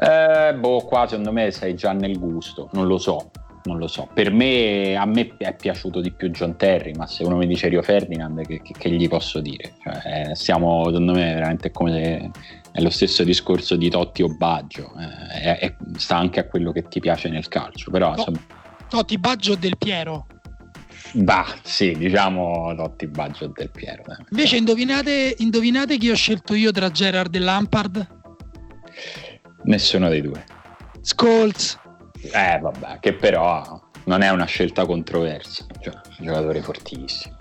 Eh, 0.00 0.54
boh, 0.54 0.80
qua 0.80 1.06
secondo 1.06 1.32
me 1.32 1.50
sei 1.50 1.74
già 1.74 1.92
nel 1.92 2.18
gusto, 2.18 2.68
non 2.72 2.86
lo 2.86 2.98
so. 2.98 3.30
non 3.64 3.78
lo 3.78 3.86
so. 3.86 4.08
Per 4.12 4.32
me, 4.32 4.96
a 4.96 5.04
me 5.04 5.34
è 5.36 5.54
piaciuto 5.54 6.00
di 6.00 6.10
più 6.10 6.30
John 6.30 6.56
Terry, 6.56 6.92
ma 6.94 7.06
se 7.06 7.24
uno 7.24 7.36
mi 7.36 7.46
dice 7.46 7.68
Rio 7.68 7.82
Ferdinand, 7.82 8.44
che, 8.46 8.60
che, 8.62 8.74
che 8.76 8.90
gli 8.90 9.08
posso 9.08 9.40
dire? 9.40 9.74
Cioè, 9.82 10.34
siamo, 10.34 10.84
secondo 10.86 11.12
me, 11.12 11.34
veramente 11.34 11.70
come 11.70 12.30
è 12.78 12.80
lo 12.80 12.90
stesso 12.90 13.24
discorso 13.24 13.74
di 13.74 13.90
Totti 13.90 14.22
o 14.22 14.28
Baggio, 14.28 14.92
eh, 14.96 15.40
è, 15.40 15.58
è, 15.58 15.76
sta 15.96 16.16
anche 16.16 16.38
a 16.38 16.46
quello 16.46 16.70
che 16.70 16.86
ti 16.86 17.00
piace 17.00 17.28
nel 17.28 17.48
calcio, 17.48 17.90
però 17.90 18.10
no, 18.10 18.16
insomma... 18.16 18.38
Totti, 18.88 19.18
Baggio 19.18 19.56
Del 19.56 19.76
Piero. 19.76 20.26
Bah, 21.14 21.56
sì, 21.62 21.92
diciamo 21.96 22.72
Totti, 22.76 23.08
Baggio 23.08 23.48
Del 23.48 23.70
Piero. 23.70 24.02
Eh. 24.02 24.24
Invece 24.30 24.56
indovinate, 24.56 25.34
indovinate 25.38 25.98
chi 25.98 26.08
ho 26.08 26.14
scelto 26.14 26.54
io 26.54 26.70
tra 26.70 26.88
Gerard 26.88 27.34
e 27.34 27.38
Lampard? 27.40 28.06
Nessuno 29.64 30.08
dei 30.08 30.22
due. 30.22 30.44
Scholes. 31.00 31.78
Eh, 32.32 32.58
vabbè, 32.60 33.00
che 33.00 33.12
però 33.12 33.90
non 34.04 34.22
è 34.22 34.30
una 34.30 34.44
scelta 34.44 34.86
controversa, 34.86 35.66
cioè, 35.80 35.94
un 36.18 36.26
giocatore 36.26 36.62
fortissimo. 36.62 37.36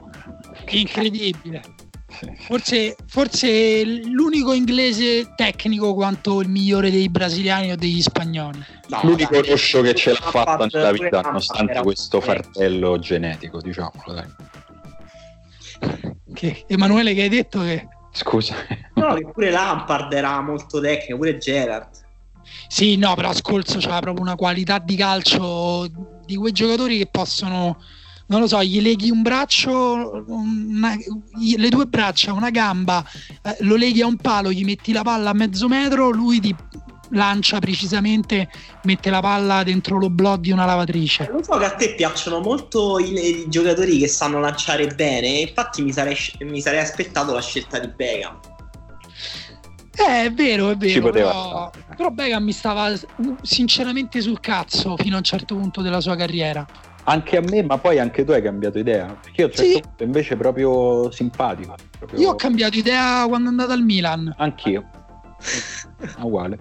Incredibile. 0.69 1.62
Forse, 2.39 2.96
forse 3.06 3.84
l'unico 3.84 4.54
inglese 4.54 5.34
tecnico 5.36 5.93
quanto 5.93 6.39
il 6.39 6.48
migliore 6.48 6.89
dei 6.89 7.10
brasiliani 7.10 7.72
o 7.72 7.76
degli 7.76 8.02
spagnoli. 8.02 8.63
No, 8.88 9.00
L'unico 9.04 9.41
dai, 9.41 9.50
roscio 9.50 9.82
che 9.82 9.93
ce 9.93 10.12
l'ha 10.12 10.22
fatta 10.22 10.67
nella 10.72 10.91
vita, 10.93 11.20
nonostante 11.22 11.82
questo 11.82 12.22
fardello 12.22 12.98
genetico, 12.98 13.60
diciamolo. 13.60 14.13
Dai. 14.13 14.26
Che, 16.34 16.63
Emanuele, 16.67 17.13
che 17.13 17.24
hai 17.24 17.30
detto 17.30 17.60
che. 17.60 17.88
Scusa. 18.13 18.56
No, 18.96 19.13
che 19.13 19.28
pure 19.32 19.52
Lampard 19.52 20.12
era 20.13 20.39
molto 20.41 20.80
tecnico, 20.80 21.17
pure 21.17 21.38
Gerard. 21.38 21.89
Sì, 22.70 22.96
no, 22.96 23.15
però 23.15 23.34
Scolzo 23.34 23.80
c'ha 23.80 24.00
proprio 24.00 24.24
una 24.24 24.36
qualità 24.36 24.80
di 24.80 24.96
calcio 24.96 25.88
di 26.26 26.36
quei 26.36 26.54
giocatori 26.54 26.98
che 26.98 27.08
possono 27.08 27.78
non 28.28 28.42
lo 28.42 28.48
so, 28.48 28.62
gli 28.63 28.82
leghi 28.82 29.10
un 29.10 29.22
braccio, 29.22 30.26
una, 30.28 30.96
le 31.56 31.70
due 31.70 31.86
braccia, 31.86 32.34
una 32.34 32.50
gamba, 32.50 33.04
eh, 33.42 33.58
lo 33.62 33.76
leghi 33.76 34.02
a 34.02 34.08
un 34.08 34.18
palo, 34.18 34.52
gli 34.52 34.66
metti 34.66 34.92
la 34.92 35.02
palla 35.02 35.30
a 35.30 35.34
mezzo 35.34 35.68
metro, 35.68 36.10
lui 36.10 36.40
ti 36.40 36.56
lancia 37.12 37.60
precisamente, 37.60 38.50
mette 38.84 39.10
la 39.10 39.22
palla 39.22 39.63
dentro 39.63 39.98
lo 39.98 40.10
blog 40.10 40.42
di 40.42 40.52
una 40.52 40.66
lavatrice. 40.66 41.30
Lo 41.32 41.42
so 41.42 41.58
che 41.58 41.66
a 41.66 41.72
te 41.72 41.96
piacciono 41.96 42.42
molto 42.42 43.00
i, 43.00 43.13
i 43.13 43.46
giocatori 43.48 43.98
che 43.98 44.10
sanno 44.10 44.42
lanciare 44.42 44.88
bene, 44.88 45.28
infatti 45.28 45.82
mi 45.82 45.94
sarei, 45.94 46.18
mi 46.42 46.60
sarei 46.60 46.82
aspettato 46.82 47.34
la 47.34 47.42
scelta 47.42 47.80
di 47.80 47.88
Beckham. 47.88 48.40
Eh, 50.00 50.26
è 50.26 50.32
vero, 50.34 50.70
è 50.70 50.76
vero. 50.76 51.10
Però, 51.10 51.72
però 51.96 52.10
Beckham 52.10 52.44
mi 52.44 52.52
stava 52.52 52.92
sinceramente 53.42 54.20
sul 54.20 54.42
cazzo 54.42 54.98
fino 54.98 55.16
a 55.16 55.20
un 55.20 55.24
certo 55.24 55.56
punto 55.56 55.82
della 55.82 56.02
sua 56.02 56.18
carriera 56.18 56.68
anche 57.10 57.38
a 57.38 57.41
me, 57.41 57.63
ma 57.63 57.78
poi 57.78 58.00
anche 58.00 58.24
tu 58.26 58.32
hai 58.32 58.41
cambiato 58.41 58.80
idea. 58.80 59.17
Perché 59.22 59.41
io 59.41 59.48
a 59.48 59.50
un 59.50 59.56
certo 59.56 59.72
sì. 59.72 59.82
punto 59.82 60.04
invece 60.04 60.36
proprio 60.36 61.12
simpatico. 61.12 61.76
Proprio... 61.98 62.20
Io 62.20 62.30
ho 62.32 62.36
cambiato 62.36 62.78
idea 62.78 63.26
quando 63.28 63.48
è 63.48 63.52
andato 63.52 63.72
al 63.72 63.82
Milan. 63.82 64.34
Anch'io. 64.38 64.84
Uguale. 66.20 66.58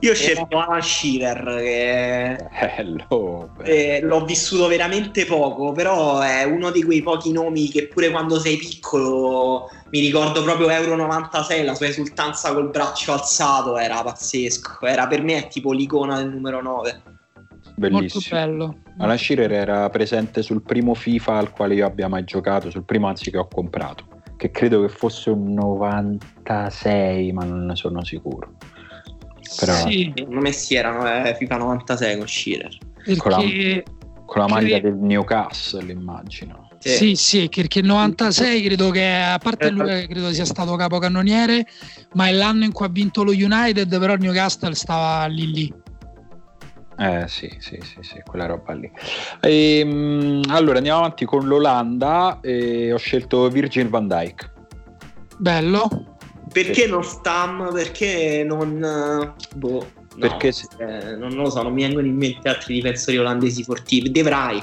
Io 0.00 0.10
ho 0.10 0.14
scelto 0.14 0.58
Alan 0.58 0.82
Shearer 0.82 1.62
che 1.62 2.48
Bello, 2.76 3.54
eh, 3.62 4.00
l'ho 4.02 4.24
vissuto 4.26 4.66
veramente 4.66 5.24
poco, 5.24 5.72
però 5.72 6.20
è 6.20 6.44
uno 6.44 6.70
di 6.70 6.82
quei 6.82 7.00
pochi 7.00 7.32
nomi 7.32 7.70
che 7.70 7.88
pure 7.88 8.10
quando 8.10 8.38
sei 8.38 8.58
piccolo 8.58 9.70
mi 9.90 10.00
ricordo 10.00 10.42
proprio 10.42 10.68
Euro 10.68 10.96
96, 10.96 11.64
la 11.64 11.74
sua 11.74 11.86
esultanza 11.86 12.52
col 12.52 12.68
braccio 12.68 13.12
alzato 13.12 13.78
era 13.78 14.02
pazzesco, 14.02 14.84
era 14.84 15.06
per 15.06 15.22
me 15.22 15.36
è 15.36 15.48
tipo 15.48 15.72
l'icona 15.72 16.18
del 16.18 16.28
numero 16.28 16.60
9. 16.60 17.02
Bellissimo. 17.76 18.00
Molto 18.02 18.28
bello. 18.28 18.83
Alan 18.98 19.18
Shearer 19.18 19.52
era 19.52 19.90
presente 19.90 20.42
sul 20.42 20.62
primo 20.62 20.94
FIFA 20.94 21.38
al 21.38 21.50
quale 21.50 21.74
io 21.74 21.86
abbia 21.86 22.08
mai 22.08 22.24
giocato, 22.24 22.70
sul 22.70 22.84
primo 22.84 23.08
anzi 23.08 23.30
che 23.30 23.38
ho 23.38 23.48
comprato, 23.48 24.06
che 24.36 24.50
credo 24.50 24.82
che 24.82 24.88
fosse 24.88 25.30
un 25.30 25.52
96, 25.52 27.32
ma 27.32 27.44
non 27.44 27.66
ne 27.66 27.76
sono 27.76 28.04
sicuro. 28.04 28.54
Però... 29.58 29.74
Sì, 29.74 30.12
secondo 30.14 30.40
me 30.40 30.52
sì, 30.52 30.74
erano 30.74 31.06
eh, 31.06 31.34
FIFA 31.34 31.56
96 31.56 32.18
con 32.18 32.28
Shearer. 32.28 32.78
Perché... 33.04 33.16
Con, 33.18 33.30
la, 33.30 33.42
con 34.24 34.40
la 34.42 34.48
maglia 34.48 34.78
del 34.78 34.94
Newcastle, 34.94 35.90
immagino. 35.90 36.64
Sì, 36.78 37.14
sì, 37.16 37.48
perché 37.48 37.78
il 37.78 37.86
96 37.86 38.62
credo 38.62 38.90
che, 38.90 39.06
a 39.06 39.38
parte 39.38 39.70
lui 39.70 40.06
credo 40.06 40.32
sia 40.32 40.44
stato 40.44 40.76
capocannoniere, 40.76 41.66
ma 42.12 42.28
è 42.28 42.32
l'anno 42.32 42.64
in 42.64 42.72
cui 42.72 42.84
ha 42.84 42.90
vinto 42.90 43.24
lo 43.24 43.30
United, 43.30 43.98
però 43.98 44.12
il 44.12 44.20
Newcastle 44.20 44.74
stava 44.74 45.24
lì 45.26 45.50
lì. 45.50 45.74
Eh 46.96 47.26
sì, 47.26 47.52
sì, 47.58 47.78
sì, 47.82 47.98
sì, 48.00 48.20
quella 48.24 48.46
roba 48.46 48.72
lì. 48.72 48.90
E, 49.40 49.78
ehm, 49.80 50.42
allora 50.48 50.76
andiamo 50.76 51.00
avanti 51.00 51.24
con 51.24 51.46
l'Olanda 51.46 52.38
e 52.40 52.92
ho 52.92 52.98
scelto 52.98 53.48
Virgil 53.48 53.88
van 53.88 54.06
Dijk. 54.06 54.52
Bello. 55.38 56.16
Perché 56.52 56.86
non 56.86 57.02
Stam? 57.02 57.70
Perché 57.72 58.44
non... 58.46 59.34
Boh, 59.56 59.86
perché 60.18 60.52
se... 60.52 60.68
eh, 60.78 61.16
non 61.16 61.32
lo 61.32 61.50
so, 61.50 61.62
non 61.62 61.72
mi 61.72 61.82
vengono 61.82 62.06
in 62.06 62.16
mente 62.16 62.48
altri 62.48 62.74
difensori 62.74 63.18
olandesi 63.18 63.64
forti. 63.64 64.10
De 64.10 64.22
Vrij. 64.22 64.62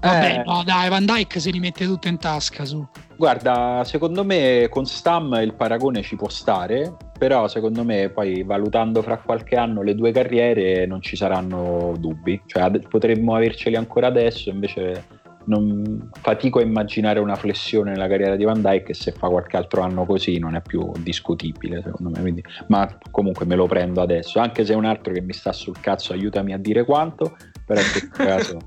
Vabbè, 0.00 0.38
eh, 0.38 0.42
no, 0.46 0.62
dai, 0.64 0.88
Van 0.88 1.04
Dyke 1.04 1.40
si 1.40 1.50
rimette 1.50 1.84
tutto 1.84 2.08
in 2.08 2.18
tasca 2.18 2.64
su. 2.64 2.86
Guarda, 3.18 3.82
secondo 3.84 4.24
me 4.24 4.68
con 4.70 4.86
Stam 4.86 5.40
il 5.42 5.54
paragone 5.54 6.02
ci 6.02 6.14
può 6.14 6.28
stare, 6.28 6.94
però 7.18 7.48
secondo 7.48 7.82
me 7.82 8.10
poi 8.10 8.44
valutando 8.44 9.02
fra 9.02 9.18
qualche 9.18 9.56
anno 9.56 9.82
le 9.82 9.96
due 9.96 10.12
carriere 10.12 10.86
non 10.86 11.02
ci 11.02 11.16
saranno 11.16 11.96
dubbi. 11.98 12.40
Cioè 12.46 12.70
potremmo 12.88 13.34
averceli 13.34 13.74
ancora 13.74 14.06
adesso, 14.06 14.50
invece 14.50 15.02
non 15.46 16.10
fatico 16.20 16.60
a 16.60 16.62
immaginare 16.62 17.18
una 17.18 17.34
flessione 17.34 17.90
nella 17.90 18.06
carriera 18.06 18.36
di 18.36 18.44
Van 18.44 18.60
Dyke 18.60 18.94
se 18.94 19.10
fa 19.10 19.28
qualche 19.28 19.56
altro 19.56 19.80
anno 19.80 20.04
così 20.04 20.38
non 20.38 20.54
è 20.54 20.62
più 20.62 20.92
discutibile 21.00 21.82
secondo 21.82 22.10
me 22.10 22.20
quindi, 22.20 22.44
ma 22.68 22.98
comunque 23.10 23.46
me 23.46 23.56
lo 23.56 23.66
prendo 23.66 24.00
adesso 24.00 24.38
anche 24.40 24.64
se 24.64 24.74
è 24.74 24.76
un 24.76 24.84
altro 24.84 25.12
che 25.12 25.22
mi 25.22 25.32
sta 25.32 25.52
sul 25.52 25.80
cazzo 25.80 26.12
aiutami 26.12 26.52
a 26.52 26.58
dire 26.58 26.84
quanto 26.84 27.34
però 27.64 27.80
in 27.80 27.86
questo 27.90 28.10
caso 28.22 28.58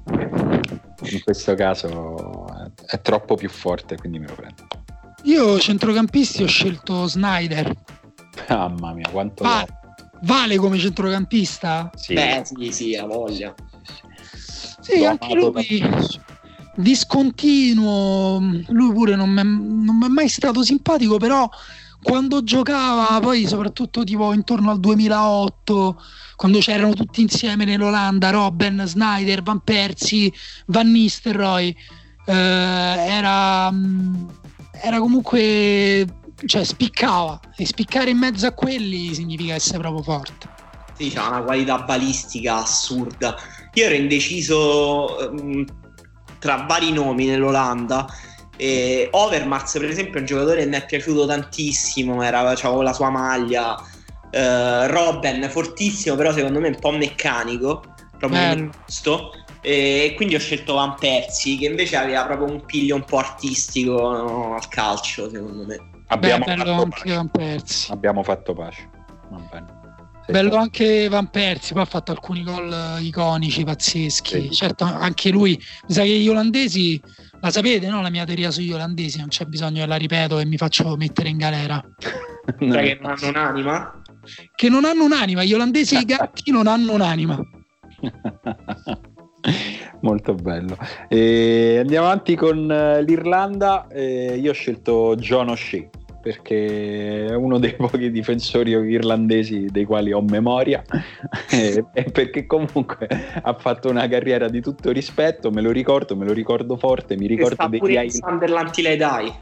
in 1.04 1.22
questo 1.24 1.54
caso 1.54 2.41
è, 2.92 3.02
troppo 3.02 3.36
più 3.36 3.50
forte, 3.50 3.98
quindi 3.98 4.20
me 4.20 4.28
lo 4.28 4.36
prendo. 4.36 4.68
Io 5.24 5.60
centrocampisti 5.60 6.44
ho 6.44 6.48
scelto 6.48 7.08
Snyder. 7.08 7.74
Mamma 8.50 8.94
mia, 8.94 9.10
quanto 9.10 9.44
Va- 9.44 9.68
vale 10.24 10.58
come 10.58 10.78
centrocampista? 10.78 11.90
Sì. 11.96 12.14
Beh, 12.14 12.44
sì, 12.44 12.72
sì, 12.72 12.96
ha 12.96 13.06
voglia. 13.06 13.54
Sì, 14.80 14.98
sì 14.98 15.06
anche 15.06 15.34
lui 15.34 15.84
discontinuo, 16.76 18.40
lui 18.68 18.94
pure 18.94 19.16
non 19.16 19.30
mi 19.30 20.06
è 20.06 20.10
mai 20.10 20.30
stato 20.30 20.64
simpatico, 20.64 21.18
però 21.18 21.50
quando 22.02 22.44
giocava, 22.44 23.20
poi 23.20 23.46
soprattutto 23.46 24.04
tipo 24.04 24.34
intorno 24.34 24.72
al 24.72 24.80
2008, 24.80 26.02
quando 26.36 26.60
c'erano 26.60 26.94
tutti 26.94 27.22
insieme 27.22 27.66
nell'Olanda, 27.66 28.32
Robben, 28.32 28.84
Snyder, 28.86 29.44
Van 29.44 29.60
Persie, 29.60 30.32
Van 30.68 30.90
Nistelrooy, 30.90 31.76
eh, 32.26 32.34
era, 32.34 33.72
mm, 33.72 34.28
era 34.72 35.00
comunque, 35.00 36.06
cioè 36.46 36.64
spiccava 36.64 37.40
e 37.56 37.66
spiccare 37.66 38.10
in 38.10 38.18
mezzo 38.18 38.48
a 38.48 38.52
quelli 38.52 39.14
significa 39.14 39.54
essere 39.54 39.80
proprio 39.80 40.04
forte. 40.04 40.50
Sì, 40.98 41.10
c'ha 41.10 41.28
una 41.28 41.42
qualità 41.42 41.80
balistica 41.80 42.58
assurda. 42.58 43.36
Io 43.74 43.86
ero 43.86 43.96
indeciso 43.96 45.32
um, 45.32 45.66
tra 46.38 46.66
vari 46.68 46.92
nomi 46.92 47.26
nell'Olanda 47.26 48.06
e 48.58 49.08
Overmars, 49.12 49.72
per 49.74 49.90
esempio, 49.90 50.18
è 50.18 50.20
un 50.20 50.26
giocatore 50.26 50.62
che 50.62 50.70
mi 50.70 50.76
è 50.76 50.86
piaciuto 50.86 51.26
tantissimo. 51.26 52.22
Era, 52.22 52.42
avevo 52.42 52.82
la 52.84 52.94
sua 52.94 53.10
maglia. 53.10 53.74
Uh, 54.32 54.86
Robben, 54.86 55.50
fortissimo, 55.50 56.16
però 56.16 56.32
secondo 56.32 56.60
me 56.60 56.68
un 56.68 56.80
po' 56.80 56.92
meccanico. 56.92 57.84
Proprio 58.20 58.70
giusto. 58.86 59.32
E 59.62 60.14
quindi 60.16 60.36
ho 60.36 60.40
scelto 60.40 60.74
Van 60.74 60.96
Persi, 61.00 61.58
che 61.58 61.68
invece 61.68 61.96
aveva 61.96 62.26
proprio 62.26 62.52
un 62.52 62.66
piglio 62.66 62.96
un 62.96 63.06
po' 63.06 63.18
artistico 63.18 64.12
no, 64.12 64.56
al 64.56 64.68
calcio, 64.68 65.30
secondo 65.30 65.66
me. 65.66 65.78
Abbiamo 66.08 66.44
Beh, 66.46 66.58
fatto 66.58 66.72
anche 66.72 67.14
Van 67.14 67.30
Persi. 67.30 67.92
Abbiamo 67.92 68.24
fatto 68.24 68.54
pace. 68.54 68.90
Va 69.30 69.38
bene. 69.52 69.80
Bello 70.28 70.56
anche 70.56 71.10
Van 71.10 71.30
Persi, 71.30 71.74
poi 71.74 71.82
ha 71.82 71.86
fatto 71.86 72.12
alcuni 72.12 72.44
gol 72.44 72.98
iconici, 73.02 73.64
pazzeschi. 73.64 74.42
Sì. 74.44 74.52
Certo, 74.52 74.84
anche 74.86 75.30
lui, 75.30 75.62
mi 75.88 75.94
sa 75.94 76.04
che 76.04 76.18
gli 76.18 76.28
olandesi 76.28 77.02
la 77.42 77.52
sapete, 77.52 77.88
no? 77.88 78.02
La 78.02 78.10
mia 78.10 78.24
teoria 78.24 78.50
sugli 78.50 78.72
olandesi, 78.72 79.20
non 79.20 79.28
c'è 79.28 79.46
bisogno 79.46 79.82
che 79.82 79.88
la 79.88 79.96
ripeto 79.96 80.40
e 80.40 80.46
mi 80.46 80.58
faccio 80.58 80.96
mettere 80.96 81.30
in 81.30 81.38
galera. 81.38 81.84
no. 82.60 82.72
Cioè 82.74 82.84
che 82.84 83.00
non 83.02 83.12
hanno 83.12 83.28
un'anima? 83.28 84.02
Che 84.56 84.70
non 84.70 84.86
hanno 84.86 85.04
un'anima, 85.04 85.44
gli 85.44 85.54
olandesi 85.54 85.96
e 85.98 86.00
i 86.00 86.06
gatti 86.06 86.50
non 86.52 86.68
hanno 86.68 86.94
un'anima. 86.94 87.38
Molto 90.02 90.34
bello. 90.34 90.78
E 91.08 91.78
andiamo 91.80 92.08
avanti 92.08 92.36
con 92.36 92.72
eh, 92.72 93.02
l'Irlanda. 93.04 93.88
E 93.88 94.38
io 94.38 94.52
ho 94.52 94.54
scelto 94.54 95.16
John 95.16 95.50
O'Shea. 95.50 95.88
perché 96.22 97.26
è 97.26 97.34
uno 97.34 97.58
dei 97.58 97.74
pochi 97.74 98.12
difensori 98.12 98.72
irlandesi 98.72 99.66
dei 99.72 99.86
quali 99.86 100.12
ho 100.12 100.22
memoria 100.22 100.84
e, 101.50 101.84
perché 102.12 102.46
comunque 102.46 103.08
ha 103.42 103.54
fatto 103.56 103.90
una 103.90 104.08
carriera 104.08 104.48
di 104.48 104.62
tutto 104.62 104.92
rispetto, 104.92 105.50
me 105.50 105.62
lo 105.62 105.72
ricordo, 105.72 106.16
me 106.16 106.26
lo 106.26 106.34
ricordo 106.34 106.78
forte, 106.78 107.18
mi 107.18 107.26
ricordo 107.26 107.68
dei 107.68 107.80
pure 107.80 108.04
in 108.04 108.12
Sunderland 108.12 108.96
Dai. 108.98 109.34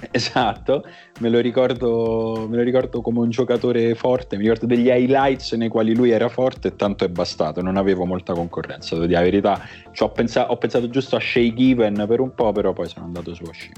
Esatto, 0.10 0.84
me 1.20 1.28
lo, 1.28 1.40
ricordo, 1.40 2.46
me 2.48 2.56
lo 2.56 2.62
ricordo 2.62 3.00
come 3.00 3.20
un 3.20 3.30
giocatore 3.30 3.94
forte, 3.94 4.36
mi 4.36 4.42
ricordo 4.42 4.66
degli 4.66 4.88
highlights 4.88 5.52
nei 5.52 5.68
quali 5.68 5.94
lui 5.94 6.10
era 6.10 6.28
forte 6.28 6.68
e 6.68 6.76
tanto 6.76 7.04
è 7.04 7.08
bastato, 7.08 7.60
non 7.62 7.76
avevo 7.76 8.04
molta 8.04 8.32
concorrenza, 8.32 8.94
devo 8.94 9.06
dire 9.06 9.18
la 9.18 9.24
verità. 9.24 9.68
Cioè, 9.92 10.08
ho, 10.08 10.12
pensato, 10.12 10.52
ho, 10.52 10.56
pensato, 10.56 10.88
giusto 10.88 11.16
a 11.16 11.20
Shea 11.20 11.52
Given 11.52 12.04
per 12.06 12.20
un 12.20 12.34
po', 12.34 12.52
però 12.52 12.72
poi 12.72 12.88
sono 12.88 13.06
andato 13.06 13.34
su 13.34 13.44
Shea. 13.44 13.72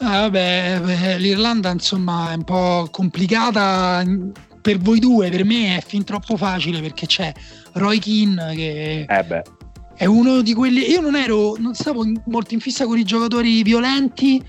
Ah, 0.00 0.20
vabbè, 0.20 0.80
beh, 0.84 1.18
l'Irlanda 1.18 1.70
insomma 1.70 2.30
è 2.30 2.34
un 2.34 2.44
po' 2.44 2.86
complicata 2.90 4.04
per 4.60 4.78
voi 4.78 5.00
due, 5.00 5.28
per 5.28 5.44
me 5.44 5.78
è 5.78 5.80
fin 5.80 6.04
troppo 6.04 6.36
facile 6.36 6.80
perché 6.80 7.06
c'è 7.06 7.32
Roy 7.72 7.98
Keane 7.98 8.54
che 8.54 9.06
eh 9.08 9.42
è 9.98 10.04
uno 10.04 10.42
di 10.42 10.54
quelli... 10.54 10.88
Io 10.88 11.00
non 11.00 11.16
ero, 11.16 11.56
non 11.58 11.74
stavo 11.74 12.04
molto 12.26 12.54
in 12.54 12.60
fissa 12.60 12.86
con 12.86 12.96
i 12.96 13.02
giocatori 13.02 13.64
violenti, 13.64 14.40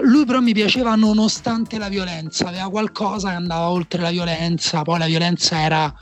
lui 0.00 0.24
però 0.24 0.40
mi 0.40 0.52
piaceva 0.52 0.94
nonostante 0.94 1.78
la 1.78 1.88
violenza, 1.88 2.48
aveva 2.48 2.68
qualcosa 2.70 3.30
che 3.30 3.36
andava 3.36 3.70
oltre 3.70 4.00
la 4.00 4.10
violenza, 4.10 4.82
poi 4.82 4.98
la 4.98 5.06
violenza 5.06 5.60
era 5.60 5.92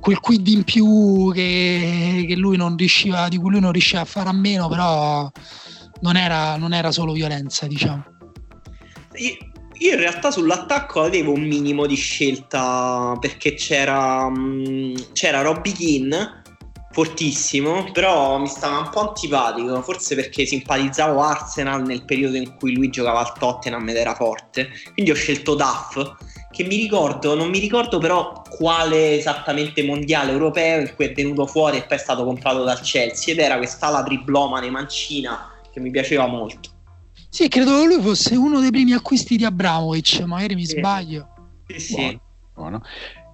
quel 0.00 0.20
quid 0.20 0.46
in 0.46 0.64
più 0.64 1.30
che, 1.34 2.24
che 2.26 2.36
lui 2.36 2.56
non 2.56 2.76
riusciva, 2.76 3.28
di 3.28 3.36
cui 3.36 3.50
lui 3.50 3.60
non 3.60 3.72
riusciva 3.72 4.02
a 4.02 4.04
fare 4.04 4.28
a 4.28 4.32
meno, 4.32 4.68
però 4.68 5.30
non 6.00 6.16
era, 6.16 6.56
non 6.56 6.72
era 6.72 6.92
solo 6.92 7.12
violenza, 7.12 7.66
diciamo. 7.66 8.04
Io 9.80 9.92
in 9.92 9.98
realtà 9.98 10.30
sull'attacco 10.30 11.02
avevo 11.02 11.32
un 11.32 11.42
minimo 11.42 11.86
di 11.86 11.94
scelta 11.94 13.16
perché 13.20 13.54
c'era, 13.54 14.28
mm, 14.28 14.94
c'era 15.12 15.40
Robby 15.42 15.72
Keane 15.72 16.37
fortissimo, 16.98 17.92
però 17.92 18.38
mi 18.38 18.48
stava 18.48 18.78
un 18.78 18.90
po' 18.90 19.10
antipatico, 19.10 19.80
forse 19.82 20.16
perché 20.16 20.44
simpatizzavo 20.44 21.20
Arsenal 21.20 21.86
nel 21.86 22.04
periodo 22.04 22.36
in 22.36 22.56
cui 22.56 22.74
lui 22.74 22.90
giocava 22.90 23.20
al 23.20 23.38
Tottenham 23.38 23.88
ed 23.88 23.94
era 23.94 24.16
forte, 24.16 24.68
quindi 24.94 25.12
ho 25.12 25.14
scelto 25.14 25.54
Duff, 25.54 25.96
che 26.50 26.64
mi 26.64 26.74
ricordo, 26.74 27.36
non 27.36 27.50
mi 27.50 27.60
ricordo 27.60 27.98
però 27.98 28.42
quale 28.50 29.16
esattamente 29.16 29.84
mondiale 29.84 30.32
europeo 30.32 30.80
in 30.80 30.92
cui 30.96 31.04
è 31.04 31.12
venuto 31.12 31.46
fuori 31.46 31.76
e 31.76 31.84
poi 31.84 31.98
è 31.98 32.00
stato 32.00 32.24
comprato 32.24 32.64
dal 32.64 32.80
Chelsea 32.80 33.32
ed 33.32 33.38
era 33.38 33.58
quest'ala 33.58 34.02
triblomane 34.02 34.68
mancina 34.68 35.52
che 35.70 35.78
mi 35.78 35.92
piaceva 35.92 36.26
molto. 36.26 36.70
Sì, 37.28 37.46
credo 37.46 37.78
che 37.78 37.86
lui 37.86 38.02
fosse 38.02 38.34
uno 38.34 38.58
dei 38.58 38.70
primi 38.70 38.92
acquisti 38.92 39.36
di 39.36 39.44
Abramovic, 39.44 40.22
magari 40.22 40.56
mi 40.56 40.66
sì. 40.66 40.76
sbaglio. 40.76 41.28
Sì, 41.68 41.78
sì. 41.78 41.94
Buono, 41.94 42.20
buono. 42.54 42.82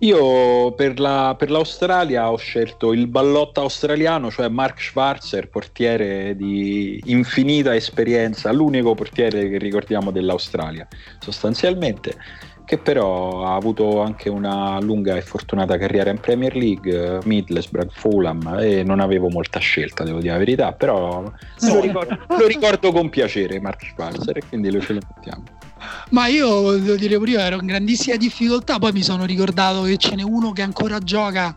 Io 0.04 0.72
per, 0.72 1.00
la, 1.00 1.34
per, 1.38 1.50
l'Australia 1.50 2.30
ho 2.30 2.36
scelto 2.36 2.92
il 2.92 3.06
ballotta 3.06 3.62
australiano, 3.62 4.30
cioè 4.30 4.48
Mark 4.48 4.78
Schwarzer, 4.78 5.48
portiere 5.48 6.36
di 6.36 7.00
infinita 7.06 7.74
esperienza, 7.74 8.52
l'unico 8.52 8.94
portiere 8.94 9.48
che 9.48 9.56
ricordiamo 9.56 10.10
dell'Australia 10.10 10.86
sostanzialmente, 11.20 12.16
che 12.66 12.76
però 12.76 13.46
ha 13.46 13.54
avuto 13.54 14.02
anche 14.02 14.28
una 14.28 14.78
lunga 14.78 15.16
e 15.16 15.22
fortunata 15.22 15.78
carriera 15.78 16.10
in 16.10 16.20
Premier 16.20 16.54
League, 16.54 17.20
Middlesbrough, 17.24 17.90
Fulham 17.90 18.58
e 18.60 18.82
non 18.82 19.00
avevo 19.00 19.30
molta 19.30 19.58
scelta, 19.58 20.04
devo 20.04 20.18
dire 20.18 20.32
la 20.32 20.38
verità, 20.38 20.72
però 20.72 21.22
lo, 21.22 21.80
ricordo, 21.80 22.18
lo, 22.28 22.46
ricordo, 22.46 22.92
con 22.92 23.08
piacere 23.08 23.58
Mark 23.58 23.82
Schwarzer 23.86 24.36
e 24.36 24.42
quindi 24.46 24.70
lo 24.70 24.82
ce 24.82 24.92
lo 24.92 25.00
mettiamo. 25.14 25.44
Ma 26.10 26.26
io 26.26 26.76
devo 26.78 26.96
dire 26.96 27.16
pure 27.18 27.30
io 27.32 27.38
ero 27.40 27.56
in 27.56 27.66
grandissima 27.66 28.16
difficoltà, 28.16 28.78
poi 28.78 28.92
mi 28.92 29.02
sono 29.02 29.24
ricordato 29.24 29.82
che 29.82 29.96
ce 29.96 30.14
n'è 30.14 30.22
uno 30.22 30.52
che 30.52 30.62
ancora 30.62 30.98
gioca 30.98 31.56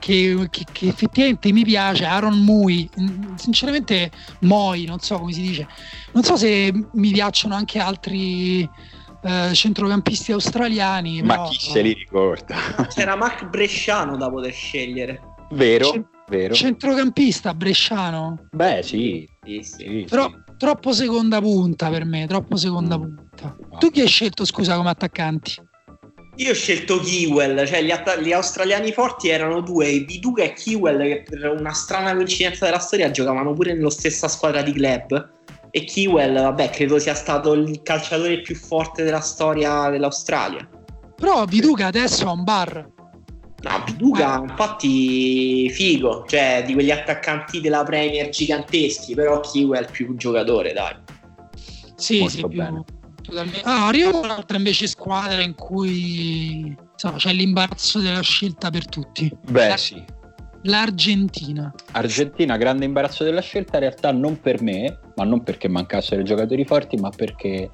che, 0.00 0.48
che, 0.50 0.64
che, 0.72 0.88
effettivamente 0.88 1.52
mi 1.52 1.62
piace, 1.62 2.04
Aaron 2.06 2.42
Mui, 2.42 2.88
sinceramente 3.36 4.10
Moi, 4.40 4.84
non 4.86 4.98
so 4.98 5.18
come 5.18 5.32
si 5.32 5.42
dice, 5.42 5.68
non 6.12 6.24
so 6.24 6.36
se 6.36 6.72
mi 6.94 7.12
piacciono 7.12 7.54
anche 7.54 7.78
altri 7.78 8.68
eh, 9.22 9.50
centrocampisti 9.52 10.32
australiani. 10.32 11.22
Ma 11.22 11.34
però, 11.34 11.48
chi 11.48 11.58
se 11.60 11.82
li 11.82 11.92
ricorda? 11.92 12.56
C'era 12.88 13.14
Mark 13.14 13.46
Bresciano 13.48 14.16
da 14.16 14.30
poter 14.30 14.52
scegliere. 14.52 15.20
Vero, 15.50 15.90
C- 15.90 16.02
vero. 16.28 16.54
Centrocampista 16.54 17.54
bresciano? 17.54 18.46
Beh 18.50 18.82
sì, 18.82 19.28
sì, 19.44 19.60
sì. 19.62 20.06
Però, 20.08 20.28
sì 20.28 20.49
troppo 20.60 20.92
seconda 20.92 21.40
punta 21.40 21.88
per 21.88 22.04
me, 22.04 22.26
troppo 22.26 22.56
seconda 22.56 22.98
mm. 22.98 23.00
punta. 23.00 23.56
Tu 23.78 23.90
chi 23.90 24.02
hai 24.02 24.06
scelto, 24.06 24.44
scusa, 24.44 24.76
come 24.76 24.90
attaccanti? 24.90 25.54
Io 26.36 26.50
ho 26.50 26.54
scelto 26.54 27.00
Kiwell, 27.00 27.64
cioè 27.64 27.82
gli, 27.82 27.90
att- 27.90 28.20
gli, 28.20 28.32
australiani 28.32 28.92
forti 28.92 29.30
erano 29.30 29.62
due, 29.62 30.00
Viduka 30.00 30.42
e 30.42 30.52
Kiwell, 30.52 31.00
che 31.00 31.24
per 31.28 31.48
una 31.48 31.72
strana 31.72 32.14
coincidenza 32.14 32.66
della 32.66 32.78
storia 32.78 33.10
giocavano 33.10 33.54
pure 33.54 33.72
nella 33.72 33.90
stessa 33.90 34.28
squadra 34.28 34.60
di 34.60 34.72
club. 34.72 35.30
E 35.70 35.84
Kiwell, 35.84 36.34
vabbè, 36.34 36.68
credo 36.68 36.98
sia 36.98 37.14
stato 37.14 37.54
il 37.54 37.80
calciatore 37.82 38.42
più 38.42 38.54
forte 38.54 39.02
della 39.02 39.20
storia 39.20 39.88
dell'Australia. 39.88 40.68
Però 41.16 41.42
Viduka 41.46 41.86
adesso 41.86 42.28
ha 42.28 42.32
un 42.32 42.44
bar. 42.44 42.86
No, 43.62 43.84
Viduca 43.84 44.38
eh. 44.38 44.42
infatti 44.42 45.70
figo, 45.70 46.24
cioè 46.26 46.62
di 46.66 46.72
quegli 46.72 46.90
attaccanti 46.90 47.60
della 47.60 47.82
Premier 47.82 48.28
giganteschi, 48.30 49.14
però 49.14 49.40
Kiwi 49.40 49.76
è 49.76 49.80
il 49.80 49.88
più 49.90 50.16
giocatore, 50.16 50.72
dai. 50.72 50.94
Sì, 51.94 52.20
Molto 52.20 52.34
sì, 52.34 52.46
più, 52.48 52.84
totalmente. 53.22 53.60
Ah, 53.64 53.86
arriva 53.86 54.16
un'altra 54.16 54.56
invece 54.56 54.86
squadra 54.86 55.42
in 55.42 55.54
cui 55.54 56.74
insomma, 56.92 57.16
c'è 57.16 57.32
l'imbarazzo 57.32 57.98
della 57.98 58.22
scelta 58.22 58.70
per 58.70 58.88
tutti. 58.88 59.30
Beh, 59.48 59.68
La, 59.68 59.76
sì. 59.76 60.02
L'Argentina. 60.64 61.72
Argentina, 61.92 62.56
grande 62.56 62.84
imbarazzo 62.84 63.24
della 63.24 63.40
scelta, 63.40 63.76
in 63.76 63.80
realtà 63.80 64.12
non 64.12 64.40
per 64.40 64.60
me, 64.62 64.98
ma 65.16 65.24
non 65.24 65.42
perché 65.42 65.68
mancassero 65.68 66.20
i 66.20 66.24
giocatori 66.24 66.64
forti, 66.64 66.96
ma 66.96 67.10
perché 67.10 67.70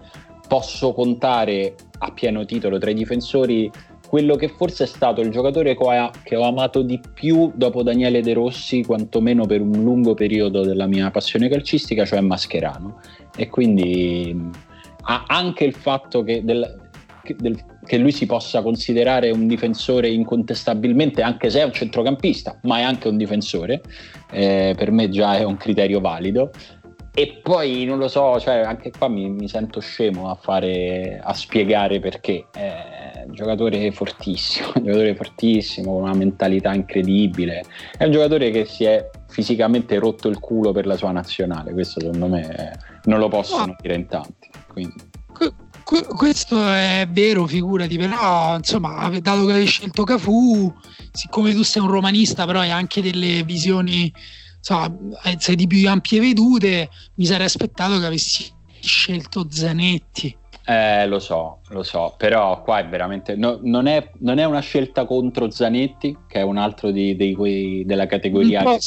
posso 0.47 0.93
contare 0.93 1.75
a 1.99 2.13
pieno 2.13 2.45
titolo 2.45 2.79
tra 2.79 2.91
i 2.91 2.95
difensori 2.95 3.71
quello 4.07 4.37
che 4.37 4.49
forse 4.49 4.85
è 4.85 4.87
stato 4.87 5.21
il 5.21 5.31
giocatore 5.31 5.77
che 6.23 6.37
ho 6.37 6.43
amato 6.47 6.83
di 6.83 7.01
più 7.15 7.53
dopo 7.55 7.83
Daniele 7.83 8.23
De 8.23 8.33
Rossi, 8.33 8.85
quantomeno 8.85 9.47
per 9.47 9.61
un 9.61 9.83
lungo 9.83 10.15
periodo 10.15 10.65
della 10.65 10.87
mia 10.87 11.11
passione 11.11 11.49
calcistica, 11.49 12.05
cioè 12.05 12.21
Mascherano. 12.21 13.01
E 13.37 13.49
quindi 13.49 14.35
anche 15.03 15.65
il 15.65 15.75
fatto 15.75 16.23
che, 16.23 16.45
del, 16.45 16.89
che, 17.23 17.37
del, 17.39 17.63
che, 17.85 17.99
lui 17.99 18.13
si 18.13 18.27
possa 18.27 18.63
considerare 18.63 19.31
un 19.31 19.47
difensore 19.47 20.09
incontestabilmente, 20.09 21.23
anche 21.23 21.51
se 21.51 21.61
è 21.61 21.65
un 21.65 21.73
centrocampista, 21.73 22.59
ma 22.63 22.79
è 22.79 22.83
anche 22.83 23.09
un 23.09 23.17
difensore, 23.17 23.83
eh, 24.31 24.75
per 24.77 24.91
me 24.91 25.09
già 25.09 25.37
è 25.37 25.45
un 25.45 25.57
criterio 25.57 26.01
valido. 26.01 26.51
E 27.19 27.41
poi 27.43 27.87
non 27.87 27.97
lo 27.97 28.09
so, 28.09 28.39
cioè 28.39 28.57
anche 28.57 28.91
qua 28.91 29.09
mi, 29.09 29.31
mi 29.31 29.49
sento 29.49 29.81
scemo 29.81 30.29
a, 30.29 30.35
fare, 30.35 31.19
a 31.19 31.33
spiegare 31.33 31.99
perché. 31.99 32.49
È 32.53 33.25
un 33.27 33.33
giocatore 33.33 33.91
fortissimo, 33.91 34.73
un 34.77 34.85
giocatore 34.85 35.15
fortissimo, 35.15 35.95
con 35.95 36.03
una 36.03 36.13
mentalità 36.13 36.75
incredibile. 36.75 37.65
È 37.97 38.05
un 38.05 38.13
giocatore 38.13 38.51
che 38.51 38.67
si 38.67 38.85
è 38.85 39.09
fisicamente 39.29 39.99
rotto 39.99 40.29
il 40.29 40.39
culo 40.39 40.73
per 40.73 40.85
la 40.85 40.95
sua 40.95 41.11
nazionale. 41.11 41.73
Questo 41.73 42.01
secondo 42.01 42.29
me 42.29 42.79
non 43.05 43.19
lo 43.19 43.29
possono 43.29 43.65
no. 43.65 43.77
dire 43.81 43.95
in 43.95 44.07
tanti. 44.07 44.51
Quindi. 44.71 45.03
Questo 45.83 46.63
è 46.69 47.09
vero, 47.09 47.47
figurati, 47.47 47.97
però 47.97 48.57
insomma, 48.57 49.09
dato 49.23 49.47
che 49.47 49.53
hai 49.55 49.67
scelto 49.67 50.05
Cafu, 50.05 50.71
siccome 51.13 51.55
tu 51.55 51.63
sei 51.63 51.81
un 51.81 51.89
romanista, 51.89 52.45
però 52.45 52.59
hai 52.59 52.73
anche 52.73 53.01
delle 53.01 53.43
visioni 53.43 54.13
insomma, 54.67 54.93
sei 55.39 55.55
di 55.55 55.67
più 55.69 55.89
ampie 55.89 56.19
vedute, 56.19 56.91
mi 57.15 57.27
sarei 57.27 57.47
aspettato 57.47 57.99
che 58.01 58.07
avessi 58.07 58.53
scelto 58.81 59.47
Zanetti. 59.49 60.37
Eh, 60.65 61.07
lo 61.07 61.21
so, 61.21 61.61
lo 61.71 61.83
so, 61.83 62.15
però 62.17 62.63
qua 62.63 62.79
è 62.79 62.87
veramente. 62.87 63.35
No, 63.35 63.59
non, 63.63 63.89
è, 63.89 64.11
non, 64.19 64.39
è, 64.39 64.45
una 64.45 64.61
scelta 64.61 65.05
contro 65.05 65.51
Zanetti, 65.51 66.17
che 66.29 66.39
è 66.39 66.43
un 66.43 66.59
altro 66.59 66.93
di, 66.93 67.17
dei, 67.17 67.35
quei, 67.35 67.85
della 67.85 68.07
categoria. 68.07 68.63
Che... 68.63 68.79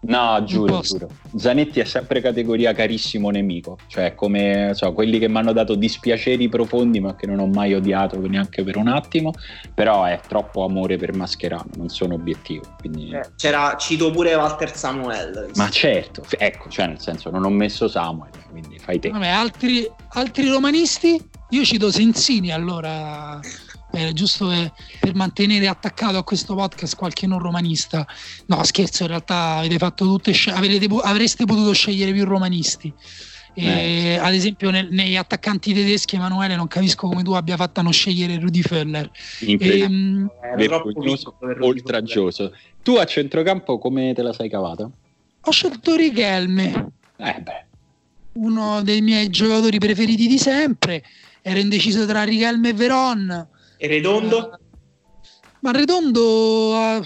No, 0.00 0.42
giuro, 0.44 0.80
giuro. 0.80 1.08
Zanetti 1.36 1.78
è 1.78 1.84
sempre 1.84 2.20
categoria 2.20 2.72
carissimo 2.72 3.30
nemico, 3.30 3.78
cioè 3.86 4.14
come 4.14 4.72
so, 4.74 4.92
quelli 4.92 5.20
che 5.20 5.28
mi 5.28 5.36
hanno 5.36 5.52
dato 5.52 5.76
dispiaceri 5.76 6.48
profondi, 6.48 6.98
ma 6.98 7.14
che 7.14 7.26
non 7.26 7.38
ho 7.38 7.46
mai 7.46 7.74
odiato 7.74 8.18
neanche 8.26 8.64
per 8.64 8.76
un 8.76 8.88
attimo. 8.88 9.32
Però 9.72 10.04
è 10.04 10.18
troppo 10.26 10.64
amore 10.64 10.96
per 10.96 11.14
Mascherano, 11.14 11.70
non 11.76 11.88
sono 11.88 12.14
obiettivo. 12.14 12.64
Quindi... 12.80 13.10
Eh, 13.10 13.34
c'era, 13.36 13.76
cito 13.78 14.10
pure 14.10 14.34
Walter 14.34 14.74
Samuel. 14.76 15.50
Ma 15.54 15.68
certo, 15.68 16.24
ecco, 16.36 16.68
cioè 16.70 16.88
nel 16.88 17.00
senso, 17.00 17.30
non 17.30 17.44
ho 17.44 17.50
messo 17.50 17.86
Samuel, 17.86 18.30
quindi 18.50 18.78
fai 18.80 18.98
te. 18.98 19.10
Vabbè, 19.10 19.28
altri, 19.28 19.88
altri 20.08 20.48
romanisti? 20.48 21.34
Io 21.50 21.64
cito 21.64 21.92
Sensini 21.92 22.50
allora, 22.50 23.38
eh, 23.92 24.12
giusto 24.12 24.48
per, 24.48 24.72
per, 24.98 25.14
mantenere 25.14 25.68
attaccato 25.68 26.18
a 26.18 26.24
questo 26.24 26.56
podcast 26.56 26.96
qualche 26.96 27.28
non 27.28 27.38
romanista. 27.38 28.04
No, 28.46 28.64
scherzo, 28.64 29.04
in 29.04 29.10
realtà 29.10 29.56
avete 29.58 29.78
fatto 29.78 30.04
tutte, 30.04 30.32
avrete, 30.50 30.88
avreste 31.02 31.44
potuto 31.44 31.72
scegliere 31.72 32.12
più 32.12 32.24
romanisti. 32.24 32.92
E, 33.58 34.18
ad 34.20 34.34
esempio 34.34 34.68
nel, 34.68 34.88
negli 34.90 35.16
attaccanti 35.16 35.72
tedeschi 35.72 36.16
Emanuele 36.16 36.56
non 36.56 36.68
capisco 36.68 37.08
come 37.08 37.22
tu 37.22 37.32
abbia 37.32 37.56
fatto 37.56 37.80
a 37.80 37.82
non 37.82 37.92
scegliere 37.92 38.38
Rudy 38.38 38.60
Feller 38.60 39.10
e, 39.40 39.88
vergognoso 40.58 41.38
oltraggioso 41.60 42.52
tu 42.82 42.96
a 42.96 43.06
centrocampo 43.06 43.78
come 43.78 44.12
te 44.12 44.20
la 44.20 44.34
sei 44.34 44.50
cavata? 44.50 44.90
ho 45.40 45.50
scelto 45.50 45.96
Richelme 45.96 46.90
eh 47.16 47.40
beh. 47.40 47.64
Uno 48.34 48.82
dei 48.82 49.00
miei 49.00 49.30
giocatori 49.30 49.78
preferiti 49.78 50.26
di 50.26 50.36
sempre 50.36 51.02
ero 51.48 51.60
indeciso 51.60 52.04
tra 52.06 52.24
Richelme 52.24 52.70
e 52.70 52.72
Veron 52.72 53.48
e 53.76 53.86
Redondo? 53.86 54.50
Uh, 54.52 54.78
ma 55.60 55.70
Redondo 55.70 56.74
uh, 56.74 57.02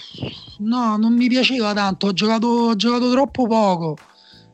no 0.64 0.96
non 0.96 1.14
mi 1.14 1.28
piaceva 1.28 1.74
tanto 1.74 2.06
ho 2.06 2.12
giocato, 2.14 2.46
ho 2.46 2.76
giocato 2.76 3.10
troppo 3.10 3.46
poco 3.46 3.98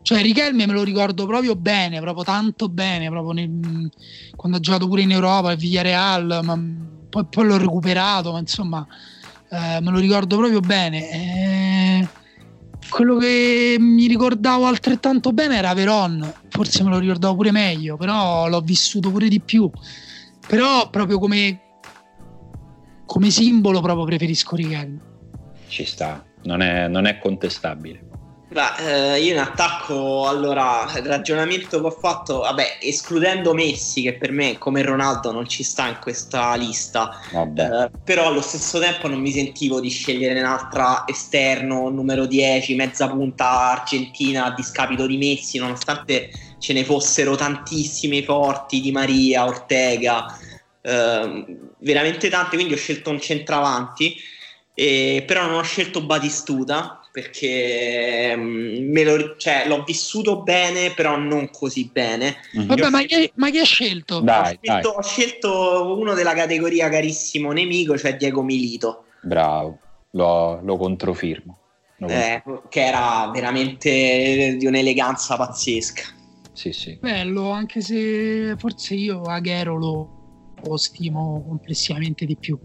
cioè 0.03 0.23
Richelme 0.23 0.67
me 0.67 0.73
lo 0.73 0.85
ricordo 0.85 1.27
proprio 1.27 1.57
bene, 1.57 2.01
proprio 2.01 2.23
tanto 2.23 2.69
bene, 2.69 3.09
proprio 3.09 3.33
nel, 3.33 3.91
quando 4.37 4.59
ha 4.59 4.61
giocato 4.61 4.87
pure 4.87 5.03
in 5.03 5.11
Europa, 5.11 5.51
al 5.51 5.57
Villarreal, 5.57 6.43
ma 6.45 6.57
poi, 7.11 7.25
poi 7.29 7.45
l'ho 7.45 7.59
recuperato, 7.59 8.31
ma 8.31 8.39
insomma 8.39 8.87
eh, 9.51 9.81
me 9.81 9.91
lo 9.91 9.99
ricordo 9.99 10.37
proprio 10.37 10.61
bene. 10.61 11.11
Eh, 11.11 12.09
quello 12.89 13.17
che 13.17 13.77
mi 13.79 14.07
ricordavo 14.07 14.67
altrettanto 14.67 15.33
bene 15.33 15.57
era 15.57 15.75
Veron, 15.75 16.33
forse 16.49 16.83
me 16.83 16.91
lo 16.91 16.99
ricordavo 16.99 17.35
pure 17.35 17.51
meglio, 17.51 17.97
però 17.97 18.49
l'ho 18.49 18.61
vissuto 18.61 19.11
pure 19.11 19.29
di 19.29 19.41
più. 19.41 19.71
Però 20.47 20.89
proprio 20.91 21.19
come, 21.19 21.61
come 23.05 23.31
simbolo 23.31 23.81
proprio 23.81 24.05
preferisco 24.05 24.57
Richelme. 24.57 25.01
Ci 25.69 25.85
sta, 25.85 26.25
non 26.45 26.63
è, 26.63 26.89
non 26.89 27.07
è 27.07 27.19
contestabile. 27.19 28.06
Beh, 28.57 29.17
eh, 29.17 29.21
io 29.21 29.35
in 29.35 29.39
attacco, 29.39 30.27
allora, 30.27 30.91
il 30.97 31.05
ragionamento 31.05 31.79
che 31.79 31.87
ho 31.87 31.91
fatto, 31.91 32.39
vabbè, 32.39 32.79
escludendo 32.81 33.53
Messi, 33.53 34.01
che 34.01 34.15
per 34.15 34.33
me 34.33 34.57
come 34.57 34.81
Ronaldo 34.81 35.31
non 35.31 35.47
ci 35.47 35.63
sta 35.63 35.89
in 35.89 35.99
questa 36.01 36.55
lista, 36.55 37.21
eh, 37.33 37.91
però 38.03 38.29
allo 38.29 38.41
stesso 38.41 38.79
tempo 38.79 39.09
non 39.09 39.21
mi 39.21 39.31
sentivo 39.31 39.79
di 39.79 39.91
scegliere 39.91 40.41
un'altra 40.41 41.05
esterno, 41.07 41.91
numero 41.91 42.25
10, 42.25 42.75
mezza 42.77 43.11
punta 43.11 43.73
argentina 43.73 44.47
a 44.47 44.55
discapito 44.55 45.07
di 45.07 45.19
Messi, 45.19 45.59
nonostante 45.59 46.31
ce 46.59 46.73
ne 46.73 46.83
fossero 46.83 47.37
tantissimi 47.37 48.23
forti, 48.23 48.81
Di 48.81 48.91
Maria, 48.91 49.45
Ortega, 49.45 50.35
eh, 50.81 51.59
veramente 51.81 52.31
tante, 52.31 52.57
quindi 52.57 52.73
ho 52.73 52.79
scelto 52.79 53.11
un 53.11 53.21
centravanti, 53.21 54.17
eh, 54.73 55.25
però 55.27 55.45
non 55.45 55.57
ho 55.57 55.63
scelto 55.63 56.01
Batistuta 56.01 57.03
perché 57.17 58.35
mm, 58.37 58.95
lo, 59.03 59.37
cioè, 59.39 59.65
l'ho 59.67 59.83
vissuto 59.85 60.43
bene, 60.43 60.93
però 60.93 61.17
non 61.17 61.49
così 61.51 61.89
bene. 61.91 62.37
Mm-hmm. 62.55 62.67
Vabbè, 62.67 62.91
ma, 62.91 63.03
chi, 63.05 63.33
ma, 63.37 63.49
chi, 63.49 63.59
ha 63.59 63.65
scelto? 63.65 64.21
Dai, 64.21 64.53
ho, 64.53 64.59
scelto 64.61 64.89
ho, 64.91 65.03
scelto 65.03 65.97
uno 65.99 66.13
della 66.13 66.35
categoria 66.35 66.91
carissimo 66.91 67.53
nemico, 67.53 67.97
cioè 67.97 68.19
Diego 68.19 68.43
Milito. 68.43 69.05
Bravo, 69.23 69.79
lo, 70.11 70.61
lo 70.63 70.77
controfirmo. 70.77 71.59
Lo 72.01 72.09
eh, 72.09 72.43
che 72.69 72.85
era 72.85 73.31
veramente 73.33 74.57
di 74.59 74.67
un'eleganza 74.67 75.39
pazzesca. 75.39 76.03
Sì, 76.53 76.73
sì. 76.73 76.99
Bello, 77.01 77.49
anche 77.49 77.81
se 77.81 78.57
forse 78.59 78.93
io 78.93 79.23
Aghero 79.23 79.79
lo, 79.79 80.53
lo 80.63 80.77
stimo 80.77 81.43
complessivamente 81.49 82.27
di 82.27 82.37
più. 82.37 82.59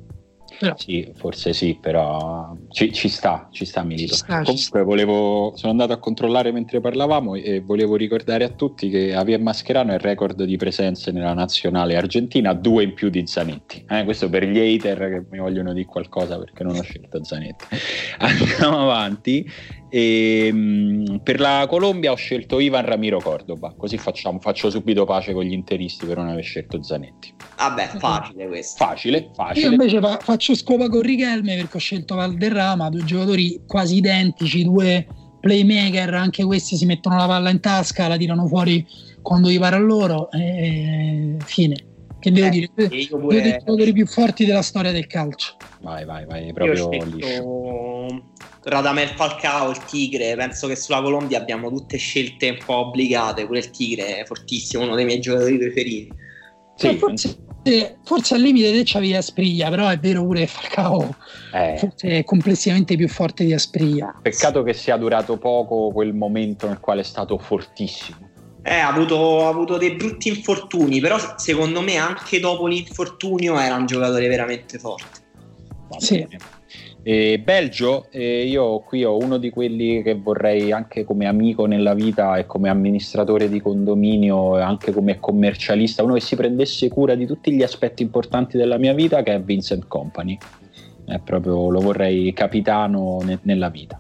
Però. 0.59 0.75
Sì, 0.77 1.11
forse 1.15 1.53
sì, 1.53 1.77
però 1.79 2.55
ci, 2.69 2.91
ci 2.93 3.09
sta, 3.09 3.47
ci 3.51 3.65
sta 3.65 3.83
Milito. 3.83 4.13
Ci 4.13 4.19
sta, 4.19 4.41
Comunque 4.41 4.57
sta. 4.57 4.83
Volevo, 4.83 5.53
sono 5.55 5.71
andato 5.71 5.93
a 5.93 5.97
controllare 5.97 6.51
mentre 6.51 6.79
parlavamo 6.79 7.35
e 7.35 7.61
volevo 7.61 7.95
ricordare 7.95 8.43
a 8.43 8.49
tutti 8.49 8.89
che 8.89 9.09
Javier 9.09 9.39
Mascherano 9.39 9.91
è 9.91 9.95
il 9.95 9.99
record 9.99 10.43
di 10.43 10.57
presenze 10.57 11.11
nella 11.11 11.33
nazionale 11.33 11.95
argentina, 11.95 12.53
due 12.53 12.83
in 12.83 12.93
più 12.93 13.09
di 13.09 13.25
Zanetti. 13.25 13.85
Eh, 13.89 14.03
questo 14.03 14.29
per 14.29 14.45
gli 14.45 14.59
hater 14.59 14.97
che 14.97 15.25
mi 15.29 15.39
vogliono 15.39 15.73
dire 15.73 15.85
qualcosa 15.85 16.37
perché 16.37 16.63
non 16.63 16.75
ho 16.75 16.81
scelto 16.81 17.23
Zanetti. 17.23 17.65
Andiamo 18.19 18.81
avanti. 18.81 19.49
E, 19.93 20.47
ehm, 20.47 21.19
per 21.21 21.41
la 21.41 21.65
Colombia 21.67 22.13
ho 22.13 22.15
scelto 22.15 22.61
Ivan 22.61 22.85
Ramiro 22.85 23.19
Cordoba, 23.19 23.73
così 23.77 23.97
facciamo, 23.97 24.39
faccio 24.39 24.69
subito 24.69 25.03
pace 25.03 25.33
con 25.33 25.43
gli 25.43 25.51
interisti 25.51 26.05
per 26.05 26.15
non 26.15 26.29
aver 26.29 26.45
scelto 26.45 26.81
Zanetti. 26.81 27.33
Vabbè, 27.57 27.97
facile 27.99 28.47
questo. 28.47 28.85
Facile, 28.85 29.29
facile. 29.35 29.65
Io 29.65 29.71
invece 29.71 29.99
fa- 29.99 30.19
faccio 30.19 30.55
scopa 30.55 30.87
con 30.87 31.01
Richelme 31.01 31.57
perché 31.57 31.75
ho 31.75 31.79
scelto 31.81 32.15
Valderrama, 32.15 32.89
due 32.89 33.03
giocatori 33.03 33.61
quasi 33.67 33.97
identici, 33.97 34.63
due 34.63 35.05
playmaker, 35.41 36.13
anche 36.13 36.45
questi 36.45 36.77
si 36.77 36.85
mettono 36.85 37.17
la 37.17 37.27
palla 37.27 37.49
in 37.49 37.59
tasca, 37.59 38.07
la 38.07 38.15
tirano 38.15 38.47
fuori 38.47 38.87
quando 39.21 39.49
gli 39.49 39.59
pare 39.59 39.75
a 39.75 39.79
loro. 39.79 40.31
E... 40.31 41.35
Fine. 41.43 41.89
Che 42.17 42.31
devo 42.31 42.47
eh, 42.47 42.49
dire? 42.51 42.69
Due 42.75 43.41
dei 43.41 43.57
giocatori 43.57 43.91
più 43.91 44.05
forti 44.05 44.45
della 44.45 44.61
storia 44.61 44.91
del 44.91 45.07
calcio. 45.07 45.57
Vai, 45.81 46.05
vai, 46.05 46.25
vai, 46.25 46.53
proprio 46.53 46.89
liscio. 47.03 47.43
Radamel 48.63 49.09
Falcao, 49.09 49.71
il 49.71 49.83
Tigre, 49.85 50.35
penso 50.35 50.67
che 50.67 50.75
sulla 50.75 51.01
Colombia 51.01 51.39
abbiamo 51.39 51.69
tutte 51.69 51.97
scelte 51.97 52.49
un 52.49 52.57
po' 52.63 52.87
obbligate, 52.87 53.45
pure 53.45 53.59
il 53.59 53.69
Tigre 53.71 54.19
è 54.19 54.25
fortissimo, 54.25 54.83
uno 54.83 54.95
dei 54.95 55.05
miei 55.05 55.19
giocatori 55.19 55.57
preferiti. 55.57 56.11
Sì, 56.75 56.97
forse, 56.97 57.37
forse, 58.03 58.35
al 58.35 58.41
limite 58.41 58.71
te 58.71 58.81
c'avevi 58.83 59.15
Aspriglia, 59.15 59.69
però 59.69 59.87
è 59.87 59.97
vero 59.99 60.23
pure 60.23 60.47
Falcao 60.47 61.15
eh. 61.53 61.75
forse 61.77 62.07
è 62.09 62.23
complessivamente 62.23 62.95
più 62.95 63.07
forte 63.07 63.45
di 63.45 63.53
Aspriglia. 63.53 64.19
Peccato 64.21 64.63
che 64.63 64.73
sia 64.73 64.97
durato 64.97 65.37
poco 65.37 65.91
quel 65.91 66.13
momento 66.13 66.67
nel 66.67 66.79
quale 66.79 67.01
è 67.01 67.03
stato 67.03 67.37
fortissimo. 67.37 68.29
Eh, 68.63 68.75
ha 68.75 68.89
avuto, 68.89 69.45
ha 69.45 69.49
avuto, 69.49 69.77
dei 69.77 69.95
brutti 69.95 70.29
infortuni, 70.29 70.99
però 70.99 71.17
secondo 71.37 71.81
me 71.81 71.97
anche 71.97 72.39
dopo 72.39 72.67
l'infortunio 72.67 73.59
era 73.59 73.75
un 73.75 73.87
giocatore 73.87 74.27
veramente 74.27 74.77
forte. 74.77 75.19
Sì. 75.97 76.27
E 77.03 77.39
Belgio, 77.39 78.07
eh, 78.11 78.45
io 78.45 78.79
qui 78.81 79.03
ho 79.03 79.17
uno 79.17 79.37
di 79.37 79.49
quelli 79.49 80.03
che 80.03 80.13
vorrei 80.13 80.71
anche 80.71 81.03
come 81.03 81.25
amico 81.25 81.65
nella 81.65 81.95
vita 81.95 82.37
e 82.37 82.45
come 82.45 82.69
amministratore 82.69 83.49
di 83.49 83.59
condominio 83.59 84.59
e 84.59 84.61
anche 84.61 84.91
come 84.91 85.19
commercialista, 85.19 86.03
uno 86.03 86.13
che 86.13 86.19
si 86.19 86.35
prendesse 86.35 86.89
cura 86.89 87.15
di 87.15 87.25
tutti 87.25 87.51
gli 87.51 87.63
aspetti 87.63 88.03
importanti 88.03 88.55
della 88.55 88.77
mia 88.77 88.93
vita, 88.93 89.23
che 89.23 89.33
è 89.33 89.41
Vincent 89.41 89.87
Company. 89.87 90.37
È 91.03 91.19
proprio, 91.19 91.69
lo 91.71 91.79
vorrei 91.79 92.31
capitano 92.33 93.19
ne- 93.23 93.39
nella 93.43 93.69
vita. 93.69 93.99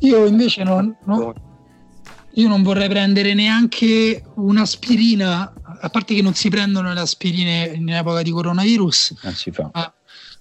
Io 0.00 0.24
invece 0.24 0.62
non, 0.62 0.94
no, 1.04 1.34
io 2.34 2.48
non 2.48 2.62
vorrei 2.62 2.88
prendere 2.88 3.34
neanche 3.34 4.22
un'aspirina, 4.34 5.52
a 5.80 5.88
parte 5.88 6.14
che 6.14 6.22
non 6.22 6.34
si 6.34 6.48
prendono 6.48 6.92
le 6.92 7.00
aspirine 7.00 7.72
in 7.74 7.88
epoca 7.88 8.22
di 8.22 8.30
coronavirus. 8.30 9.14
Non 9.22 9.32
si 9.32 9.50
fa. 9.50 9.70
Ma 9.72 9.95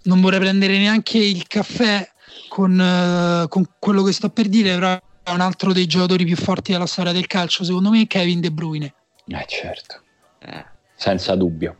non 0.05 0.21
vorrei 0.21 0.39
prendere 0.39 0.77
neanche 0.77 1.17
il 1.17 1.47
caffè 1.47 2.07
con, 2.49 2.77
uh, 2.77 3.47
con, 3.47 3.65
quello 3.79 4.03
che 4.03 4.11
sto 4.11 4.29
per 4.29 4.47
dire, 4.47 4.73
però 4.73 4.99
è 5.23 5.31
un 5.31 5.41
altro 5.41 5.73
dei 5.73 5.85
giocatori 5.85 6.25
più 6.25 6.35
forti 6.35 6.71
della 6.71 6.85
storia 6.85 7.11
del 7.11 7.27
calcio, 7.27 7.63
secondo 7.63 7.89
me, 7.89 8.01
è 8.01 8.07
Kevin 8.07 8.39
De 8.39 8.51
Bruyne. 8.51 8.93
Eh 9.27 9.45
certo, 9.47 10.01
eh. 10.39 10.65
senza 10.95 11.35
dubbio. 11.35 11.75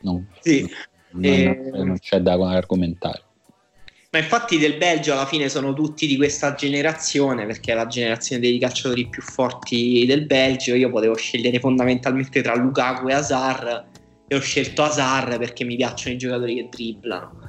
Non, 0.00 0.26
sì. 0.40 0.68
non, 1.12 1.24
e... 1.24 1.70
non 1.72 1.98
c'è 1.98 2.20
da 2.20 2.34
argomentare. 2.34 3.22
Ma 4.10 4.20
infatti 4.20 4.58
del 4.58 4.76
Belgio 4.76 5.12
alla 5.12 5.26
fine 5.26 5.48
sono 5.48 5.72
tutti 5.72 6.06
di 6.06 6.16
questa 6.16 6.54
generazione, 6.54 7.46
perché 7.46 7.72
è 7.72 7.74
la 7.74 7.88
generazione 7.88 8.40
dei 8.40 8.60
calciatori 8.60 9.08
più 9.08 9.20
forti 9.20 10.04
del 10.06 10.24
Belgio. 10.26 10.76
Io 10.76 10.88
potevo 10.88 11.16
scegliere 11.16 11.58
fondamentalmente 11.58 12.40
tra 12.40 12.54
Lukaku 12.54 13.08
e 13.08 13.12
Hazard 13.12 13.86
e 14.26 14.34
ho 14.34 14.40
scelto 14.40 14.82
Asar 14.82 15.38
perché 15.38 15.64
mi 15.64 15.76
piacciono 15.76 16.14
i 16.14 16.18
giocatori 16.18 16.54
che 16.54 16.68
dribblano. 16.70 17.42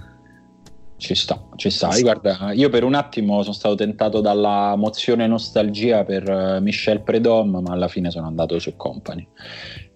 Ci 0.98 1.14
sta, 1.14 1.46
ci 1.56 1.70
sta. 1.70 1.94
Io, 1.96 2.02
guarda, 2.02 2.54
io 2.54 2.70
per 2.70 2.84
un 2.84 2.94
attimo 2.94 3.42
sono 3.42 3.54
stato 3.54 3.76
tentato 3.76 4.22
dalla 4.22 4.76
mozione 4.78 5.28
nostalgia 5.28 6.06
per 6.06 6.30
uh, 6.30 6.62
Michel 6.62 7.02
Predom, 7.02 7.58
ma 7.58 7.74
alla 7.74 7.90
fine 7.90 8.10
sono 8.10 8.28
andato 8.28 8.58
su 8.60 8.78
Company 8.78 9.28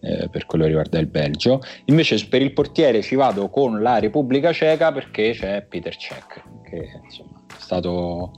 eh, 0.02 0.28
per 0.30 0.46
quello 0.46 0.66
che 0.66 0.70
riguarda 0.70 1.00
il 1.00 1.08
Belgio. 1.08 1.62
Invece 1.86 2.28
per 2.28 2.42
il 2.42 2.52
portiere 2.52 3.02
ci 3.02 3.16
vado 3.16 3.50
con 3.50 3.82
la 3.82 4.00
Repubblica 4.00 4.52
Ceca 4.52 4.92
perché 4.92 5.32
c'è 5.32 5.62
Peter 5.64 5.96
Cech, 5.96 6.44
che 6.70 7.02
insomma, 7.04 7.44
è 7.48 7.60
stato 7.62 8.34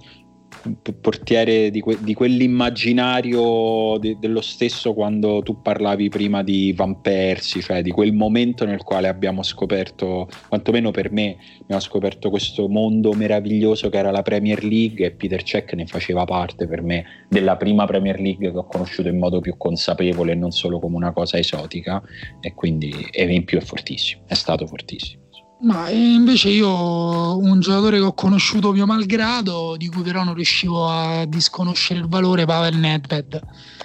portiere 0.99 1.69
di, 1.71 1.79
que- 1.79 1.97
di 2.01 2.13
quell'immaginario 2.13 3.97
de- 3.99 4.17
dello 4.19 4.41
stesso 4.41 4.93
quando 4.93 5.41
tu 5.41 5.61
parlavi 5.61 6.09
prima 6.09 6.43
di 6.43 6.73
Van 6.73 7.01
Persie, 7.01 7.61
cioè 7.61 7.81
di 7.81 7.91
quel 7.91 8.13
momento 8.13 8.65
nel 8.65 8.83
quale 8.83 9.07
abbiamo 9.07 9.43
scoperto, 9.43 10.27
quantomeno 10.47 10.91
per 10.91 11.11
me, 11.11 11.37
abbiamo 11.61 11.81
scoperto 11.81 12.29
questo 12.29 12.67
mondo 12.67 13.13
meraviglioso 13.13 13.89
che 13.89 13.97
era 13.97 14.11
la 14.11 14.21
Premier 14.21 14.63
League 14.63 15.05
e 15.05 15.11
Peter 15.11 15.41
Cech 15.43 15.73
ne 15.73 15.85
faceva 15.85 16.25
parte 16.25 16.67
per 16.67 16.81
me 16.81 17.05
della 17.29 17.57
prima 17.57 17.85
Premier 17.85 18.19
League 18.19 18.51
che 18.51 18.57
ho 18.57 18.65
conosciuto 18.65 19.07
in 19.09 19.17
modo 19.17 19.39
più 19.39 19.55
consapevole 19.57 20.33
e 20.33 20.35
non 20.35 20.51
solo 20.51 20.79
come 20.79 20.95
una 20.95 21.11
cosa 21.11 21.37
esotica 21.37 22.01
e 22.39 22.53
quindi 22.53 23.07
e 23.11 23.23
in 23.23 23.45
più 23.45 23.57
è 23.57 23.61
fortissimo, 23.61 24.23
è 24.27 24.33
stato 24.33 24.65
fortissimo. 24.67 25.20
Ma 25.61 25.89
invece 25.89 26.49
io 26.49 27.37
un 27.37 27.59
giocatore 27.59 27.97
che 27.97 28.03
ho 28.03 28.13
conosciuto 28.13 28.71
mio 28.71 28.87
malgrado, 28.87 29.75
di 29.77 29.87
cui 29.89 30.01
però 30.01 30.23
non 30.23 30.33
riuscivo 30.33 30.89
a 30.89 31.25
disconoscere 31.25 31.99
il 31.99 32.07
valore, 32.07 32.45
Pavel 32.45 32.77
Nedved. 32.77 33.39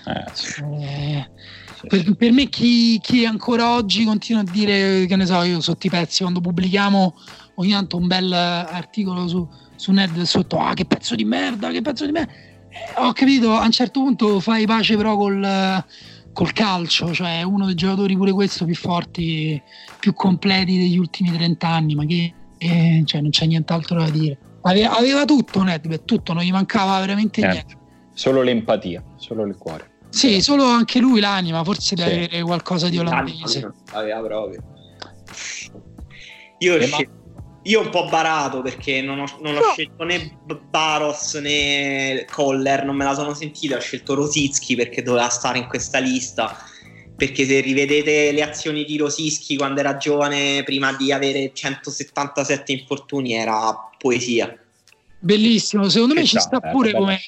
Eh, 0.07 0.85
eh, 0.85 1.31
per, 1.87 2.17
per, 2.17 2.33
me 2.33 2.49
chi, 2.49 2.99
chi, 3.01 3.27
ancora 3.27 3.75
oggi 3.75 4.05
continua 4.05 4.41
a 4.41 4.45
dire, 4.51 5.05
che 5.07 5.17
ne 5.17 5.27
so, 5.27 5.43
io 5.43 5.61
sotto 5.61 5.87
i 5.87 5.91
pezzi, 5.91 6.23
quando 6.23 6.41
pubblichiamo 6.41 7.15
ogni 7.57 7.73
tanto 7.73 7.99
un 7.99 8.07
bel 8.07 8.33
articolo 8.33 9.29
su, 9.29 9.47
su 9.75 9.93
Ned 9.93 10.19
sotto, 10.23 10.59
ah 10.59 10.73
che 10.73 10.87
pezzo 10.87 11.15
di 11.15 11.25
merda, 11.25 11.71
che 11.71 11.83
pezzo 11.83 12.07
di 12.07 12.13
merda. 12.13 12.33
Eh, 12.33 12.95
ho 12.97 13.13
capito, 13.13 13.53
a 13.53 13.65
un 13.65 13.71
certo 13.71 14.01
punto 14.01 14.41
fai 14.41 14.65
pace 14.65 14.97
però 14.97 15.15
col, 15.17 15.85
col 16.37 16.53
calcio, 16.53 17.15
cioè 17.15 17.41
uno 17.41 17.65
dei 17.65 17.75
giocatori 17.75 18.15
pure 18.15 18.31
questo 18.31 18.67
più 18.67 18.75
forti, 18.75 19.61
più 19.99 20.13
completi 20.13 20.77
degli 20.77 20.99
ultimi 20.99 21.33
30 21.33 21.67
anni, 21.67 21.95
ma 21.95 22.05
che 22.05 22.35
eh, 22.59 23.03
cioè, 23.07 23.23
non 23.23 23.31
c'è 23.31 23.47
nient'altro 23.47 23.99
da 23.99 24.11
dire. 24.11 24.37
Aveva, 24.61 24.99
aveva 24.99 25.25
tutto 25.25 25.63
Nedved, 25.63 26.05
tutto, 26.05 26.35
non 26.35 26.43
gli 26.43 26.51
mancava 26.51 27.01
veramente 27.01 27.41
eh, 27.41 27.49
niente. 27.49 27.77
Solo 28.13 28.43
l'empatia, 28.43 29.03
solo 29.17 29.47
il 29.47 29.57
cuore. 29.57 29.93
Sì, 30.11 30.43
solo 30.43 30.65
anche 30.65 30.99
lui 30.99 31.21
l'anima, 31.21 31.65
forse 31.65 31.95
deve 31.95 32.11
sì. 32.11 32.17
avere 32.17 32.43
qualcosa 32.43 32.91
di 32.91 32.99
olandese. 32.99 33.73
Aveva 33.93 34.21
proprio. 34.21 34.63
Io, 36.59 36.81
scel- 36.83 37.09
io 37.67 37.81
ho 37.81 37.83
un 37.85 37.91
po' 37.91 38.07
barato 38.07 38.63
perché 38.63 39.01
non 39.03 39.21
ho, 39.21 39.27
non 39.41 39.57
ho 39.57 39.61
no. 39.61 39.73
scelto 39.73 40.05
né 40.05 40.39
Baros 40.69 41.35
né 41.35 42.25
Coller, 42.31 42.85
non 42.85 42.97
me 42.97 43.05
la 43.05 43.15
sono 43.15 43.35
sentita, 43.35 43.77
ho 43.77 43.81
scelto 43.81 44.15
Rosicki 44.15 44.75
perché 44.75 45.03
doveva 45.03 45.29
stare 45.29 45.59
in 45.59 45.67
questa 45.67 45.99
lista 45.99 46.57
perché 47.17 47.47
se 47.47 47.61
rivedete 47.61 48.31
le 48.31 48.43
azioni 48.43 48.85
di 48.85 48.99
Rosischi 48.99 49.57
quando 49.57 49.81
era 49.81 49.97
giovane, 49.97 50.63
prima 50.65 50.93
di 50.93 51.13
avere 51.13 51.51
177 51.53 52.73
infortuni, 52.73 53.33
era 53.33 53.75
poesia. 53.99 54.55
Bellissimo, 55.19 55.89
secondo 55.89 56.13
me 56.13 56.27
ci 56.27 56.39
sta 56.39 56.61
pure 56.61 56.93
come, 56.93 57.19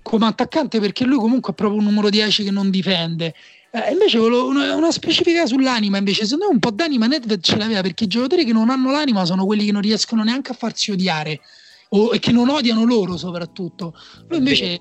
come, 0.00 0.26
attaccante 0.26 0.80
perché 0.80 1.04
lui 1.04 1.18
comunque 1.18 1.52
è 1.52 1.54
proprio 1.54 1.78
un 1.78 1.84
numero 1.84 2.08
10 2.08 2.44
che 2.44 2.50
non 2.50 2.70
difende. 2.70 3.34
Eh, 3.70 3.92
invece 3.92 4.18
una, 4.18 4.74
una, 4.74 4.90
specifica 4.90 5.44
sull'anima, 5.46 5.98
invece, 5.98 6.24
secondo 6.24 6.46
me 6.46 6.52
un 6.52 6.58
po' 6.58 6.70
d'anima 6.70 7.06
Nedved 7.06 7.42
ce 7.42 7.56
l'aveva 7.56 7.82
perché 7.82 8.04
i 8.04 8.06
giocatori 8.06 8.44
che 8.44 8.52
non 8.52 8.70
hanno 8.70 8.90
l'anima 8.90 9.24
sono 9.24 9.44
quelli 9.44 9.66
che 9.66 9.72
non 9.72 9.82
riescono 9.82 10.22
neanche 10.22 10.52
a 10.52 10.54
farsi 10.54 10.90
odiare 10.90 11.40
o, 11.90 12.14
e 12.14 12.18
che 12.18 12.32
non 12.32 12.48
odiano 12.48 12.84
loro 12.84 13.16
soprattutto. 13.16 13.94
Lui 14.28 14.38
invece 14.38 14.78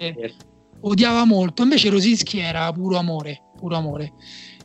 odiava 0.82 1.26
molto, 1.26 1.64
invece 1.64 1.90
Rosischi 1.90 2.40
era 2.40 2.72
puro 2.72 2.98
amore 2.98 3.42
puro 3.58 3.76
amore. 3.76 4.14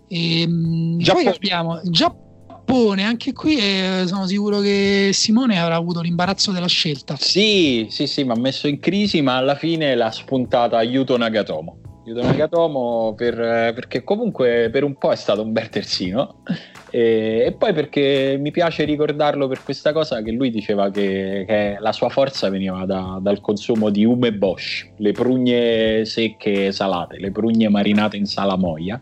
E, 0.06 0.42
ehm, 0.42 0.98
Giappone. 0.98 1.24
Poi 1.24 1.34
abbiamo 1.34 1.80
Giappone, 1.82 3.02
anche 3.02 3.32
qui 3.32 3.56
eh, 3.56 4.04
sono 4.06 4.26
sicuro 4.26 4.60
che 4.60 5.10
Simone 5.12 5.58
avrà 5.58 5.74
avuto 5.74 6.00
l'imbarazzo 6.00 6.52
della 6.52 6.68
scelta. 6.68 7.16
Sì, 7.18 7.88
sì, 7.90 8.06
sì, 8.06 8.22
mi 8.22 8.30
ha 8.30 8.36
messo 8.36 8.68
in 8.68 8.78
crisi, 8.78 9.20
ma 9.22 9.36
alla 9.36 9.56
fine 9.56 9.96
l'ha 9.96 10.12
spuntata 10.12 10.80
Yuto 10.82 11.16
Nagatomo. 11.16 11.80
Yuto 12.04 12.22
Nagatomo 12.22 13.14
per, 13.16 13.36
perché 13.36 14.02
comunque 14.02 14.70
per 14.72 14.82
un 14.82 14.96
po' 14.96 15.12
è 15.12 15.16
stato 15.16 15.42
un 15.42 15.52
bel 15.52 15.68
terzino 15.68 16.42
e, 16.90 17.44
e, 17.46 17.52
poi 17.52 17.72
perché 17.72 18.36
mi 18.40 18.50
piace 18.50 18.84
ricordarlo 18.84 19.46
per 19.46 19.62
questa 19.62 19.92
cosa 19.92 20.20
che 20.20 20.32
lui 20.32 20.50
diceva 20.50 20.90
che, 20.90 21.44
che 21.46 21.76
la 21.78 21.92
sua 21.92 22.08
forza 22.08 22.50
veniva 22.50 22.84
da, 22.84 23.18
dal 23.20 23.40
consumo 23.40 23.88
di 23.88 24.04
ume 24.04 24.32
bosch, 24.32 24.94
le 24.96 25.12
prugne 25.12 26.04
secche 26.04 26.72
salate, 26.72 27.18
le 27.18 27.30
prugne 27.30 27.68
marinate 27.68 28.16
in 28.16 28.26
salamoia. 28.26 28.98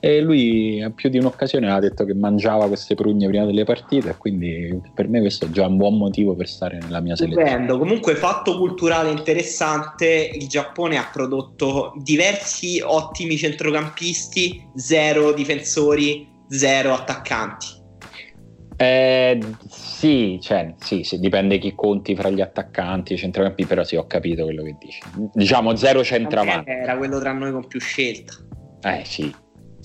E 0.00 0.20
lui 0.20 0.80
a 0.80 0.90
più 0.90 1.08
di 1.08 1.18
un'occasione 1.18 1.70
ha 1.70 1.80
detto 1.80 2.04
che 2.04 2.14
mangiava 2.14 2.68
queste 2.68 2.94
prugne 2.94 3.26
prima 3.26 3.44
delle 3.44 3.64
partite, 3.64 4.16
quindi 4.16 4.80
per 4.94 5.08
me 5.08 5.18
questo 5.20 5.46
è 5.46 5.50
già 5.50 5.66
un 5.66 5.76
buon 5.76 5.98
motivo 5.98 6.36
per 6.36 6.46
stare 6.46 6.78
nella 6.78 7.00
mia 7.00 7.16
selezione. 7.16 7.48
Stupendo. 7.48 7.78
Comunque, 7.78 8.14
fatto 8.14 8.56
culturale 8.58 9.10
interessante: 9.10 10.30
il 10.32 10.46
Giappone 10.46 10.98
ha 10.98 11.08
prodotto 11.12 11.94
diversi 11.96 12.80
ottimi 12.80 13.36
centrocampisti, 13.36 14.70
zero 14.76 15.32
difensori, 15.32 16.28
zero 16.48 16.94
attaccanti. 16.94 17.66
Eh, 18.76 19.40
sì, 19.68 20.38
cioè, 20.40 20.74
sì, 20.78 21.02
sì, 21.02 21.18
dipende 21.18 21.58
chi 21.58 21.74
conti 21.74 22.14
fra 22.14 22.30
gli 22.30 22.40
attaccanti 22.40 23.10
e 23.12 23.16
i 23.16 23.18
centrocampi, 23.18 23.66
però 23.66 23.82
sì, 23.82 23.96
ho 23.96 24.06
capito 24.06 24.44
quello 24.44 24.62
che 24.62 24.76
dici. 24.78 25.00
Diciamo 25.32 25.74
zero 25.74 26.04
centravanti. 26.04 26.70
Era 26.70 26.96
quello 26.96 27.18
tra 27.18 27.32
noi 27.32 27.50
con 27.50 27.66
più 27.66 27.80
scelta. 27.80 28.34
Eh 28.82 29.02
sì. 29.04 29.34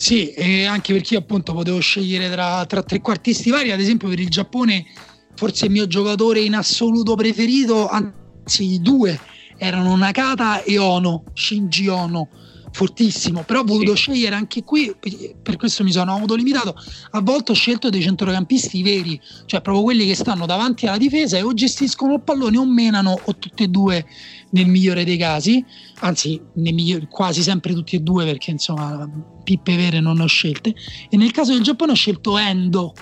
Sì, 0.03 0.33
e 0.33 0.65
anche 0.65 0.91
perché 0.91 1.13
io 1.13 1.21
appunto 1.21 1.53
potevo 1.53 1.79
scegliere 1.79 2.29
tra, 2.29 2.65
tra 2.65 2.83
tre 2.83 2.99
quartisti 2.99 3.49
vari, 3.49 3.71
ad 3.71 3.79
esempio 3.79 4.09
per 4.09 4.19
il 4.19 4.27
Giappone 4.27 4.85
forse 5.33 5.67
il 5.67 5.71
mio 5.71 5.87
giocatore 5.87 6.41
in 6.41 6.55
assoluto 6.55 7.15
preferito, 7.15 7.87
anzi 7.87 8.81
due, 8.81 9.17
erano 9.55 9.95
Nakata 9.95 10.61
e 10.63 10.77
Ono, 10.77 11.23
Shinji 11.33 11.87
Ono 11.87 12.27
fortissimo, 12.73 13.43
però 13.43 13.61
ho 13.61 13.63
voluto 13.63 13.95
sì. 13.95 14.01
scegliere 14.01 14.35
anche 14.35 14.65
qui, 14.65 14.93
per 15.41 15.55
questo 15.55 15.85
mi 15.85 15.93
sono 15.93 16.11
autolimitato, 16.11 16.75
a 17.11 17.21
volte 17.21 17.53
ho 17.53 17.55
scelto 17.55 17.89
dei 17.89 18.01
centrocampisti 18.01 18.83
veri, 18.83 19.17
cioè 19.45 19.61
proprio 19.61 19.85
quelli 19.85 20.05
che 20.05 20.15
stanno 20.15 20.45
davanti 20.45 20.85
alla 20.85 20.97
difesa 20.97 21.37
e 21.37 21.43
o 21.43 21.53
gestiscono 21.53 22.15
il 22.15 22.21
pallone 22.21 22.57
o 22.57 22.65
menano 22.65 23.21
o 23.23 23.37
tutti 23.37 23.63
e 23.63 23.67
due 23.69 24.05
nel 24.53 24.67
migliore 24.67 25.03
dei 25.03 25.17
casi, 25.17 25.63
anzi 25.99 26.41
migliori, 26.53 27.07
quasi 27.09 27.41
sempre 27.41 27.73
tutti 27.73 27.95
e 27.95 27.99
due 27.99 28.25
perché 28.25 28.51
insomma 28.51 29.09
pippe 29.43 29.75
vere 29.75 29.99
non 29.99 30.17
ne 30.17 30.23
ho 30.23 30.27
scelte 30.27 30.73
e 31.09 31.17
nel 31.17 31.31
caso 31.31 31.53
del 31.53 31.63
Giappone 31.63 31.91
ho 31.91 31.95
scelto 31.95 32.37
Endo 32.37 32.93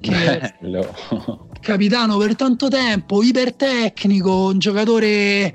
che 0.00 0.38
è 0.38 0.54
capitano 1.60 2.16
per 2.16 2.36
tanto 2.36 2.68
tempo, 2.68 3.22
ipertecnico, 3.22 4.46
un 4.46 4.58
giocatore 4.58 5.54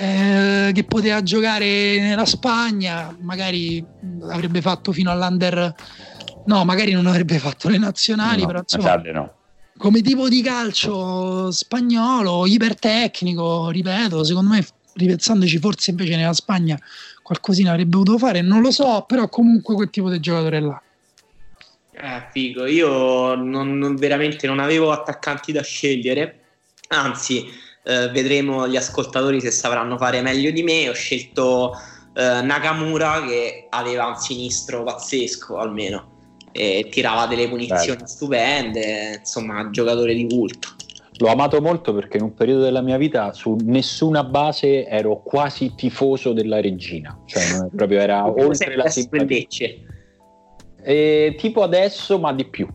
eh, 0.00 0.70
che 0.72 0.84
poteva 0.84 1.22
giocare 1.22 2.00
nella 2.00 2.24
Spagna, 2.24 3.14
magari 3.20 3.84
avrebbe 4.30 4.60
fatto 4.60 4.92
fino 4.92 5.10
all'under, 5.10 5.74
no, 6.46 6.64
magari 6.64 6.92
non 6.92 7.06
avrebbe 7.06 7.38
fatto 7.38 7.68
le 7.68 7.78
nazionali, 7.78 8.42
no, 8.42 8.46
però 8.46 8.58
insomma, 8.60 8.96
no. 9.12 9.34
Come 9.76 10.00
tipo 10.02 10.28
di 10.28 10.42
calcio 10.42 11.50
spagnolo, 11.50 12.46
ipertecnico, 12.46 13.70
ripeto, 13.70 14.24
secondo 14.24 14.50
me 14.50 14.66
ripensandoci 14.94 15.58
forse 15.58 15.90
invece 15.90 16.16
nella 16.16 16.32
Spagna 16.32 16.78
qualcosina 17.22 17.70
avrebbe 17.70 17.90
dovuto 17.90 18.18
fare, 18.18 18.42
non 18.42 18.60
lo 18.60 18.70
so, 18.70 19.04
però 19.06 19.28
comunque 19.28 19.74
quel 19.74 19.90
tipo 19.90 20.10
di 20.10 20.20
giocatore 20.20 20.60
là. 20.60 20.82
Eh, 21.92 22.26
figo, 22.30 22.66
io 22.66 23.34
non, 23.34 23.78
non, 23.78 23.96
veramente 23.96 24.46
non 24.46 24.58
avevo 24.58 24.92
attaccanti 24.92 25.52
da 25.52 25.62
scegliere, 25.62 26.40
anzi 26.88 27.46
eh, 27.84 28.08
vedremo 28.10 28.68
gli 28.68 28.76
ascoltatori 28.76 29.40
se 29.40 29.50
sapranno 29.50 29.96
fare 29.96 30.20
meglio 30.20 30.50
di 30.50 30.62
me. 30.62 30.88
Ho 30.88 30.92
scelto 30.92 31.74
eh, 32.14 32.42
Nakamura 32.42 33.24
che 33.24 33.66
aveva 33.70 34.06
un 34.06 34.16
sinistro 34.16 34.82
pazzesco 34.82 35.56
almeno 35.56 36.13
e 36.56 36.86
tirava 36.88 37.26
delle 37.26 37.48
punizioni 37.48 37.96
Bello. 37.96 38.06
stupende, 38.06 39.16
insomma, 39.18 39.68
giocatore 39.70 40.14
di 40.14 40.28
culto. 40.28 40.68
L'ho 41.16 41.28
amato 41.28 41.60
molto 41.60 41.92
perché 41.92 42.16
in 42.16 42.22
un 42.22 42.34
periodo 42.34 42.62
della 42.62 42.80
mia 42.80 42.96
vita 42.96 43.32
su 43.32 43.56
nessuna 43.60 44.22
base 44.22 44.86
ero 44.86 45.20
quasi 45.22 45.74
tifoso 45.74 46.32
della 46.32 46.60
regina, 46.60 47.20
cioè 47.24 47.42
proprio 47.74 47.98
era 47.98 48.28
oltre 48.28 48.76
la 48.76 48.88
simpatia. 48.88 49.48
E, 50.80 51.34
tipo 51.36 51.62
adesso, 51.62 52.20
ma 52.20 52.32
di 52.32 52.44
più, 52.44 52.68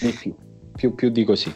di 0.00 0.12
più, 0.12 0.34
più, 0.74 0.94
più 0.94 1.10
di 1.10 1.24
così. 1.24 1.52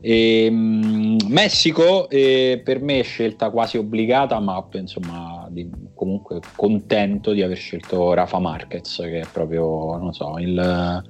E, 0.00 0.46
um, 0.48 1.16
Messico 1.26 2.08
eh, 2.08 2.60
per 2.62 2.80
me 2.80 3.00
è 3.00 3.02
scelta 3.02 3.50
quasi 3.50 3.76
obbligata, 3.76 4.38
ma 4.38 4.64
insomma 4.72 5.48
di, 5.50 5.68
comunque 5.98 6.40
contento 6.54 7.32
di 7.32 7.42
aver 7.42 7.56
scelto 7.56 8.14
Rafa 8.14 8.38
Marquez, 8.38 8.96
che 9.02 9.20
è 9.20 9.26
proprio, 9.30 9.96
non 9.96 10.12
so, 10.12 10.38
il, 10.38 11.02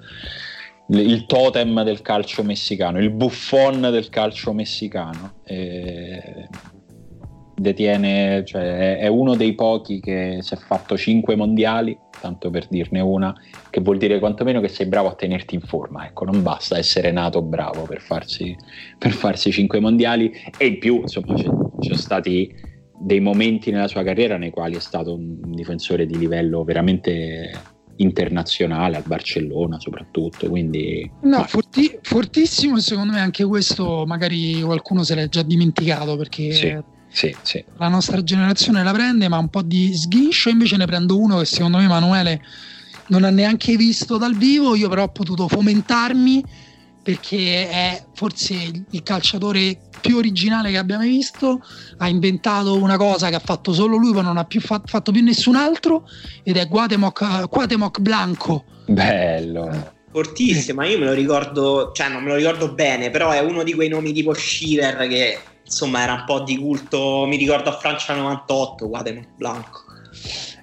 il 0.89 1.27
totem 1.27 1.85
del 1.85 2.01
calcio 2.01 2.43
messicano, 2.43 2.99
il 2.99 3.11
buffon 3.11 3.83
del 3.83 4.09
calcio 4.09 4.53
messicano. 4.53 5.35
E, 5.45 6.49
detiene, 7.59 8.45
cioè, 8.45 8.99
è 8.99 9.07
uno 9.09 9.35
dei 9.35 9.55
pochi 9.55 10.01
che 10.01 10.39
si 10.41 10.55
è 10.55 10.57
fatto 10.57 10.97
5 10.97 11.37
mondiali, 11.37 11.99
tanto 12.21 12.51
per 12.51 12.67
dirne 12.69 13.01
una, 13.01 13.35
che 13.71 13.81
vuol 13.81 13.99
dire 13.99 14.19
quantomeno 14.19 14.61
che 14.61 14.69
sei 14.69 14.87
bravo 14.87 15.09
a 15.09 15.15
tenerti 15.15 15.55
in 15.55 15.61
forma, 15.61 16.07
ecco, 16.07 16.25
non 16.25 16.43
basta 16.43 16.79
essere 16.79 17.11
nato 17.11 17.43
bravo 17.43 17.83
per 17.83 18.01
farsi, 18.01 18.57
per 18.97 19.13
farsi 19.13 19.51
5 19.51 19.81
mondiali 19.81 20.33
e 20.57 20.67
in 20.67 20.79
più, 20.79 21.01
insomma, 21.01 21.37
ci 21.37 21.45
sono 21.45 21.97
stati 21.97 22.67
dei 23.01 23.21
momenti 23.21 23.71
nella 23.71 23.89
sua 23.89 24.03
carriera 24.03 24.37
nei 24.37 24.51
quali 24.51 24.77
è 24.77 24.81
stato 24.81 25.15
un 25.15 25.53
difensore 25.53 26.07
di 26.07 26.19
livello 26.19 26.65
veramente 26.65 27.65
internazionale 27.97 28.97
al 28.97 29.05
Barcellona 29.05 29.81
soprattutto 29.81 30.49
quindi 30.49 31.11
no, 31.23 31.45
forti, 31.45 31.99
fortissimo 32.01 32.79
secondo 32.79 33.13
me 33.15 33.21
anche 33.21 33.45
questo 33.45 34.05
magari 34.07 34.61
qualcuno 34.61 35.03
se 35.03 35.15
l'è 35.15 35.29
già 35.29 35.43
dimenticato 35.43 36.17
perché 36.17 36.53
sì 36.53 36.77
sì, 37.11 37.35
sì. 37.43 37.65
La 37.79 37.89
nostra 37.89 38.23
generazione 38.23 38.83
la 38.85 38.93
prende, 38.93 39.29
ma 39.29 39.39
un 39.39 39.49
po' 39.49 39.63
di 39.63 39.95
sghinscio. 39.95 40.51
Invece 40.51 40.77
ne 40.77 40.87
prendo 40.87 41.19
uno 41.19 41.39
che 41.39 41.47
secondo 41.47 41.79
me 41.79 41.85
Emanuele 41.85 42.43
non 43.09 43.25
ha 43.25 43.31
neanche 43.31 43.77
visto 43.77 44.19
dal 44.19 44.37
vivo. 44.37 44.75
Io 44.77 44.89
però 44.89 45.05
ho 45.05 45.09
potuto 45.09 45.49
fomentarmi 45.49 46.45
perché 47.09 47.71
è 47.71 48.05
forse 48.13 48.85
il 48.91 49.03
calciatore 49.03 49.79
più 50.03 50.19
originale 50.19 50.71
che 50.71 50.77
abbiamo 50.77 51.05
visto, 51.05 51.63
ha 51.97 52.07
inventato 52.07 52.77
una 52.77 52.99
cosa 52.99 53.31
che 53.31 53.35
ha 53.35 53.41
fatto 53.43 53.73
solo 53.73 53.97
lui, 53.97 54.13
ma 54.13 54.21
non 54.21 54.37
ha 54.37 54.45
più 54.45 54.61
fatto, 54.61 54.89
fatto 54.89 55.11
più 55.11 55.23
nessun 55.23 55.57
altro, 55.57 56.07
ed 56.43 56.59
è 56.59 56.69
Guatemoc, 56.69 57.49
Guatemoc 57.49 58.01
Blanco. 58.01 58.65
Bello. 58.85 59.95
Fortissima, 60.13 60.85
io 60.85 60.99
me 60.99 61.07
lo 61.07 61.15
ricordo, 61.15 61.93
cioè 61.95 62.11
non 62.11 62.23
me 62.23 62.29
lo 62.29 62.37
ricordo 62.37 62.75
bene, 62.75 63.09
però 63.09 63.31
è 63.31 63.41
uno 63.41 63.63
di 63.63 63.73
quei 63.73 63.89
nomi 63.89 64.13
tipo 64.13 64.35
Shiver 64.35 65.09
che 65.09 65.39
insomma 65.65 66.03
era 66.03 66.13
un 66.13 66.25
po' 66.27 66.41
di 66.41 66.59
culto, 66.59 67.25
mi 67.27 67.39
ricordo 67.39 67.71
a 67.71 67.79
Francia 67.79 68.15
98, 68.15 68.87
Guatemoc 68.87 69.29
Blanco. 69.35 69.81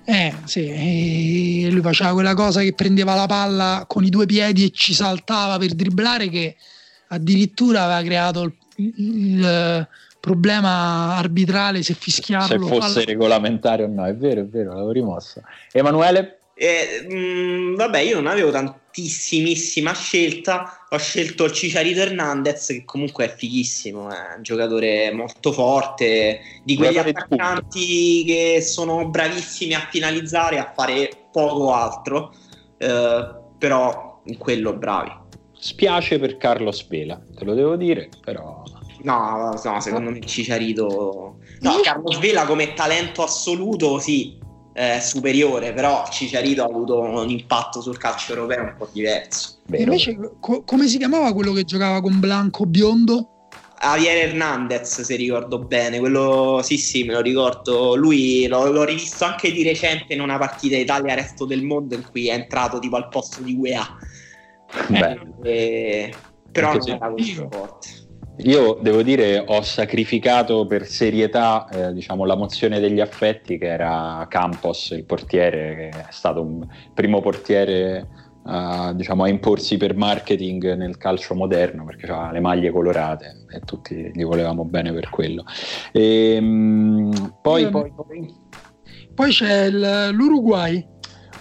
Eh 0.08 0.34
sì, 0.46 1.68
lui 1.72 1.82
faceva 1.82 2.14
quella 2.14 2.36
cosa 2.36 2.62
che 2.62 2.74
prendeva 2.74 3.16
la 3.16 3.26
palla 3.26 3.86
con 3.88 4.04
i 4.04 4.10
due 4.10 4.28
piedi 4.28 4.66
e 4.66 4.70
ci 4.70 4.94
saltava 4.94 5.58
per 5.58 5.74
dribblare 5.74 6.30
che 6.30 6.56
addirittura 7.08 7.84
aveva 7.84 8.04
creato 8.04 8.44
il, 8.44 8.94
il 8.98 9.88
problema 10.20 11.16
arbitrale 11.16 11.82
se 11.82 11.96
fischiarlo. 11.96 12.68
Se 12.68 12.74
fosse 12.74 12.94
palla... 12.94 13.06
regolamentare 13.06 13.84
o 13.84 13.88
no, 13.88 14.06
è 14.06 14.16
vero, 14.16 14.42
è 14.42 14.46
vero, 14.46 14.74
l'avevo 14.74 14.92
rimosso. 14.92 15.42
Emanuele? 15.72 16.40
Eh, 16.58 17.06
mh, 17.08 17.16
mm, 17.16 17.76
vabbè, 17.76 18.00
io 18.00 18.16
non 18.16 18.28
avevo 18.28 18.50
tantissimissima 18.50 19.94
scelta. 19.94 20.86
Ho 20.90 20.98
scelto 20.98 21.44
il 21.44 21.52
Cicciarito 21.52 22.00
Hernandez, 22.00 22.68
che 22.68 22.86
comunque 22.86 23.26
è 23.26 23.36
fighissimo, 23.36 24.10
è 24.10 24.36
un 24.38 24.42
giocatore 24.42 25.12
molto 25.12 25.52
forte, 25.52 26.40
di 26.64 26.78
quegli 26.78 26.98
attaccanti 26.98 28.24
che 28.26 28.62
sono 28.62 29.10
bravissimi 29.10 29.74
a 29.74 29.88
finalizzare, 29.92 30.58
a 30.58 30.72
fare 30.74 31.10
poco 31.32 31.74
altro, 31.74 32.34
eh, 32.78 33.36
però 33.58 34.22
in 34.26 34.38
quello 34.38 34.74
bravi. 34.74 35.12
Spiace 35.52 36.20
per 36.20 36.38
Carlo 36.38 36.72
Spela, 36.72 37.22
te 37.36 37.44
lo 37.44 37.54
devo 37.54 37.76
dire, 37.76 38.10
però... 38.22 38.64
No, 39.02 39.60
no 39.62 39.82
secondo 39.82 40.10
me 40.10 40.22
Cicciarito... 40.22 41.40
No, 41.60 41.80
Carlo 41.84 42.12
Svela 42.12 42.46
come 42.46 42.74
talento 42.74 43.24
assoluto, 43.24 44.00
sì, 44.00 44.38
eh, 44.78 45.00
superiore, 45.00 45.72
però 45.72 46.06
Cicciarito 46.12 46.62
ha 46.62 46.66
avuto 46.66 47.00
un 47.00 47.30
impatto 47.30 47.80
sul 47.80 47.98
calcio 47.98 48.34
europeo 48.34 48.64
un 48.64 48.76
po' 48.78 48.90
diverso. 48.92 49.62
E 49.72 49.82
invece, 49.84 50.18
co- 50.42 50.64
come 50.64 50.88
si 50.88 50.98
chiamava 50.98 51.34
quello 51.34 51.54
che 51.54 51.64
giocava 51.64 52.02
con 52.02 52.20
Blanco 52.20 52.66
biondo? 52.66 53.30
Javier 53.80 54.30
Hernandez, 54.30 55.02
se 55.02 55.16
ricordo 55.16 55.60
bene, 55.60 56.00
quello 56.00 56.60
sì, 56.62 56.78
sì, 56.78 57.04
me 57.04 57.14
lo 57.14 57.22
ricordo. 57.22 57.96
Lui 57.96 58.48
l'ho, 58.48 58.70
l'ho 58.70 58.84
rivisto 58.84 59.24
anche 59.24 59.52
di 59.52 59.64
recente 59.64 60.14
in 60.14 60.20
una 60.22 60.38
partita 60.38 60.76
Italia-Resto 60.76 61.46
del 61.46 61.64
Mondo 61.64 61.96
in 61.96 62.04
cui 62.10 62.28
è 62.28 62.34
entrato 62.34 62.80
tipo 62.80 62.98
al 62.98 63.08
posto 63.08 63.42
di 63.44 63.54
UEA. 63.54 63.98
Eh, 65.44 66.14
però 66.52 66.74
non 66.74 66.90
era 66.90 67.10
così 67.10 67.34
forte. 67.34 68.05
Io 68.40 68.78
devo 68.82 69.02
dire 69.02 69.44
ho 69.46 69.62
sacrificato 69.62 70.66
per 70.66 70.86
serietà 70.86 71.68
eh, 71.70 71.94
diciamo, 71.94 72.26
la 72.26 72.36
mozione 72.36 72.80
degli 72.80 73.00
affetti 73.00 73.58
che 73.58 73.68
era 73.68 74.26
Campos, 74.30 74.90
il 74.90 75.06
portiere, 75.06 75.76
che 75.76 75.90
è 75.90 76.12
stato 76.12 76.42
un 76.42 76.68
primo 76.94 77.22
portiere 77.22 78.08
uh, 78.44 78.94
diciamo, 78.94 79.24
a 79.24 79.30
imporsi 79.30 79.78
per 79.78 79.96
marketing 79.96 80.76
nel 80.76 80.98
calcio 80.98 81.34
moderno 81.34 81.86
perché 81.86 82.08
aveva 82.08 82.32
le 82.32 82.42
maglie 82.42 82.72
colorate 82.72 83.46
e 83.50 83.62
tutti 83.62 84.12
gli 84.14 84.24
volevamo 84.26 84.66
bene 84.66 84.92
per 84.92 85.10
quello. 85.10 85.46
E, 85.94 86.38
um, 86.38 87.38
poi, 87.42 87.70
poi, 87.70 87.94
poi... 87.96 88.36
poi 89.14 89.30
c'è 89.30 89.70
l'Uruguay 89.70 90.94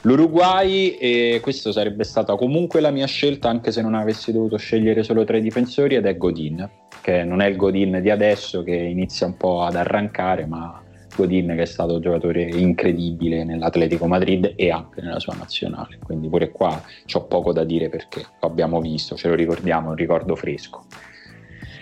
L'Uruguay, 0.05 0.97
e 0.99 1.39
questa 1.43 1.73
sarebbe 1.73 2.05
stata 2.05 2.37
comunque 2.37 2.81
la 2.81 2.91
mia 2.91 3.07
scelta, 3.07 3.49
anche 3.49 3.73
se 3.73 3.81
non 3.81 3.95
avessi 3.95 4.33
dovuto 4.33 4.59
scegliere 4.59 5.03
solo 5.03 5.25
tra 5.25 5.39
i 5.39 5.41
difensori, 5.41 5.95
ed 5.95 6.05
è 6.05 6.15
Godin, 6.19 6.69
che 7.05 7.23
non 7.23 7.43
è 7.43 7.49
il 7.49 7.57
Godin 7.57 8.01
di 8.01 8.09
adesso 8.09 8.63
che 8.63 8.75
inizia 8.75 9.27
un 9.27 9.37
po' 9.37 9.61
ad 9.61 9.77
arrancare, 9.77 10.47
ma 10.47 10.83
Godin 11.15 11.49
che 11.49 11.61
è 11.61 11.67
stato 11.67 11.97
un 11.97 12.01
giocatore 12.01 12.45
incredibile 12.45 13.45
nell'Atletico 13.45 14.07
Madrid 14.07 14.55
e 14.57 14.71
anche 14.71 15.03
nella 15.03 15.21
sua 15.21 15.35
nazionale. 15.35 15.99
Quindi 16.03 16.31
pure 16.31 16.51
qua 16.51 16.83
c'ho 17.05 17.25
poco 17.27 17.53
da 17.53 17.63
dire 17.63 17.91
perché 17.91 18.25
lo 18.41 18.49
abbiamo 18.49 18.81
visto, 18.81 19.17
ce 19.17 19.29
lo 19.29 19.35
ricordiamo, 19.35 19.91
un 19.91 19.97
ricordo 19.97 20.35
fresco. 20.35 20.87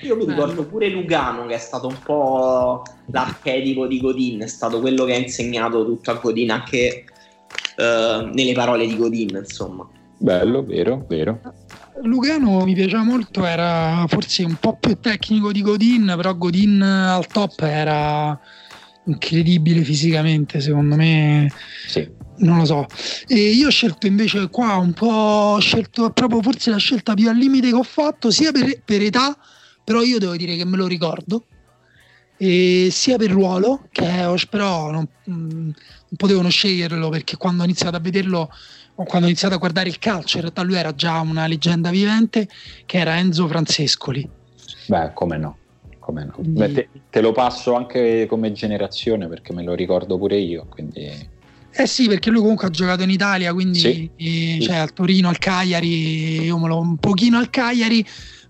Io 0.00 0.16
mi 0.16 0.26
ricordo 0.26 0.66
pure 0.66 0.88
Lugano, 0.88 1.46
che 1.46 1.54
è 1.54 1.58
stato 1.58 1.86
un 1.86 1.98
po' 2.04 2.82
l'archetipo 3.12 3.86
di 3.86 4.00
Godin, 4.00 4.40
è 4.40 4.48
stato 4.48 4.80
quello 4.80 5.04
che 5.04 5.14
ha 5.14 5.18
insegnato 5.18 5.84
tutto 5.84 6.10
a 6.10 6.14
Godin, 6.14 6.50
anche 6.50 7.04
eh, 7.76 8.30
nelle 8.32 8.52
parole 8.54 8.88
di 8.88 8.96
Godin, 8.96 9.36
insomma. 9.36 9.88
Bello, 10.18 10.64
vero, 10.64 11.04
vero. 11.06 11.40
Lugano 12.00 12.64
mi 12.64 12.74
piaceva 12.74 13.02
molto, 13.02 13.44
era 13.44 14.04
forse 14.08 14.44
un 14.44 14.54
po' 14.54 14.76
più 14.78 14.98
tecnico 14.98 15.52
di 15.52 15.62
Godin, 15.62 16.14
però 16.16 16.34
Godin 16.36 16.80
al 16.82 17.26
top 17.26 17.60
era 17.60 18.38
incredibile 19.04 19.82
fisicamente, 19.82 20.60
secondo 20.60 20.96
me. 20.96 21.52
Sì. 21.86 22.20
Non 22.38 22.58
lo 22.58 22.64
so. 22.64 22.86
E 23.28 23.50
io 23.50 23.68
ho 23.68 23.70
scelto 23.70 24.06
invece 24.06 24.48
qua 24.48 24.74
un 24.76 24.92
po', 24.94 25.06
ho 25.06 25.60
scelto 25.60 26.10
proprio 26.10 26.42
forse 26.42 26.70
la 26.70 26.78
scelta 26.78 27.14
più 27.14 27.28
al 27.28 27.36
limite 27.36 27.68
che 27.68 27.74
ho 27.74 27.82
fatto, 27.82 28.30
sia 28.30 28.50
per, 28.50 28.80
per 28.84 29.02
età, 29.02 29.36
però 29.84 30.02
io 30.02 30.18
devo 30.18 30.34
dire 30.34 30.56
che 30.56 30.64
me 30.64 30.76
lo 30.76 30.86
ricordo, 30.86 31.46
sia 32.38 33.16
per 33.16 33.30
ruolo, 33.30 33.86
che 33.92 34.34
però 34.50 34.90
non, 34.90 35.06
non 35.26 35.74
potevano 36.16 36.48
sceglierlo 36.48 37.08
perché 37.10 37.36
quando 37.36 37.62
ho 37.62 37.64
iniziato 37.64 37.96
a 37.96 38.00
vederlo 38.00 38.50
quando 38.94 39.26
ho 39.26 39.30
iniziato 39.30 39.54
a 39.54 39.58
guardare 39.58 39.88
il 39.88 39.98
calcio, 39.98 40.36
in 40.36 40.42
realtà 40.42 40.62
lui 40.62 40.76
era 40.76 40.94
già 40.94 41.20
una 41.20 41.46
leggenda 41.46 41.90
vivente, 41.90 42.48
che 42.86 42.98
era 42.98 43.18
Enzo 43.18 43.48
Francescoli. 43.48 44.28
Beh, 44.86 45.12
come 45.14 45.38
no, 45.38 45.56
come 45.98 46.24
no. 46.24 46.32
quindi... 46.32 46.58
Beh, 46.58 46.72
te, 46.72 46.88
te, 47.10 47.20
lo 47.20 47.32
passo 47.32 47.74
anche 47.74 48.26
come 48.28 48.52
generazione 48.52 49.28
perché 49.28 49.52
me 49.52 49.62
lo 49.62 49.74
ricordo 49.74 50.18
pure 50.18 50.36
io, 50.36 50.66
quindi... 50.68 51.30
Eh 51.74 51.86
sì, 51.86 52.06
perché 52.06 52.28
lui 52.28 52.40
comunque 52.40 52.66
ha 52.66 52.70
giocato 52.70 53.02
in 53.02 53.08
Italia, 53.08 53.52
quindi 53.54 53.78
sì. 53.78 54.10
Eh, 54.16 54.58
cioè, 54.60 54.76
al 54.76 54.92
Torino, 54.92 55.28
al 55.30 55.38
Cagliari, 55.38 56.44
io 56.44 56.58
me 56.58 56.68
lo 56.68 56.78
un 56.78 56.98
pochino 56.98 57.38
al 57.38 57.48
Cagliari, 57.48 58.04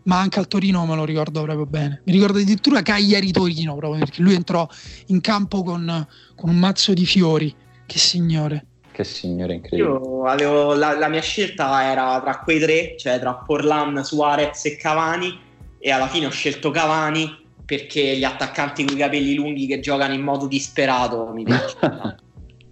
ma 0.05 0.18
anche 0.18 0.40
al 0.40 0.49
Torino 0.49 0.84
me 0.86 0.97
lo 0.97 1.05
ricordo 1.05 1.40
proprio 1.43 1.66
bene. 1.66 2.03
Mi 2.05 2.12
ricordo 2.12 2.38
addirittura 2.38 2.82
Cagliari-Torino 2.82 3.76
proprio 3.76 4.01
perché 4.01 4.22
lui 4.22 4.34
entrò 4.34 4.68
in 5.07 5.20
campo 5.20 5.62
con, 5.62 6.05
con 6.34 6.51
un 6.51 6.57
mazzo 6.57 6.93
di 6.95 7.07
fiori. 7.07 7.55
Che 7.86 7.99
signore. 7.99 8.66
Che 8.93 9.05
signore 9.05 9.55
incredibile. 9.55 9.88
Io 9.88 10.24
avevo 10.24 10.74
la, 10.74 10.99
la, 10.99 11.09
mia 11.09 11.22
scelta 11.22 11.90
era 11.90 12.20
tra 12.20 12.38
quei 12.40 12.61
tre, 12.61 12.95
cioè 12.99 13.18
tra 13.18 13.34
Porlan, 13.34 14.05
Suarez 14.05 14.66
e 14.66 14.76
Cavani, 14.76 15.38
e 15.78 15.90
alla 15.90 16.09
fine 16.09 16.26
ho 16.26 16.30
scelto 16.30 16.70
Cavani 16.70 17.40
perché 17.64 18.16
gli 18.16 18.24
attaccanti 18.24 18.84
con 18.84 18.97
i 18.97 18.99
capelli 18.99 19.34
lunghi 19.34 19.66
che 19.66 19.80
giocano 19.80 20.12
in 20.12 20.20
modo 20.20 20.47
disperato 20.47 21.30
mi 21.32 21.45
piacciono. 21.45 22.16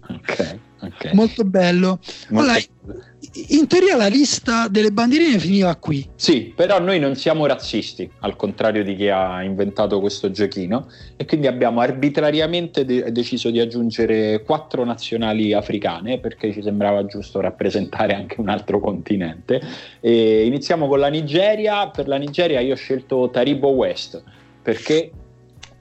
ok, 0.07 0.57
ok. 0.81 1.13
Molto 1.13 1.43
bello. 1.43 1.99
Molto 2.29 2.51
allora, 2.51 2.65
bello 2.83 3.10
in 3.33 3.67
teoria 3.67 3.95
la 3.95 4.07
lista 4.07 4.67
delle 4.67 4.91
bandierine 4.91 5.39
finiva 5.39 5.75
qui. 5.75 6.09
Sì, 6.15 6.51
però 6.53 6.79
noi 6.79 6.99
non 6.99 7.15
siamo 7.15 7.45
razzisti, 7.45 8.09
al 8.19 8.35
contrario 8.35 8.83
di 8.83 8.95
chi 8.95 9.07
ha 9.07 9.41
inventato 9.41 9.99
questo 10.01 10.31
giochino, 10.31 10.87
e 11.15 11.25
quindi 11.25 11.47
abbiamo 11.47 11.79
arbitrariamente 11.79 12.83
de- 12.83 13.11
deciso 13.11 13.49
di 13.49 13.59
aggiungere 13.59 14.43
quattro 14.43 14.83
nazionali 14.83 15.53
africane 15.53 16.19
perché 16.19 16.51
ci 16.51 16.61
sembrava 16.61 17.05
giusto 17.05 17.39
rappresentare 17.39 18.13
anche 18.13 18.41
un 18.41 18.49
altro 18.49 18.79
continente. 18.79 19.61
E 20.01 20.45
iniziamo 20.45 20.87
con 20.87 20.99
la 20.99 21.07
Nigeria. 21.07 21.89
Per 21.89 22.07
la 22.07 22.17
Nigeria 22.17 22.59
io 22.59 22.73
ho 22.73 22.77
scelto 22.77 23.29
Taribo 23.29 23.69
West 23.69 24.21
perché 24.61 25.11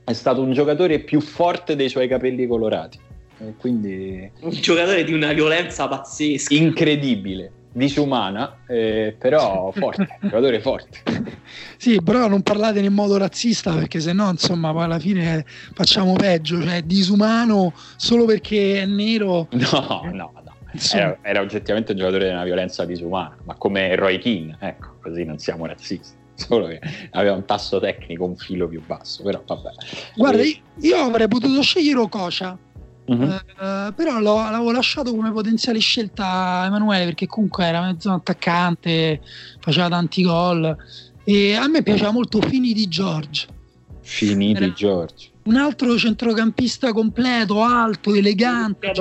è 0.05 0.13
stato 0.13 0.41
un 0.41 0.53
giocatore 0.53 1.01
più 1.01 1.21
forte 1.21 1.77
dei 1.77 1.89
suoi 1.89 2.09
capelli 2.09 2.47
colorati 2.47 3.09
quindi... 3.59 4.31
Un 4.41 4.51
giocatore 4.51 5.05
di 5.05 5.13
una 5.13 5.33
violenza 5.33 5.89
pazzesca. 5.89 6.55
Incredibile, 6.55 7.53
disumana, 7.73 8.59
eh, 8.67 9.15
però 9.19 9.71
forte, 9.73 10.19
giocatore 10.23 10.61
forte. 10.61 10.99
Sì, 11.77 12.01
però 12.03 12.29
non 12.29 12.43
parlate 12.43 12.81
in 12.81 12.93
modo 12.93 13.17
razzista 13.17 13.73
perché 13.75 14.01
sennò 14.01 14.31
insomma 14.31 14.73
poi 14.73 14.85
alla 14.85 14.99
fine 14.99 15.45
facciamo 15.75 16.13
peggio, 16.15 16.63
cioè 16.63 16.83
disumano 16.83 17.73
solo 17.97 18.25
perché 18.25 18.83
è 18.83 18.87
nero. 18.87 19.49
No, 19.71 20.03
no, 20.05 20.13
no. 20.13 20.49
Era, 20.93 21.19
era, 21.23 21.41
oggettivamente 21.41 21.93
un 21.93 21.99
giocatore 21.99 22.27
di 22.27 22.31
una 22.31 22.45
violenza 22.45 22.85
disumana, 22.85 23.37
ma 23.45 23.55
come 23.55 23.95
Roy 23.97 24.19
Keane, 24.19 24.57
ecco, 24.61 24.99
così 25.03 25.25
non 25.25 25.39
siamo 25.39 25.67
razzisti 25.67 26.19
solo 26.41 26.67
che 26.69 26.81
aveva 27.11 27.35
un 27.35 27.45
tasso 27.45 27.79
tecnico 27.79 28.25
un 28.25 28.37
filo 28.37 28.67
più 28.67 28.83
basso, 28.85 29.23
però 29.23 29.43
vabbè. 29.45 29.71
Guarda, 30.17 30.43
e... 30.43 30.61
io 30.81 30.97
avrei 30.97 31.29
potuto 31.29 31.61
scegliere 31.61 31.99
Okocha, 31.99 32.59
Uh-huh. 33.11 33.25
Uh, 33.25 33.93
però 33.93 34.21
lo, 34.21 34.37
l'avevo 34.37 34.71
lasciato 34.71 35.13
come 35.13 35.33
potenziale 35.33 35.81
scelta 35.81 36.63
Emanuele 36.65 37.07
perché 37.07 37.27
comunque 37.27 37.65
era 37.65 37.81
mezzo 37.81 38.13
attaccante, 38.13 39.21
faceva 39.59 39.89
tanti 39.89 40.23
gol 40.23 40.77
e 41.25 41.55
a 41.57 41.67
me 41.67 41.83
piaceva 41.83 42.13
molto 42.13 42.41
Fini 42.41 42.73
di 42.73 42.87
George. 42.87 43.49
Fini 44.01 44.55
di 44.55 44.73
George. 44.75 45.29
Un 45.43 45.57
altro 45.57 45.99
centrocampista 45.99 46.93
completo, 46.93 47.65
alto, 47.65 48.15
elegante. 48.15 48.93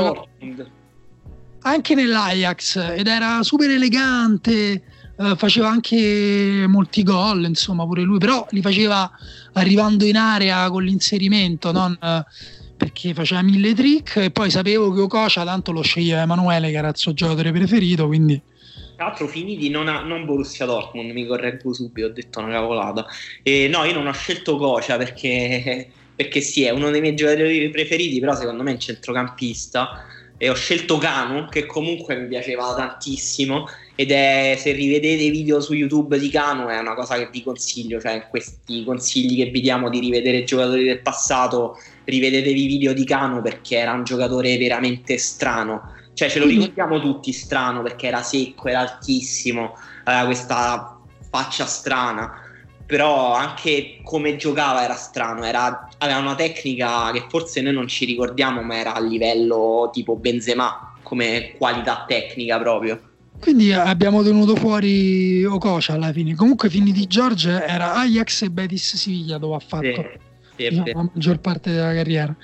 Anche 1.62 1.93
nell'Ajax 1.93 2.78
ed 2.95 3.05
era 3.05 3.43
super 3.43 3.70
elegante, 3.70 4.84
eh, 5.18 5.36
faceva 5.36 5.70
anche 5.70 6.66
molti 6.68 7.03
gol, 7.03 7.43
insomma, 7.43 7.86
pure 7.86 8.01
lui, 8.01 8.18
però 8.18 8.47
li 8.51 8.62
faceva 8.62 9.12
arrivando 9.53 10.05
in 10.05 10.16
area 10.16 10.68
con 10.70 10.84
l'inserimento, 10.84 11.72
non 11.72 11.95
eh, 12.01 12.26
perché 12.80 13.13
faceva 13.13 13.41
mille 13.41 13.73
trick 13.73 14.15
e 14.15 14.32
poi 14.32 14.49
sapevo 14.49 14.93
che 14.93 15.01
Okocha 15.01 15.43
tanto 15.43 15.73
lo 15.73 15.82
sceglieva 15.82 16.21
Emanuele 16.21 16.71
che 16.71 16.77
era 16.77 16.88
il 16.88 16.95
suo 16.95 17.13
giocatore 17.13 17.51
preferito, 17.51 18.07
quindi 18.07 18.41
tra 18.95 19.07
l'altro 19.07 19.27
finiti 19.27 19.69
non, 19.69 19.89
a, 19.89 20.01
non 20.01 20.25
Borussia 20.25 20.65
Dortmund, 20.65 21.11
mi 21.11 21.25
correggo 21.25 21.73
subito, 21.73 22.07
ho 22.07 22.11
detto 22.11 22.39
una 22.39 22.51
cavolata. 22.51 23.05
E 23.43 23.67
no, 23.67 23.84
io 23.84 23.93
non 23.93 24.07
ho 24.07 24.13
scelto 24.13 24.57
Cocia 24.57 24.97
perché, 24.97 25.89
perché 26.15 26.41
sì, 26.41 26.63
è 26.63 26.69
uno 26.71 26.89
dei 26.89 27.01
miei 27.01 27.15
giocatori 27.15 27.69
preferiti, 27.69 28.19
però 28.19 28.34
secondo 28.36 28.63
me 28.63 28.71
è 28.71 28.73
un 28.73 28.80
centrocampista. 28.80 30.05
E 30.39 30.49
ho 30.49 30.55
scelto 30.55 30.97
Canu, 30.97 31.47
che 31.49 31.67
comunque 31.67 32.15
mi 32.15 32.27
piaceva 32.27 32.73
tantissimo. 32.73 33.67
Ed 33.93 34.09
è, 34.09 34.55
se 34.57 34.71
rivedete 34.71 35.23
i 35.23 35.29
video 35.29 35.59
su 35.59 35.73
YouTube 35.73 36.17
di 36.17 36.29
Canu, 36.29 36.67
è 36.69 36.79
una 36.79 36.95
cosa 36.95 37.17
che 37.17 37.29
vi 37.29 37.43
consiglio. 37.43 37.99
Cioè, 37.99 38.27
questi 38.29 38.83
consigli 38.83 39.43
che 39.43 39.51
vi 39.51 39.61
diamo 39.61 39.89
di 39.89 39.99
rivedere 39.99 40.45
giocatori 40.45 40.85
del 40.85 41.01
passato, 41.01 41.77
rivedetevi 42.05 42.63
i 42.63 42.67
video 42.67 42.93
di 42.93 43.03
Canu 43.05 43.41
perché 43.41 43.77
era 43.77 43.91
un 43.91 44.03
giocatore 44.03 44.57
veramente 44.57 45.19
strano 45.19 45.97
cioè 46.19 46.29
ce 46.29 46.39
lo 46.39 46.47
ricordiamo 46.47 46.99
tutti 46.99 47.31
strano 47.31 47.81
perché 47.81 48.07
era 48.07 48.21
secco, 48.21 48.67
era 48.67 48.81
altissimo, 48.81 49.77
aveva 50.03 50.25
questa 50.25 50.99
faccia 51.29 51.65
strana, 51.65 52.41
però 52.89 53.35
anche 53.35 53.99
come 54.01 54.35
giocava 54.35 54.83
era 54.83 54.95
strano, 54.95 55.43
era, 55.43 55.87
aveva 55.99 56.17
una 56.17 56.33
tecnica 56.33 57.11
che 57.11 57.23
forse 57.29 57.61
noi 57.61 57.73
non 57.73 57.87
ci 57.87 58.03
ricordiamo 58.03 58.63
ma 58.63 58.77
era 58.77 58.95
a 58.95 58.99
livello 58.99 59.91
tipo 59.93 60.15
Benzema, 60.15 60.95
come 61.03 61.53
qualità 61.55 62.05
tecnica 62.07 62.57
proprio. 62.57 62.99
Quindi 63.39 63.71
abbiamo 63.71 64.23
tenuto 64.23 64.55
fuori 64.55 65.45
Ococia 65.45 65.93
alla 65.93 66.11
fine. 66.11 66.33
Comunque 66.33 66.67
finiti 66.71 67.05
George 67.05 67.63
era 67.63 67.93
Ajax 67.93 68.41
e 68.41 68.49
Betis 68.49 68.95
Siviglia 68.95 69.37
dove 69.37 69.57
ha 69.57 69.59
fatto 69.59 70.09
sì, 70.55 70.69
sì, 70.71 70.81
la 70.91 71.09
maggior 71.13 71.37
parte 71.37 71.71
della 71.71 71.93
carriera. 71.93 72.35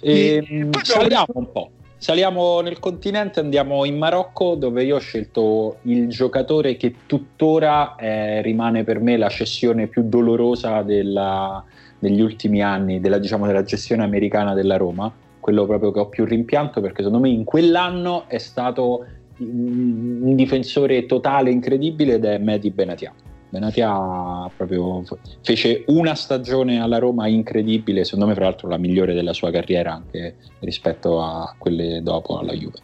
E, 0.00 0.42
e 0.48 0.64
poi 0.70 0.84
saliamo 0.86 1.26
un 1.34 1.52
po'. 1.52 1.70
Saliamo 1.98 2.60
nel 2.60 2.78
continente, 2.78 3.40
andiamo 3.40 3.86
in 3.86 3.96
Marocco 3.96 4.54
dove 4.54 4.84
io 4.84 4.96
ho 4.96 5.00
scelto 5.00 5.78
il 5.82 6.08
giocatore 6.08 6.76
che 6.76 6.94
tuttora 7.06 7.96
eh, 7.96 8.42
rimane 8.42 8.84
per 8.84 9.00
me 9.00 9.16
la 9.16 9.30
cessione 9.30 9.86
più 9.86 10.02
dolorosa 10.02 10.82
della, 10.82 11.64
degli 11.98 12.20
ultimi 12.20 12.62
anni, 12.62 13.00
della, 13.00 13.18
diciamo, 13.18 13.46
della 13.46 13.62
gestione 13.62 14.04
americana 14.04 14.52
della 14.52 14.76
Roma, 14.76 15.10
quello 15.40 15.64
proprio 15.64 15.90
che 15.90 16.00
ho 16.00 16.08
più 16.08 16.26
rimpianto 16.26 16.82
perché 16.82 17.02
secondo 17.02 17.26
me 17.26 17.30
in 17.30 17.44
quell'anno 17.44 18.24
è 18.28 18.38
stato 18.38 19.06
un 19.38 20.34
difensore 20.34 21.06
totale 21.06 21.50
incredibile 21.50 22.14
ed 22.14 22.24
è 22.26 22.36
Mehdi 22.36 22.70
Benatia. 22.70 23.12
Benatia 23.48 24.50
proprio 24.56 25.04
fece 25.42 25.84
una 25.86 26.14
stagione 26.14 26.80
alla 26.80 26.98
Roma 26.98 27.28
incredibile, 27.28 28.04
secondo 28.04 28.26
me 28.26 28.34
fra 28.34 28.44
l'altro 28.44 28.68
la 28.68 28.76
migliore 28.76 29.14
della 29.14 29.32
sua 29.32 29.50
carriera 29.50 29.94
anche 29.94 30.36
rispetto 30.60 31.22
a 31.22 31.54
quelle 31.56 32.02
dopo 32.02 32.38
alla 32.38 32.52
Juve. 32.52 32.78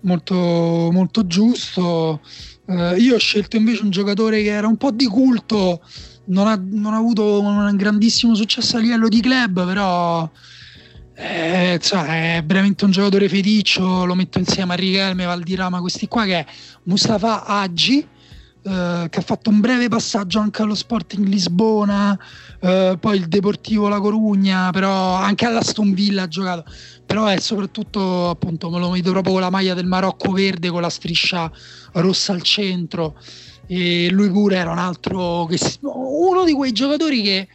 Molto, 0.00 0.34
molto 0.92 1.26
giusto. 1.26 2.20
Uh, 2.66 2.94
io 2.96 3.14
ho 3.14 3.18
scelto 3.18 3.56
invece 3.56 3.82
un 3.82 3.90
giocatore 3.90 4.42
che 4.42 4.50
era 4.50 4.66
un 4.66 4.76
po' 4.76 4.90
di 4.90 5.06
culto, 5.06 5.80
non 6.26 6.48
ha, 6.48 6.60
non 6.60 6.92
ha 6.92 6.96
avuto 6.96 7.40
un 7.40 7.74
grandissimo 7.76 8.34
successo 8.34 8.76
a 8.76 8.80
livello 8.80 9.08
di 9.08 9.20
club, 9.20 9.64
però 9.64 10.28
eh, 11.14 11.78
cioè, 11.80 12.36
è 12.36 12.44
veramente 12.44 12.84
un 12.84 12.90
giocatore 12.90 13.28
feticcio, 13.28 14.04
lo 14.04 14.14
metto 14.14 14.38
insieme 14.38 14.74
a 14.74 14.76
Richelme, 14.76 15.24
Valdirama, 15.24 15.80
questi 15.80 16.08
qua 16.08 16.24
che 16.24 16.38
è 16.40 16.46
Mustafa 16.84 17.46
Aggi 17.46 18.06
eh, 18.66 19.06
che 19.10 19.18
ha 19.20 19.22
fatto 19.22 19.48
un 19.50 19.60
breve 19.60 19.86
passaggio 19.86 20.40
anche 20.40 20.60
allo 20.60 20.74
Sporting 20.74 21.24
Lisbona, 21.28 22.18
eh, 22.60 22.96
poi 22.98 23.16
il 23.18 23.28
Deportivo 23.28 23.86
La 23.86 24.00
Corugna, 24.00 24.70
però 24.72 25.14
anche 25.14 25.46
all'Aston 25.46 25.94
Villa 25.94 26.24
ha 26.24 26.28
giocato, 26.28 26.64
però 27.06 27.26
è 27.26 27.38
soprattutto 27.38 28.28
appunto 28.28 28.68
me 28.68 28.80
lo 28.80 28.90
vedo 28.90 29.12
proprio 29.12 29.34
con 29.34 29.42
la 29.42 29.50
maglia 29.50 29.74
del 29.74 29.86
Marocco 29.86 30.32
verde 30.32 30.70
con 30.70 30.80
la 30.80 30.88
striscia 30.88 31.48
rossa 31.92 32.32
al 32.32 32.42
centro 32.42 33.16
e 33.68 34.10
lui 34.10 34.30
pure 34.30 34.56
era 34.56 34.72
un 34.72 34.78
altro 34.78 35.46
che, 35.46 35.60
uno 35.82 36.42
di 36.42 36.52
quei 36.52 36.72
giocatori 36.72 37.22
che 37.22 37.48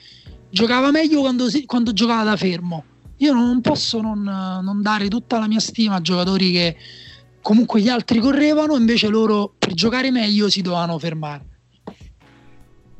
giocava 0.49 0.91
meglio 0.91 1.20
quando, 1.20 1.49
si, 1.49 1.66
quando 1.66 1.91
giocava 1.91 2.24
da 2.24 2.38
fermo. 2.38 2.86
Io 3.18 3.34
non 3.34 3.59
posso 3.59 3.99
non, 3.99 4.22
non 4.24 4.82
dare 4.82 5.09
tutta 5.09 5.39
la 5.39 5.47
mia 5.47 5.59
stima 5.59 5.95
a 5.95 6.01
giocatori 6.01 6.51
che 6.53 6.78
comunque 7.42 7.82
gli 7.82 7.89
altri 7.89 8.20
correvano, 8.20 8.76
invece 8.76 9.08
loro 9.08 9.54
per 9.58 9.74
giocare 9.74 10.12
meglio 10.12 10.50
si 10.50 10.62
dovevano 10.62 10.98
fermare. 11.00 11.46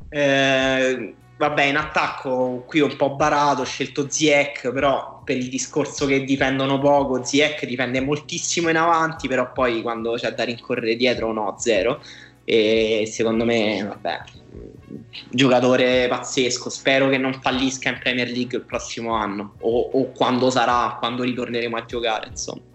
Eh, 0.08 1.14
vabbè, 1.36 1.62
in 1.64 1.76
attacco 1.76 2.64
qui 2.66 2.80
un 2.80 2.96
po' 2.96 3.14
barato, 3.14 3.62
ho 3.62 3.64
scelto 3.64 4.10
Ziek, 4.10 4.70
però 4.72 5.22
per 5.24 5.36
il 5.36 5.48
discorso 5.48 6.06
che 6.06 6.24
difendono 6.24 6.78
poco, 6.78 7.24
Ziek 7.24 7.64
difende 7.64 8.00
moltissimo 8.00 8.68
in 8.68 8.76
avanti, 8.76 9.28
però 9.28 9.52
poi 9.52 9.82
quando 9.82 10.12
c'è 10.14 10.32
da 10.32 10.44
rincorrere 10.44 10.96
dietro 10.96 11.32
no, 11.32 11.56
zero. 11.58 12.02
E 12.44 13.08
secondo 13.10 13.44
me, 13.44 13.84
vabbè, 13.84 14.20
giocatore 15.30 16.08
pazzesco. 16.08 16.68
Spero 16.68 17.08
che 17.08 17.16
non 17.16 17.40
fallisca 17.40 17.88
in 17.88 17.98
Premier 18.00 18.28
League 18.28 18.58
il 18.58 18.64
prossimo 18.64 19.14
anno 19.14 19.54
o, 19.60 19.90
o 19.92 20.12
quando 20.12 20.50
sarà, 20.50 20.96
quando 20.98 21.22
ritorneremo 21.22 21.76
a 21.76 21.84
giocare, 21.84 22.28
insomma. 22.28 22.71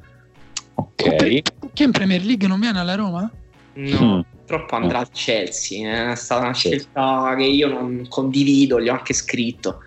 Ok. 0.78 1.42
Che 1.74 1.84
in 1.84 1.92
Premier 1.92 2.24
League 2.24 2.48
non 2.48 2.60
viene 2.60 2.80
alla 2.80 2.96
Roma? 2.96 3.30
No, 3.74 4.18
mm. 4.18 4.20
purtroppo 4.22 4.76
andrà 4.76 5.00
al 5.00 5.10
Chelsea. 5.12 6.12
È 6.12 6.16
stata 6.16 6.44
una 6.44 6.54
scelta 6.54 7.34
che 7.38 7.44
io 7.44 7.68
non 7.68 8.06
condivido, 8.08 8.80
gli 8.80 8.90
ho 8.90 8.94
anche 8.94 9.14
scritto. 9.14 9.80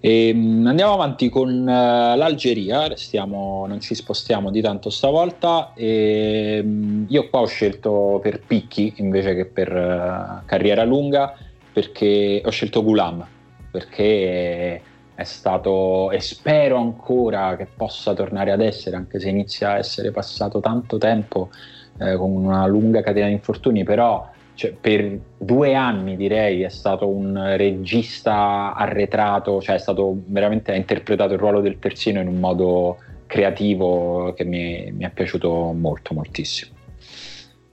E, 0.00 0.28
ehm, 0.28 0.66
andiamo 0.66 0.92
avanti 0.92 1.28
con 1.28 1.50
uh, 1.50 2.16
l'Algeria, 2.16 2.86
Restiamo, 2.86 3.66
non 3.66 3.80
ci 3.80 3.94
spostiamo 3.94 4.50
di 4.50 4.60
tanto 4.60 4.90
stavolta. 4.90 5.72
E, 5.74 6.60
um, 6.62 7.06
io 7.08 7.28
qua 7.28 7.40
ho 7.40 7.46
scelto 7.46 8.20
per 8.22 8.40
picchi 8.40 8.94
invece 8.96 9.34
che 9.34 9.46
per 9.46 9.72
uh, 9.72 10.44
carriera 10.46 10.84
lunga 10.84 11.36
perché 11.72 12.40
ho 12.44 12.50
scelto 12.50 12.84
Gulam 12.84 13.26
perché 13.74 14.80
è 15.14 15.24
stato 15.24 16.10
e 16.10 16.20
spero 16.20 16.76
ancora 16.76 17.56
che 17.56 17.66
possa 17.66 18.14
tornare 18.14 18.50
ad 18.50 18.60
essere, 18.60 18.96
anche 18.96 19.20
se 19.20 19.28
inizia 19.28 19.72
a 19.72 19.78
essere 19.78 20.10
passato 20.10 20.60
tanto 20.60 20.98
tempo 20.98 21.50
eh, 21.98 22.16
con 22.16 22.30
una 22.30 22.66
lunga 22.66 23.00
catena 23.02 23.26
di 23.26 23.32
infortuni, 23.32 23.84
però 23.84 24.28
cioè, 24.54 24.72
per 24.72 25.18
due 25.36 25.74
anni 25.74 26.16
direi 26.16 26.62
è 26.62 26.68
stato 26.68 27.08
un 27.08 27.54
regista 27.56 28.74
arretrato, 28.74 29.60
cioè 29.60 29.76
è 29.76 29.78
stato 29.78 30.16
veramente 30.26 30.72
ha 30.72 30.76
interpretato 30.76 31.34
il 31.34 31.38
ruolo 31.38 31.60
del 31.60 31.78
terzino 31.78 32.20
in 32.20 32.28
un 32.28 32.38
modo 32.38 32.98
creativo 33.26 34.32
che 34.36 34.44
mi, 34.44 34.92
mi 34.92 35.04
è 35.04 35.10
piaciuto 35.10 35.72
molto, 35.72 36.14
moltissimo. 36.14 36.72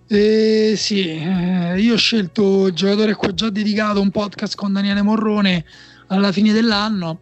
Eh, 0.08 0.74
sì, 0.76 1.08
eh, 1.08 1.80
io 1.80 1.94
ho 1.94 1.98
scelto 1.98 2.68
il 2.68 2.74
giocatore 2.74 3.12
a 3.12 3.18
ho 3.18 3.34
già 3.34 3.50
dedicato 3.50 4.02
un 4.02 4.12
podcast 4.12 4.56
con 4.56 4.74
Daniele 4.74 5.02
Morrone 5.02 5.64
alla 6.08 6.32
fine 6.32 6.52
dell'anno 6.52 7.20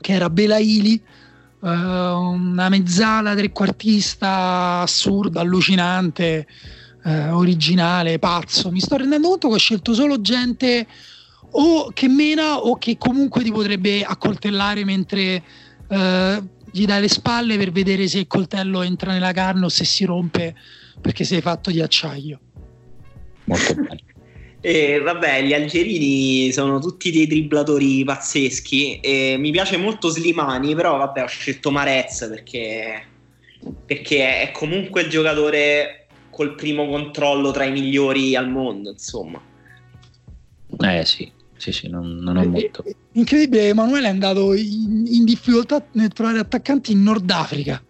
che 0.00 0.12
era 0.12 0.30
Belaili, 0.30 0.94
eh, 0.94 1.68
una 1.68 2.68
mezzala 2.68 3.34
trequartista 3.34 4.80
assurda, 4.80 5.40
allucinante, 5.40 6.46
eh, 7.04 7.28
originale, 7.30 8.18
pazzo. 8.18 8.70
Mi 8.70 8.80
sto 8.80 8.96
rendendo 8.96 9.28
conto 9.28 9.48
che 9.48 9.54
ho 9.54 9.58
scelto 9.58 9.94
solo 9.94 10.20
gente 10.20 10.86
o 11.50 11.90
che 11.92 12.08
mena 12.08 12.58
o 12.58 12.76
che 12.76 12.98
comunque 12.98 13.42
ti 13.42 13.50
potrebbe 13.50 14.02
accoltellare 14.02 14.84
mentre 14.84 15.42
eh, 15.88 16.42
gli 16.70 16.84
dai 16.84 17.00
le 17.00 17.08
spalle 17.08 17.56
per 17.56 17.72
vedere 17.72 18.06
se 18.06 18.18
il 18.18 18.26
coltello 18.26 18.82
entra 18.82 19.12
nella 19.12 19.32
carne 19.32 19.64
o 19.64 19.68
se 19.68 19.84
si 19.84 20.04
rompe 20.04 20.54
perché 21.00 21.24
sei 21.24 21.40
fatto 21.40 21.70
di 21.70 21.80
acciaio. 21.80 22.40
Molto 23.44 23.74
bene. 23.74 24.07
E 24.68 25.00
vabbè, 25.00 25.44
gli 25.44 25.54
algerini 25.54 26.52
sono 26.52 26.78
tutti 26.78 27.10
dei 27.10 27.26
dribblatori 27.26 28.04
pazzeschi. 28.04 29.00
E 29.00 29.36
mi 29.38 29.50
piace 29.50 29.78
molto 29.78 30.10
Slimani, 30.10 30.74
però 30.74 30.98
vabbè, 30.98 31.22
ho 31.22 31.26
scelto 31.26 31.70
Marez 31.70 32.26
perché, 32.28 33.02
perché 33.86 34.42
è 34.42 34.50
comunque 34.52 35.00
il 35.00 35.08
giocatore 35.08 36.08
col 36.28 36.54
primo 36.54 36.86
controllo 36.86 37.50
tra 37.50 37.64
i 37.64 37.72
migliori 37.72 38.36
al 38.36 38.50
mondo, 38.50 38.90
insomma. 38.90 39.40
Eh 40.80 41.04
sì, 41.06 41.32
sì, 41.56 41.72
sì, 41.72 41.88
non, 41.88 42.18
non 42.18 42.36
ho 42.36 42.44
molto. 42.46 42.84
Incredibile, 43.12 43.68
Emanuele 43.68 44.08
è 44.08 44.10
andato 44.10 44.52
in, 44.52 45.06
in 45.06 45.24
difficoltà 45.24 45.82
nel 45.92 46.12
trovare 46.12 46.40
attaccanti 46.40 46.92
in 46.92 47.02
Nord 47.02 47.30
Africa. 47.30 47.82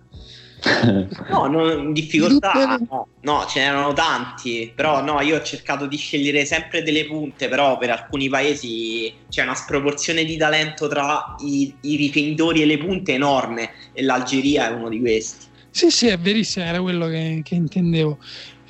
No, 1.28 1.46
non 1.46 1.86
in 1.86 1.92
difficoltà, 1.92 2.78
no, 2.88 3.08
no, 3.20 3.46
ce 3.46 3.60
n'erano 3.60 3.92
tanti, 3.92 4.72
però 4.74 5.02
no, 5.02 5.20
io 5.20 5.36
ho 5.36 5.42
cercato 5.42 5.86
di 5.86 5.96
scegliere 5.96 6.44
sempre 6.44 6.82
delle 6.82 7.06
punte, 7.06 7.48
però 7.48 7.78
per 7.78 7.90
alcuni 7.90 8.28
paesi 8.28 9.12
c'è 9.28 9.42
una 9.42 9.54
sproporzione 9.54 10.24
di 10.24 10.36
talento 10.36 10.88
tra 10.88 11.36
i, 11.40 11.74
i 11.82 11.96
rifinitori 11.96 12.62
e 12.62 12.66
le 12.66 12.78
punte 12.78 13.14
enorme 13.14 13.70
e 13.92 14.02
l'Algeria 14.02 14.68
è 14.68 14.72
uno 14.72 14.88
di 14.88 15.00
questi. 15.00 15.46
Sì, 15.70 15.90
sì, 15.90 16.06
è 16.08 16.18
verissimo, 16.18 16.64
era 16.64 16.80
quello 16.80 17.06
che, 17.06 17.40
che 17.44 17.54
intendevo. 17.54 18.18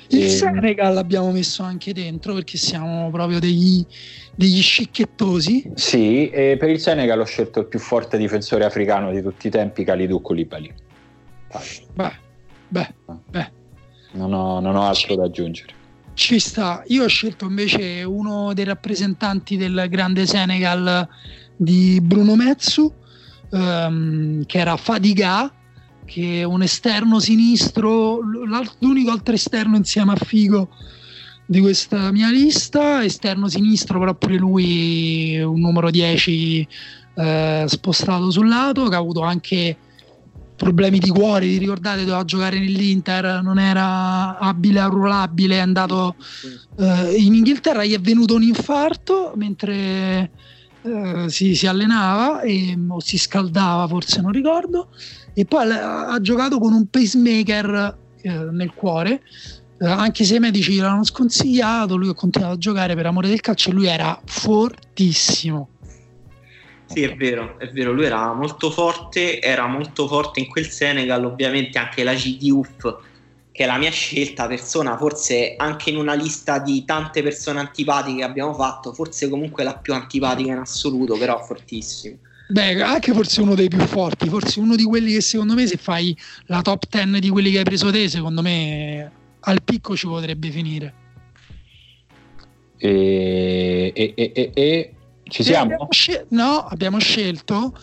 Il 0.09 0.23
e... 0.23 0.29
Senegal 0.29 0.93
l'abbiamo 0.93 1.31
messo 1.31 1.63
anche 1.63 1.93
dentro 1.93 2.33
perché 2.33 2.57
siamo 2.57 3.09
proprio 3.11 3.39
degli, 3.39 3.85
degli 4.35 4.61
scicchettosi. 4.61 5.71
Sì, 5.75 6.29
e 6.29 6.57
per 6.59 6.69
il 6.69 6.79
Senegal 6.79 7.19
ho 7.19 7.25
scelto 7.25 7.59
il 7.59 7.67
più 7.67 7.79
forte 7.79 8.17
difensore 8.17 8.65
africano 8.65 9.11
di 9.11 9.21
tutti 9.21 9.47
i 9.47 9.49
tempi, 9.49 9.83
Kalidou 9.83 10.21
Koulibaly. 10.21 10.73
Beh, 11.93 12.13
beh, 12.67 12.93
beh. 13.29 13.51
Non 14.11 14.33
ho, 14.33 14.59
non 14.59 14.75
ho 14.75 14.83
altro 14.83 15.15
da 15.15 15.25
aggiungere. 15.25 15.73
Ci 16.13 16.39
sta. 16.39 16.83
Io 16.87 17.03
ho 17.03 17.07
scelto 17.07 17.45
invece 17.45 18.03
uno 18.03 18.53
dei 18.53 18.65
rappresentanti 18.65 19.55
del 19.55 19.87
grande 19.89 20.25
Senegal 20.25 21.07
di 21.55 21.99
Bruno 22.01 22.35
Mezzu, 22.35 22.93
um, 23.51 24.45
che 24.45 24.57
era 24.57 24.75
Fadiga, 24.77 25.51
che 26.05 26.41
è 26.41 26.43
un 26.43 26.61
esterno 26.61 27.19
sinistro, 27.19 28.19
l'unico 28.79 29.11
altro 29.11 29.33
esterno 29.33 29.75
insieme 29.75 30.13
a 30.13 30.15
Figo 30.15 30.69
di 31.45 31.61
questa 31.61 32.11
mia 32.11 32.29
lista, 32.29 33.03
esterno 33.03 33.47
sinistro, 33.47 33.99
però 33.99 34.13
pure 34.13 34.35
lui 34.35 35.39
un 35.39 35.59
numero 35.59 35.89
10 35.89 36.67
eh, 37.15 37.63
spostato 37.67 38.29
sul 38.29 38.47
lato, 38.47 38.87
che 38.87 38.95
ha 38.95 38.99
avuto 38.99 39.21
anche 39.21 39.77
problemi 40.59 40.99
di 40.99 41.09
cuore, 41.09 41.45
vi 41.45 41.57
ricordate, 41.57 42.01
doveva 42.01 42.25
giocare 42.25 42.59
nell'Inter, 42.59 43.41
non 43.41 43.57
era 43.57 44.37
abile, 44.37 44.81
arruolabile, 44.81 45.55
è 45.55 45.59
andato 45.59 46.15
eh, 46.77 47.15
in 47.15 47.33
Inghilterra, 47.33 47.85
gli 47.85 47.93
è 47.93 47.99
venuto 47.99 48.35
un 48.35 48.43
infarto 48.43 49.31
mentre 49.37 50.31
eh, 50.81 51.25
si, 51.29 51.55
si, 51.55 51.65
allenava 51.65 52.41
e, 52.41 52.77
o 52.87 52.99
si 52.99 53.17
scaldava, 53.17 53.87
forse 53.87 54.19
non 54.19 54.33
ricordo, 54.33 54.89
e 55.33 55.45
poi 55.45 55.71
ha, 55.71 56.07
ha 56.09 56.19
giocato 56.19 56.59
con 56.59 56.73
un 56.73 56.87
pacemaker 56.87 57.97
eh, 58.21 58.29
nel 58.51 58.73
cuore. 58.73 59.21
Eh, 59.81 59.87
anche 59.87 60.25
se 60.25 60.35
i 60.35 60.39
medici 60.39 60.75
l'hanno 60.75 61.05
sconsigliato, 61.05 61.95
lui 61.95 62.09
ha 62.09 62.13
continuato 62.13 62.55
a 62.55 62.57
giocare 62.57 62.95
per 62.95 63.05
amore 63.05 63.29
del 63.29 63.39
calcio 63.39 63.69
e 63.69 63.73
lui 63.73 63.87
era 63.87 64.19
fortissimo 64.25 65.69
sì, 66.91 67.03
è 67.03 67.15
vero, 67.15 67.59
è 67.59 67.67
vero, 67.69 67.91
lui 67.91 68.05
era 68.05 68.33
molto 68.33 68.71
forte, 68.71 69.39
era 69.39 69.67
molto 69.67 70.07
forte 70.07 70.39
in 70.39 70.47
quel 70.47 70.67
Senegal, 70.67 71.23
ovviamente 71.23 71.77
anche 71.77 72.03
la 72.03 72.15
GDUF, 72.15 72.97
che 73.51 73.63
è 73.63 73.67
la 73.67 73.77
mia 73.77 73.91
scelta, 73.91 74.47
persona 74.47 74.97
forse 74.97 75.53
anche 75.55 75.91
in 75.91 75.97
una 75.97 76.15
lista 76.15 76.57
di 76.57 76.83
tante 76.85 77.21
persone 77.21 77.59
antipatiche 77.59 78.17
che 78.17 78.23
abbiamo 78.23 78.55
fatto, 78.55 78.91
forse 78.91 79.29
comunque 79.29 79.63
la 79.63 79.75
più 79.75 79.93
antipatica 79.93 80.51
in 80.51 80.57
assoluto, 80.57 81.15
però 81.15 81.37
fortissimo. 81.43 82.17
Beh, 82.47 82.81
anche 82.81 83.13
forse 83.13 83.41
uno 83.41 83.53
dei 83.53 83.67
più 83.67 83.81
forti, 83.81 84.27
forse 84.27 84.59
uno 84.59 84.75
di 84.75 84.83
quelli 84.83 85.13
che 85.13 85.21
secondo 85.21 85.53
me 85.53 85.67
se 85.67 85.77
fai 85.77 86.17
la 86.45 86.63
top 86.63 86.85
10 86.89 87.19
di 87.19 87.29
quelli 87.29 87.51
che 87.51 87.59
hai 87.59 87.63
preso 87.63 87.91
te, 87.91 88.09
secondo 88.09 88.41
me 88.41 89.11
al 89.41 89.61
picco 89.61 89.95
ci 89.95 90.07
potrebbe 90.07 90.49
finire. 90.49 90.93
E, 92.77 93.91
e, 93.93 94.13
e, 94.15 94.51
e 94.55 94.93
ci 95.29 95.43
siamo? 95.43 95.63
Abbiamo 95.63 95.87
scel- 95.91 96.25
no, 96.29 96.65
abbiamo 96.67 96.99
scelto 96.99 97.73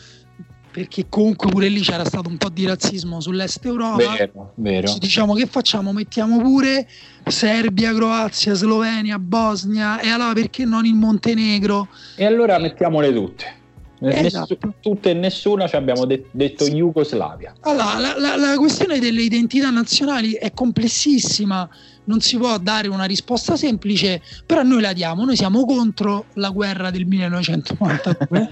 perché 0.77 1.07
comunque 1.09 1.49
pure 1.49 1.69
lì 1.69 1.81
c'era 1.81 2.05
stato 2.05 2.29
un 2.29 2.37
po' 2.37 2.51
di 2.51 2.67
razzismo 2.67 3.19
sull'est 3.19 3.65
Europa. 3.65 3.97
Vero, 3.97 4.53
vero. 4.57 4.87
Ci 4.87 4.99
diciamo 4.99 5.33
che 5.33 5.47
facciamo? 5.47 5.93
Mettiamo 5.93 6.39
pure 6.43 6.87
Serbia, 7.25 7.95
Croazia, 7.95 8.53
Slovenia, 8.53 9.19
Bosnia 9.19 9.99
e 10.01 10.11
allora 10.11 10.35
perché 10.35 10.67
non 10.67 10.85
il 10.85 10.93
Montenegro? 10.93 11.89
E 12.15 12.27
allora 12.27 12.59
mettiamole 12.59 13.11
tutte. 13.11 13.65
Esatto. 13.99 14.57
Nessu- 14.61 14.75
tutte 14.81 15.11
e 15.11 15.15
nessuna 15.15 15.67
ci 15.67 15.77
abbiamo 15.77 16.05
de- 16.05 16.27
detto 16.31 16.65
sì. 16.65 16.75
Jugoslavia. 16.75 17.55
Allora, 17.61 17.99
la, 17.99 18.19
la, 18.19 18.37
la 18.37 18.57
questione 18.57 18.99
delle 18.99 19.23
identità 19.23 19.71
nazionali 19.71 20.33
è 20.33 20.53
complessissima 20.53 21.69
non 22.07 22.21
si 22.21 22.37
può 22.37 22.59
dare 22.59 22.89
una 22.89 23.05
risposta 23.05 23.57
semplice, 23.57 24.21
però 24.45 24.63
noi 24.63 24.81
la 24.81 24.93
diamo, 24.93 25.25
noi 25.25 25.37
siamo 25.37 25.65
contro 25.65 26.27
la 26.35 26.51
guerra 26.51 26.91
del 26.91 27.07
1992. 27.07 28.49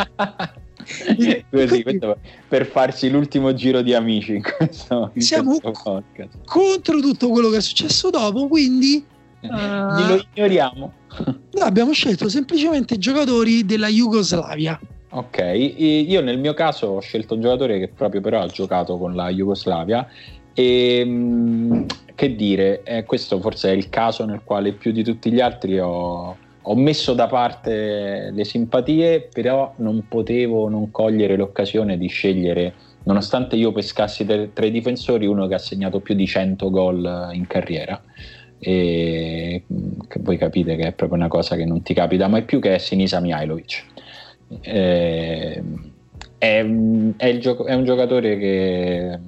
Così, 1.51 1.85
per 2.47 2.67
farsi 2.67 3.09
l'ultimo 3.09 3.55
giro 3.55 3.81
di 3.81 3.95
amici 3.95 4.35
in 4.35 4.43
questo, 4.43 5.11
in 5.15 5.23
siamo 5.23 5.59
questo 5.59 6.03
contro 6.45 7.01
tutto 7.01 7.31
quello 7.31 7.49
che 7.49 7.57
è 7.57 7.61
successo 7.61 8.11
dopo, 8.11 8.49
quindi 8.49 9.03
uh, 9.41 9.47
lo 9.47 10.27
ignoriamo. 10.35 10.93
abbiamo 11.61 11.93
scelto 11.93 12.29
semplicemente 12.29 12.99
giocatori 12.99 13.65
della 13.65 13.89
Jugoslavia. 13.89 14.79
Ok, 15.17 15.39
io 15.39 16.21
nel 16.23 16.41
mio 16.41 16.55
caso 16.55 16.89
ho 16.89 17.01
scelto 17.01 17.35
un 17.35 17.41
giocatore 17.41 17.79
che 17.79 17.87
proprio 17.87 18.21
però 18.21 18.41
ha 18.41 18.49
giocato 18.49 18.99
con 18.99 19.15
la 19.15 19.31
Jugoslavia 19.31 20.09
e 20.53 20.99
ehm, 20.99 21.87
che 22.17 22.35
dire, 22.35 22.83
eh, 22.83 23.05
questo 23.05 23.39
forse 23.39 23.71
è 23.71 23.75
il 23.75 23.91
caso 23.91 24.25
nel 24.25 24.41
quale 24.43 24.73
più 24.73 24.91
di 24.91 25.05
tutti 25.05 25.31
gli 25.31 25.39
altri 25.39 25.79
ho, 25.79 26.37
ho 26.61 26.75
messo 26.75 27.15
da 27.15 27.29
parte 27.29 28.33
le 28.33 28.45
simpatie, 28.45 29.29
però 29.33 29.75
non 29.77 30.09
potevo 30.09 30.69
non 30.69 30.91
cogliere 30.91 31.37
l'occasione 31.37 31.97
di 31.97 32.09
scegliere, 32.09 32.75
nonostante 33.05 33.55
io 33.55 33.71
pescassi 33.71 34.25
tra 34.25 34.67
i 34.67 34.71
difensori, 34.73 35.27
uno 35.27 35.47
che 35.47 35.55
ha 35.55 35.59
segnato 35.59 36.01
più 36.01 36.17
di 36.17 36.27
100 36.27 36.71
gol 36.71 37.31
in 37.35 37.47
carriera. 37.47 38.03
E 38.59 39.65
che 40.09 40.21
voi 40.21 40.39
capite 40.39 40.75
che 40.75 40.89
è 40.89 40.93
proprio 40.93 41.19
una 41.19 41.29
cosa 41.29 41.55
che 41.55 41.65
non 41.65 41.83
ti 41.83 41.95
capita 41.95 42.27
mai 42.27 42.43
più, 42.43 42.59
che 42.59 42.75
è 42.75 42.79
Sinisa 42.79 43.21
Mihailovic. 43.21 43.93
Eh, 44.61 45.63
è, 46.39 46.67
è, 47.17 47.39
gioco- 47.39 47.67
è, 47.67 47.75
un 47.75 47.85
giocatore 47.85 48.39
che 48.39 49.19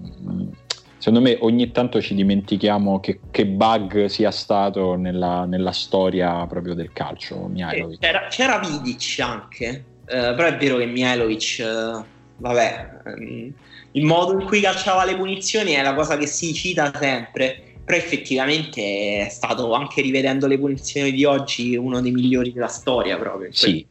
secondo 0.98 1.20
me 1.20 1.36
ogni 1.40 1.70
tanto 1.70 2.00
ci 2.00 2.14
dimentichiamo 2.14 3.00
che, 3.00 3.20
che 3.30 3.46
bug 3.46 4.06
sia 4.06 4.30
stato 4.30 4.96
nella, 4.96 5.44
nella, 5.44 5.72
storia 5.72 6.46
proprio 6.46 6.74
del 6.74 6.92
calcio. 6.92 7.50
Eh, 7.54 7.96
c'era, 7.98 8.26
c'era 8.28 8.58
Vidic 8.58 9.20
anche, 9.20 9.84
eh, 10.04 10.34
però 10.34 10.44
è 10.44 10.56
vero 10.56 10.76
che 10.76 10.86
Mihailovic, 10.86 11.58
eh, 11.60 12.04
vabbè, 12.36 12.90
ehm, 13.04 13.52
il 13.92 14.04
modo 14.04 14.32
in 14.38 14.44
cui 14.44 14.60
calciava 14.60 15.04
le 15.04 15.16
punizioni 15.16 15.72
è 15.72 15.82
la 15.82 15.94
cosa 15.94 16.18
che 16.18 16.26
si 16.26 16.52
cita 16.52 16.92
sempre, 16.94 17.76
però 17.84 17.96
effettivamente 17.96 19.24
è 19.24 19.28
stato 19.30 19.72
anche 19.72 20.02
rivedendo 20.02 20.46
le 20.46 20.58
punizioni 20.58 21.12
di 21.12 21.24
oggi 21.24 21.76
uno 21.76 22.00
dei 22.00 22.10
migliori 22.10 22.52
della 22.52 22.66
storia 22.66 23.16
proprio. 23.16 23.52
Sì. 23.52 23.86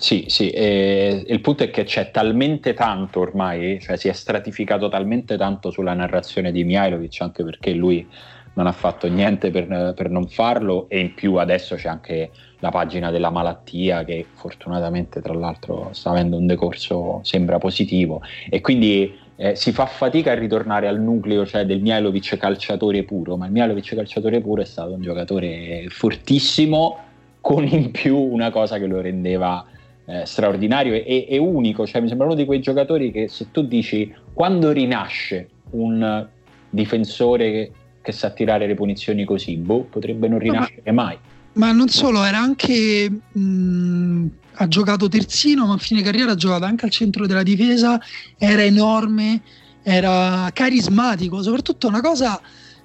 Sì, 0.00 0.26
sì, 0.28 0.50
e 0.50 1.24
il 1.26 1.40
punto 1.40 1.64
è 1.64 1.70
che 1.70 1.82
c'è 1.82 2.12
talmente 2.12 2.72
tanto 2.72 3.18
ormai, 3.18 3.80
cioè 3.80 3.96
si 3.96 4.06
è 4.06 4.12
stratificato 4.12 4.88
talmente 4.88 5.36
tanto 5.36 5.72
sulla 5.72 5.92
narrazione 5.92 6.52
di 6.52 6.62
Mihailovic, 6.62 7.20
anche 7.20 7.42
perché 7.42 7.72
lui 7.72 8.08
non 8.54 8.68
ha 8.68 8.72
fatto 8.72 9.08
niente 9.08 9.50
per, 9.50 9.94
per, 9.96 10.08
non 10.08 10.28
farlo 10.28 10.88
e 10.88 11.00
in 11.00 11.14
più 11.14 11.34
adesso 11.34 11.74
c'è 11.74 11.88
anche 11.88 12.30
la 12.60 12.70
pagina 12.70 13.10
della 13.10 13.30
malattia 13.30 14.04
che 14.04 14.24
fortunatamente 14.34 15.20
tra 15.20 15.34
l'altro 15.34 15.88
sta 15.92 16.10
avendo 16.10 16.36
un 16.36 16.46
decorso 16.46 17.18
sembra 17.24 17.58
positivo. 17.58 18.22
E 18.48 18.60
quindi 18.60 19.16
eh, 19.34 19.56
si 19.56 19.72
fa 19.72 19.86
fatica 19.86 20.30
a 20.30 20.34
ritornare 20.34 20.86
al 20.86 21.00
nucleo 21.00 21.44
cioè 21.44 21.66
del 21.66 21.80
Mihailovic 21.80 22.36
calciatore 22.36 23.02
puro, 23.02 23.36
ma 23.36 23.46
il 23.46 23.52
Mihailovic 23.52 23.96
calciatore 23.96 24.40
puro 24.40 24.62
è 24.62 24.64
stato 24.64 24.92
un 24.92 25.02
giocatore 25.02 25.86
fortissimo 25.88 26.98
con 27.40 27.66
in 27.66 27.90
più 27.90 28.16
una 28.16 28.50
cosa 28.50 28.78
che 28.78 28.86
lo 28.86 29.00
rendeva 29.00 29.66
eh, 30.08 30.24
straordinario 30.24 30.94
e, 30.94 31.26
e, 31.28 31.36
unico, 31.36 31.86
cioè 31.86 32.00
mi 32.00 32.08
sembra 32.08 32.24
uno 32.24 32.34
di 32.34 32.46
quei 32.46 32.60
giocatori 32.60 33.12
che 33.12 33.28
se 33.28 33.50
tu 33.50 33.66
dici 33.66 34.10
quando 34.32 34.72
rinasce 34.72 35.48
un 35.72 36.26
difensore 36.70 37.50
che, 37.50 37.72
che 38.00 38.12
sa 38.12 38.30
tirare 38.30 38.66
le 38.66 38.74
punizioni 38.74 39.26
così, 39.26 39.56
boh, 39.56 39.82
potrebbe 39.82 40.26
non 40.28 40.38
rinascere 40.38 40.92
ma, 40.92 41.02
mai. 41.02 41.18
Ma 41.52 41.72
non 41.72 41.88
solo, 41.88 42.24
era 42.24 42.38
anche 42.38 43.10
mh, 43.32 44.26
ha 44.54 44.68
giocato 44.68 45.08
terzino, 45.08 45.66
ma 45.66 45.74
a 45.74 45.78
fine 45.78 46.00
carriera 46.00 46.32
ha 46.32 46.36
giocato 46.36 46.64
anche 46.64 46.86
al 46.86 46.90
centro 46.90 47.26
della 47.26 47.42
difesa, 47.42 48.00
era 48.38 48.62
enorme, 48.62 49.42
era 49.82 50.48
carismatico, 50.54 51.42
soprattutto 51.42 51.86
una 51.86 52.00
cosa 52.00 52.40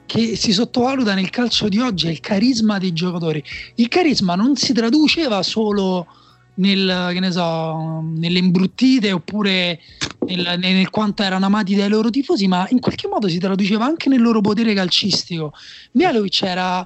che 0.06 0.36
si 0.36 0.52
sottovaluta 0.52 1.14
nel 1.14 1.30
calcio 1.30 1.70
di 1.70 1.80
oggi 1.80 2.08
è 2.08 2.12
il 2.12 2.20
carisma 2.20 2.80
dei 2.80 2.92
giocatori. 2.92 3.42
Il 3.76 3.88
carisma 3.88 4.36
non 4.36 4.58
si 4.58 4.74
traduceva 4.74 5.42
solo 5.42 6.06
nel, 6.56 7.32
so, 7.32 8.02
nelle 8.02 8.40
imbruttite 8.40 9.12
oppure 9.12 9.80
nel, 10.26 10.56
nel, 10.60 10.90
quanto 10.90 11.24
erano 11.24 11.46
amati 11.46 11.76
dai 11.76 11.90
loro 11.90 12.10
tifosi, 12.10 12.48
ma 12.48 12.68
in 12.70 12.80
qualche 12.80 13.08
modo 13.08 13.28
si 13.28 13.40
traduceva 13.40 13.86
anche 13.86 14.10
nel 14.10 14.22
loro 14.22 14.42
potere 14.42 14.74
calcistico. 14.74 15.54
Mialovic 15.94 16.42
era 16.44 16.86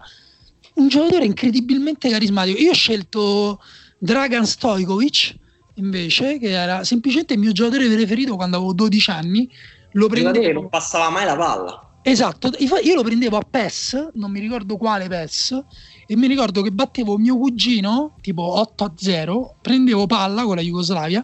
un 0.76 0.88
giocatore 0.88 1.26
incredibilmente 1.26 2.10
carismatico. 2.10 2.60
Io 2.60 2.72
ho 2.72 2.76
scelto 2.76 3.62
Dragan 3.98 4.46
Stojkovic 4.46 5.36
invece, 5.76 6.40
che 6.40 6.50
era 6.50 6.84
semplicemente 6.84 7.34
il 7.34 7.40
mio 7.40 7.52
giocatore 7.52 7.88
preferito 7.88 8.36
quando 8.36 8.58
avevo 8.58 8.74
12 8.74 9.10
anni. 9.12 9.50
Lo 9.94 10.08
prendevo... 10.08 10.46
che 10.46 10.54
non 10.54 10.70
passava 10.70 11.10
mai 11.10 11.26
la 11.26 11.36
palla. 11.36 11.82
Esatto, 12.04 12.52
io 12.58 12.96
lo 12.96 13.04
prendevo 13.04 13.36
a 13.36 13.42
PES, 13.42 14.12
non 14.14 14.32
mi 14.32 14.40
ricordo 14.40 14.78
quale 14.78 15.08
PES, 15.08 15.62
e 16.08 16.16
mi 16.16 16.28
ricordo 16.28 16.62
che 16.62 16.72
battevo 16.72 17.18
mio 17.18 17.38
cugino 17.38 18.16
tipo 18.22 18.42
8 18.60 18.84
a 18.84 18.94
0 18.96 19.58
prendevo 19.62 20.08
palla 20.08 20.44
con 20.44 20.56
la 20.56 20.62
Jugoslavia 20.62 21.24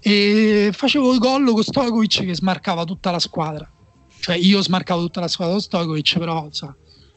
e 0.00 0.70
facevo 0.72 1.12
il 1.12 1.18
gol 1.18 1.50
con 1.50 1.62
Stojkovic 1.62 2.24
che 2.24 2.34
smarcava 2.34 2.84
tutta 2.84 3.10
la 3.10 3.18
squadra 3.18 3.68
cioè 4.20 4.36
io 4.36 4.62
smarcavo 4.62 5.00
tutta 5.00 5.20
la 5.20 5.28
squadra 5.28 5.54
con 5.54 5.62
Stojkovic 5.62 6.18
però 6.18 6.46
so, 6.50 6.76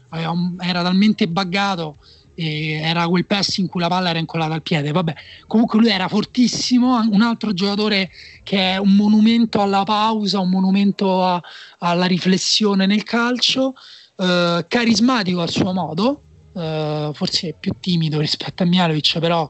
era 0.09 0.81
talmente 0.81 1.27
buggato 1.27 1.97
era 2.35 3.07
quel 3.07 3.25
PES 3.25 3.57
in 3.57 3.67
cui 3.67 3.79
la 3.79 3.87
palla 3.87 4.09
era 4.09 4.19
incollata 4.19 4.53
al 4.53 4.61
piede. 4.61 4.91
Vabbè, 4.91 5.15
comunque 5.47 5.79
lui 5.79 5.89
era 5.89 6.07
fortissimo. 6.07 6.99
Un 7.09 7.21
altro 7.21 7.53
giocatore 7.53 8.11
che 8.43 8.73
è 8.73 8.77
un 8.77 8.95
monumento 8.95 9.61
alla 9.61 9.83
pausa, 9.83 10.39
un 10.39 10.49
monumento 10.49 11.23
a, 11.23 11.41
alla 11.79 12.05
riflessione 12.05 12.85
nel 12.85 13.03
calcio, 13.03 13.73
eh, 14.17 14.65
carismatico 14.67 15.41
al 15.41 15.49
suo 15.49 15.71
modo, 15.73 16.21
eh, 16.55 17.11
forse 17.13 17.55
più 17.59 17.73
timido 17.79 18.19
rispetto 18.19 18.63
a 18.63 18.65
Mialovic, 18.65 19.19
però 19.19 19.47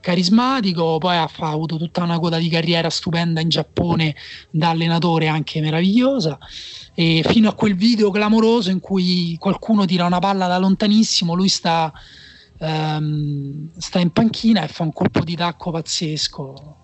carismatico. 0.00 0.98
Poi 0.98 1.16
ha, 1.16 1.30
ha 1.38 1.50
avuto 1.50 1.76
tutta 1.76 2.02
una 2.02 2.18
coda 2.18 2.38
di 2.38 2.48
carriera 2.48 2.90
stupenda 2.90 3.40
in 3.40 3.48
Giappone 3.48 4.14
da 4.50 4.70
allenatore, 4.70 5.28
anche 5.28 5.60
meravigliosa 5.60 6.38
e 6.94 7.22
fino 7.24 7.48
a 7.48 7.54
quel 7.54 7.76
video 7.76 8.10
clamoroso 8.10 8.70
in 8.70 8.80
cui 8.80 9.36
qualcuno 9.38 9.84
tira 9.84 10.04
una 10.04 10.18
palla 10.18 10.48
da 10.48 10.58
lontanissimo, 10.58 11.32
lui 11.32 11.48
sta 11.48 11.92
um, 12.58 13.70
sta 13.76 14.00
in 14.00 14.10
panchina 14.10 14.64
e 14.64 14.68
fa 14.68 14.82
un 14.82 14.92
colpo 14.92 15.20
di 15.22 15.36
tacco 15.36 15.70
pazzesco, 15.70 16.76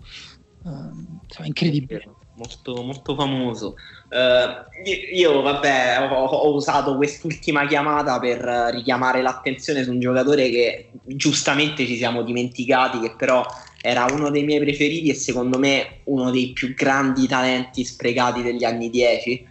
um, 0.62 1.20
cioè, 1.26 1.46
incredibile. 1.46 2.08
Molto, 2.36 2.82
molto 2.82 3.14
famoso. 3.14 3.76
Uh, 4.08 4.88
io, 5.14 5.40
vabbè, 5.40 6.08
ho, 6.10 6.24
ho, 6.24 6.54
usato 6.54 6.96
quest'ultima 6.96 7.64
chiamata 7.66 8.18
per 8.18 8.40
richiamare 8.72 9.22
l'attenzione 9.22 9.84
su 9.84 9.92
un 9.92 10.00
giocatore 10.00 10.50
che 10.50 10.90
giustamente 11.04 11.86
ci 11.86 11.96
siamo 11.96 12.22
dimenticati, 12.22 12.98
che 12.98 13.14
però 13.16 13.44
era 13.80 14.06
uno 14.10 14.30
dei 14.30 14.42
miei 14.42 14.60
preferiti 14.60 15.10
e 15.10 15.14
secondo 15.14 15.58
me 15.58 16.00
uno 16.04 16.32
dei 16.32 16.52
più 16.52 16.74
grandi 16.74 17.28
talenti 17.28 17.84
sprecati 17.84 18.42
degli 18.42 18.64
anni 18.64 18.90
10, 18.90 19.46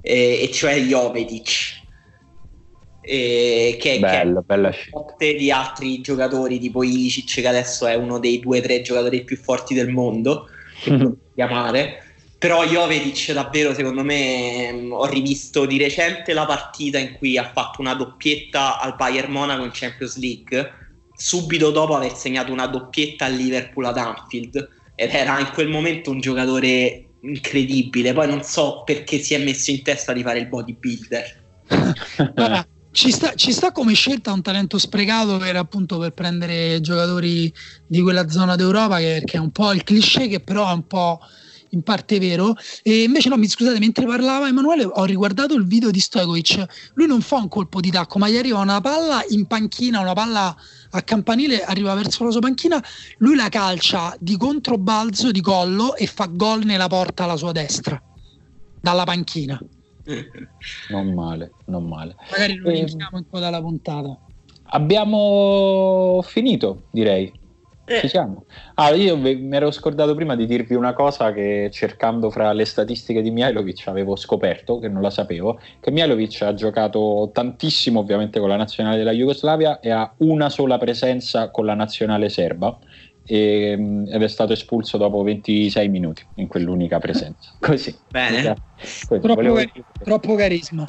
e, 0.00 0.42
e 0.42 0.50
cioè 0.52 0.78
Jovetic. 0.82 1.82
Eh, 3.00 3.76
che, 3.78 3.98
Bello, 3.98 4.40
che 4.40 4.46
bella 4.46 4.72
forte 4.90 5.34
di 5.34 5.50
altri 5.50 6.00
giocatori 6.00 6.58
tipo 6.58 6.82
Ilicic 6.82 7.42
che 7.42 7.48
adesso 7.48 7.86
è 7.86 7.94
uno 7.96 8.18
dei 8.18 8.40
due 8.40 8.60
o 8.60 8.62
tre 8.62 8.80
giocatori 8.80 9.24
più 9.24 9.36
forti 9.36 9.74
del 9.74 9.90
mondo 9.90 10.48
chiamare 11.34 12.03
però 12.44 12.62
Jovetic 12.62 13.32
davvero 13.32 13.72
secondo 13.72 14.04
me 14.04 14.70
mm, 14.70 14.92
ho 14.92 15.06
rivisto 15.06 15.64
di 15.64 15.78
recente 15.78 16.34
la 16.34 16.44
partita 16.44 16.98
in 16.98 17.14
cui 17.14 17.38
ha 17.38 17.50
fatto 17.50 17.80
una 17.80 17.94
doppietta 17.94 18.78
al 18.80 18.96
Bayern 18.96 19.32
Monaco 19.32 19.64
in 19.64 19.70
Champions 19.72 20.18
League 20.18 20.72
subito 21.16 21.70
dopo 21.70 21.96
aver 21.96 22.14
segnato 22.14 22.52
una 22.52 22.66
doppietta 22.66 23.24
al 23.24 23.32
Liverpool 23.32 23.86
ad 23.86 23.96
Anfield. 23.96 24.68
Ed 24.94 25.14
era 25.14 25.40
in 25.40 25.48
quel 25.54 25.68
momento 25.68 26.10
un 26.10 26.20
giocatore 26.20 27.12
incredibile. 27.22 28.12
Poi 28.12 28.26
non 28.26 28.42
so 28.42 28.82
perché 28.84 29.20
si 29.20 29.32
è 29.32 29.38
messo 29.38 29.70
in 29.70 29.82
testa 29.82 30.12
di 30.12 30.22
fare 30.22 30.40
il 30.40 30.48
bodybuilder. 30.48 31.42
Guarda, 32.34 32.66
ci 32.90 33.10
sta, 33.10 33.32
ci 33.36 33.52
sta, 33.52 33.72
come 33.72 33.94
scelta 33.94 34.34
un 34.34 34.42
talento 34.42 34.76
sprecato 34.76 35.38
per 35.38 35.56
appunto 35.56 35.96
per 35.96 36.12
prendere 36.12 36.82
giocatori 36.82 37.50
di 37.86 38.02
quella 38.02 38.28
zona 38.28 38.54
d'Europa 38.54 38.98
che, 38.98 39.22
che, 39.24 39.38
è 39.38 39.40
un 39.40 39.50
po' 39.50 39.72
il 39.72 39.82
cliché 39.82 40.28
che 40.28 40.40
però 40.40 40.68
è 40.68 40.74
un 40.74 40.86
po' 40.86 41.20
in 41.74 41.82
parte 41.82 42.18
vero 42.18 42.54
e 42.82 43.02
invece 43.02 43.28
no 43.28 43.36
mi 43.36 43.48
scusate 43.48 43.78
mentre 43.78 44.06
parlava 44.06 44.48
Emanuele 44.48 44.84
ho 44.84 45.04
riguardato 45.04 45.54
il 45.54 45.66
video 45.66 45.90
di 45.90 46.00
Stojkovic 46.00 46.92
lui 46.94 47.06
non 47.06 47.20
fa 47.20 47.36
un 47.36 47.48
colpo 47.48 47.80
di 47.80 47.90
tacco 47.90 48.18
ma 48.18 48.28
gli 48.28 48.36
arriva 48.36 48.58
una 48.58 48.80
palla 48.80 49.22
in 49.28 49.46
panchina 49.46 50.00
una 50.00 50.14
palla 50.14 50.56
a 50.90 51.02
campanile 51.02 51.62
arriva 51.62 51.94
verso 51.94 52.24
la 52.24 52.30
sua 52.30 52.40
panchina 52.40 52.82
lui 53.18 53.36
la 53.36 53.48
calcia 53.48 54.16
di 54.18 54.36
controbalzo 54.36 55.30
di 55.30 55.40
collo 55.40 55.96
e 55.96 56.06
fa 56.06 56.26
gol 56.30 56.64
nella 56.64 56.86
porta 56.86 57.24
alla 57.24 57.36
sua 57.36 57.52
destra 57.52 58.00
dalla 58.80 59.04
panchina 59.04 59.60
non 60.90 61.14
male, 61.14 61.52
non 61.66 61.88
male. 61.88 62.14
Magari 62.30 62.56
lo 62.56 62.70
iniziamo 62.70 63.18
in 63.18 63.24
coda 63.30 63.48
alla 63.48 63.60
puntata. 63.60 64.18
Abbiamo 64.64 66.20
finito, 66.22 66.84
direi. 66.90 67.32
Eh. 67.86 68.00
Ci 68.00 68.08
siamo. 68.08 68.46
Ah, 68.74 68.90
io 68.94 69.16
mi 69.16 69.48
ero 69.50 69.70
scordato 69.70 70.14
prima 70.14 70.34
di 70.34 70.46
dirvi 70.46 70.74
una 70.74 70.94
cosa 70.94 71.32
che 71.32 71.68
cercando 71.70 72.30
fra 72.30 72.52
le 72.52 72.64
statistiche 72.64 73.20
di 73.20 73.30
Mihailovic 73.30 73.86
avevo 73.88 74.16
scoperto, 74.16 74.78
che 74.78 74.88
non 74.88 75.02
la 75.02 75.10
sapevo, 75.10 75.60
che 75.80 75.90
Mihailovic 75.90 76.42
ha 76.42 76.54
giocato 76.54 77.30
tantissimo 77.32 78.00
ovviamente 78.00 78.40
con 78.40 78.48
la 78.48 78.56
nazionale 78.56 78.96
della 78.96 79.12
Jugoslavia 79.12 79.80
e 79.80 79.90
ha 79.90 80.12
una 80.18 80.48
sola 80.48 80.78
presenza 80.78 81.50
con 81.50 81.66
la 81.66 81.74
nazionale 81.74 82.30
serba 82.30 82.78
e, 83.26 83.74
mm, 83.76 84.06
ed 84.08 84.22
è 84.22 84.28
stato 84.28 84.52
espulso 84.54 84.96
dopo 84.96 85.22
26 85.22 85.88
minuti 85.88 86.24
in 86.36 86.46
quell'unica 86.46 86.98
presenza. 86.98 87.52
Così. 87.60 87.94
Bene. 88.08 88.56
Così. 88.76 89.20
Troppo, 89.20 89.34
Volevo... 89.34 89.60
troppo 90.02 90.34
carisma. 90.34 90.86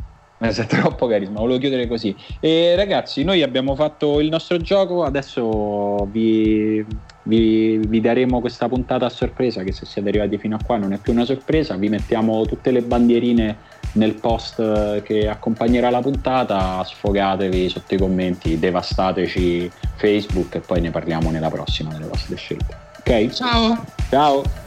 È 0.47 0.65
troppo 0.65 1.07
carisma, 1.07 1.39
volevo 1.39 1.59
chiudere 1.59 1.87
così. 1.87 2.15
E 2.39 2.75
ragazzi, 2.75 3.23
noi 3.23 3.41
abbiamo 3.41 3.75
fatto 3.75 4.19
il 4.19 4.29
nostro 4.29 4.57
gioco, 4.57 5.03
adesso 5.03 6.05
vi, 6.11 6.85
vi, 7.23 7.77
vi, 7.77 8.01
daremo 8.01 8.39
questa 8.39 8.67
puntata 8.67 9.05
a 9.05 9.09
sorpresa, 9.09 9.63
che 9.63 9.71
se 9.71 9.85
siete 9.85 10.09
arrivati 10.09 10.37
fino 10.37 10.55
a 10.55 10.59
qua 10.63 10.77
non 10.77 10.93
è 10.93 10.97
più 10.97 11.13
una 11.13 11.25
sorpresa, 11.25 11.75
vi 11.75 11.89
mettiamo 11.89 12.45
tutte 12.45 12.71
le 12.71 12.81
bandierine 12.81 13.57
nel 13.93 14.15
post 14.15 15.01
che 15.03 15.27
accompagnerà 15.27 15.89
la 15.89 16.01
puntata, 16.01 16.83
sfogatevi 16.83 17.69
sotto 17.69 17.95
i 17.95 17.97
commenti, 17.97 18.59
devastateci 18.59 19.71
Facebook 19.95 20.55
e 20.55 20.59
poi 20.59 20.81
ne 20.81 20.91
parliamo 20.91 21.31
nella 21.31 21.49
prossima 21.49 21.91
delle 21.91 22.07
vostre 22.07 22.35
scelte. 22.35 22.77
Ok? 22.99 23.29
Ciao! 23.29 23.83
Ciao! 24.09 24.64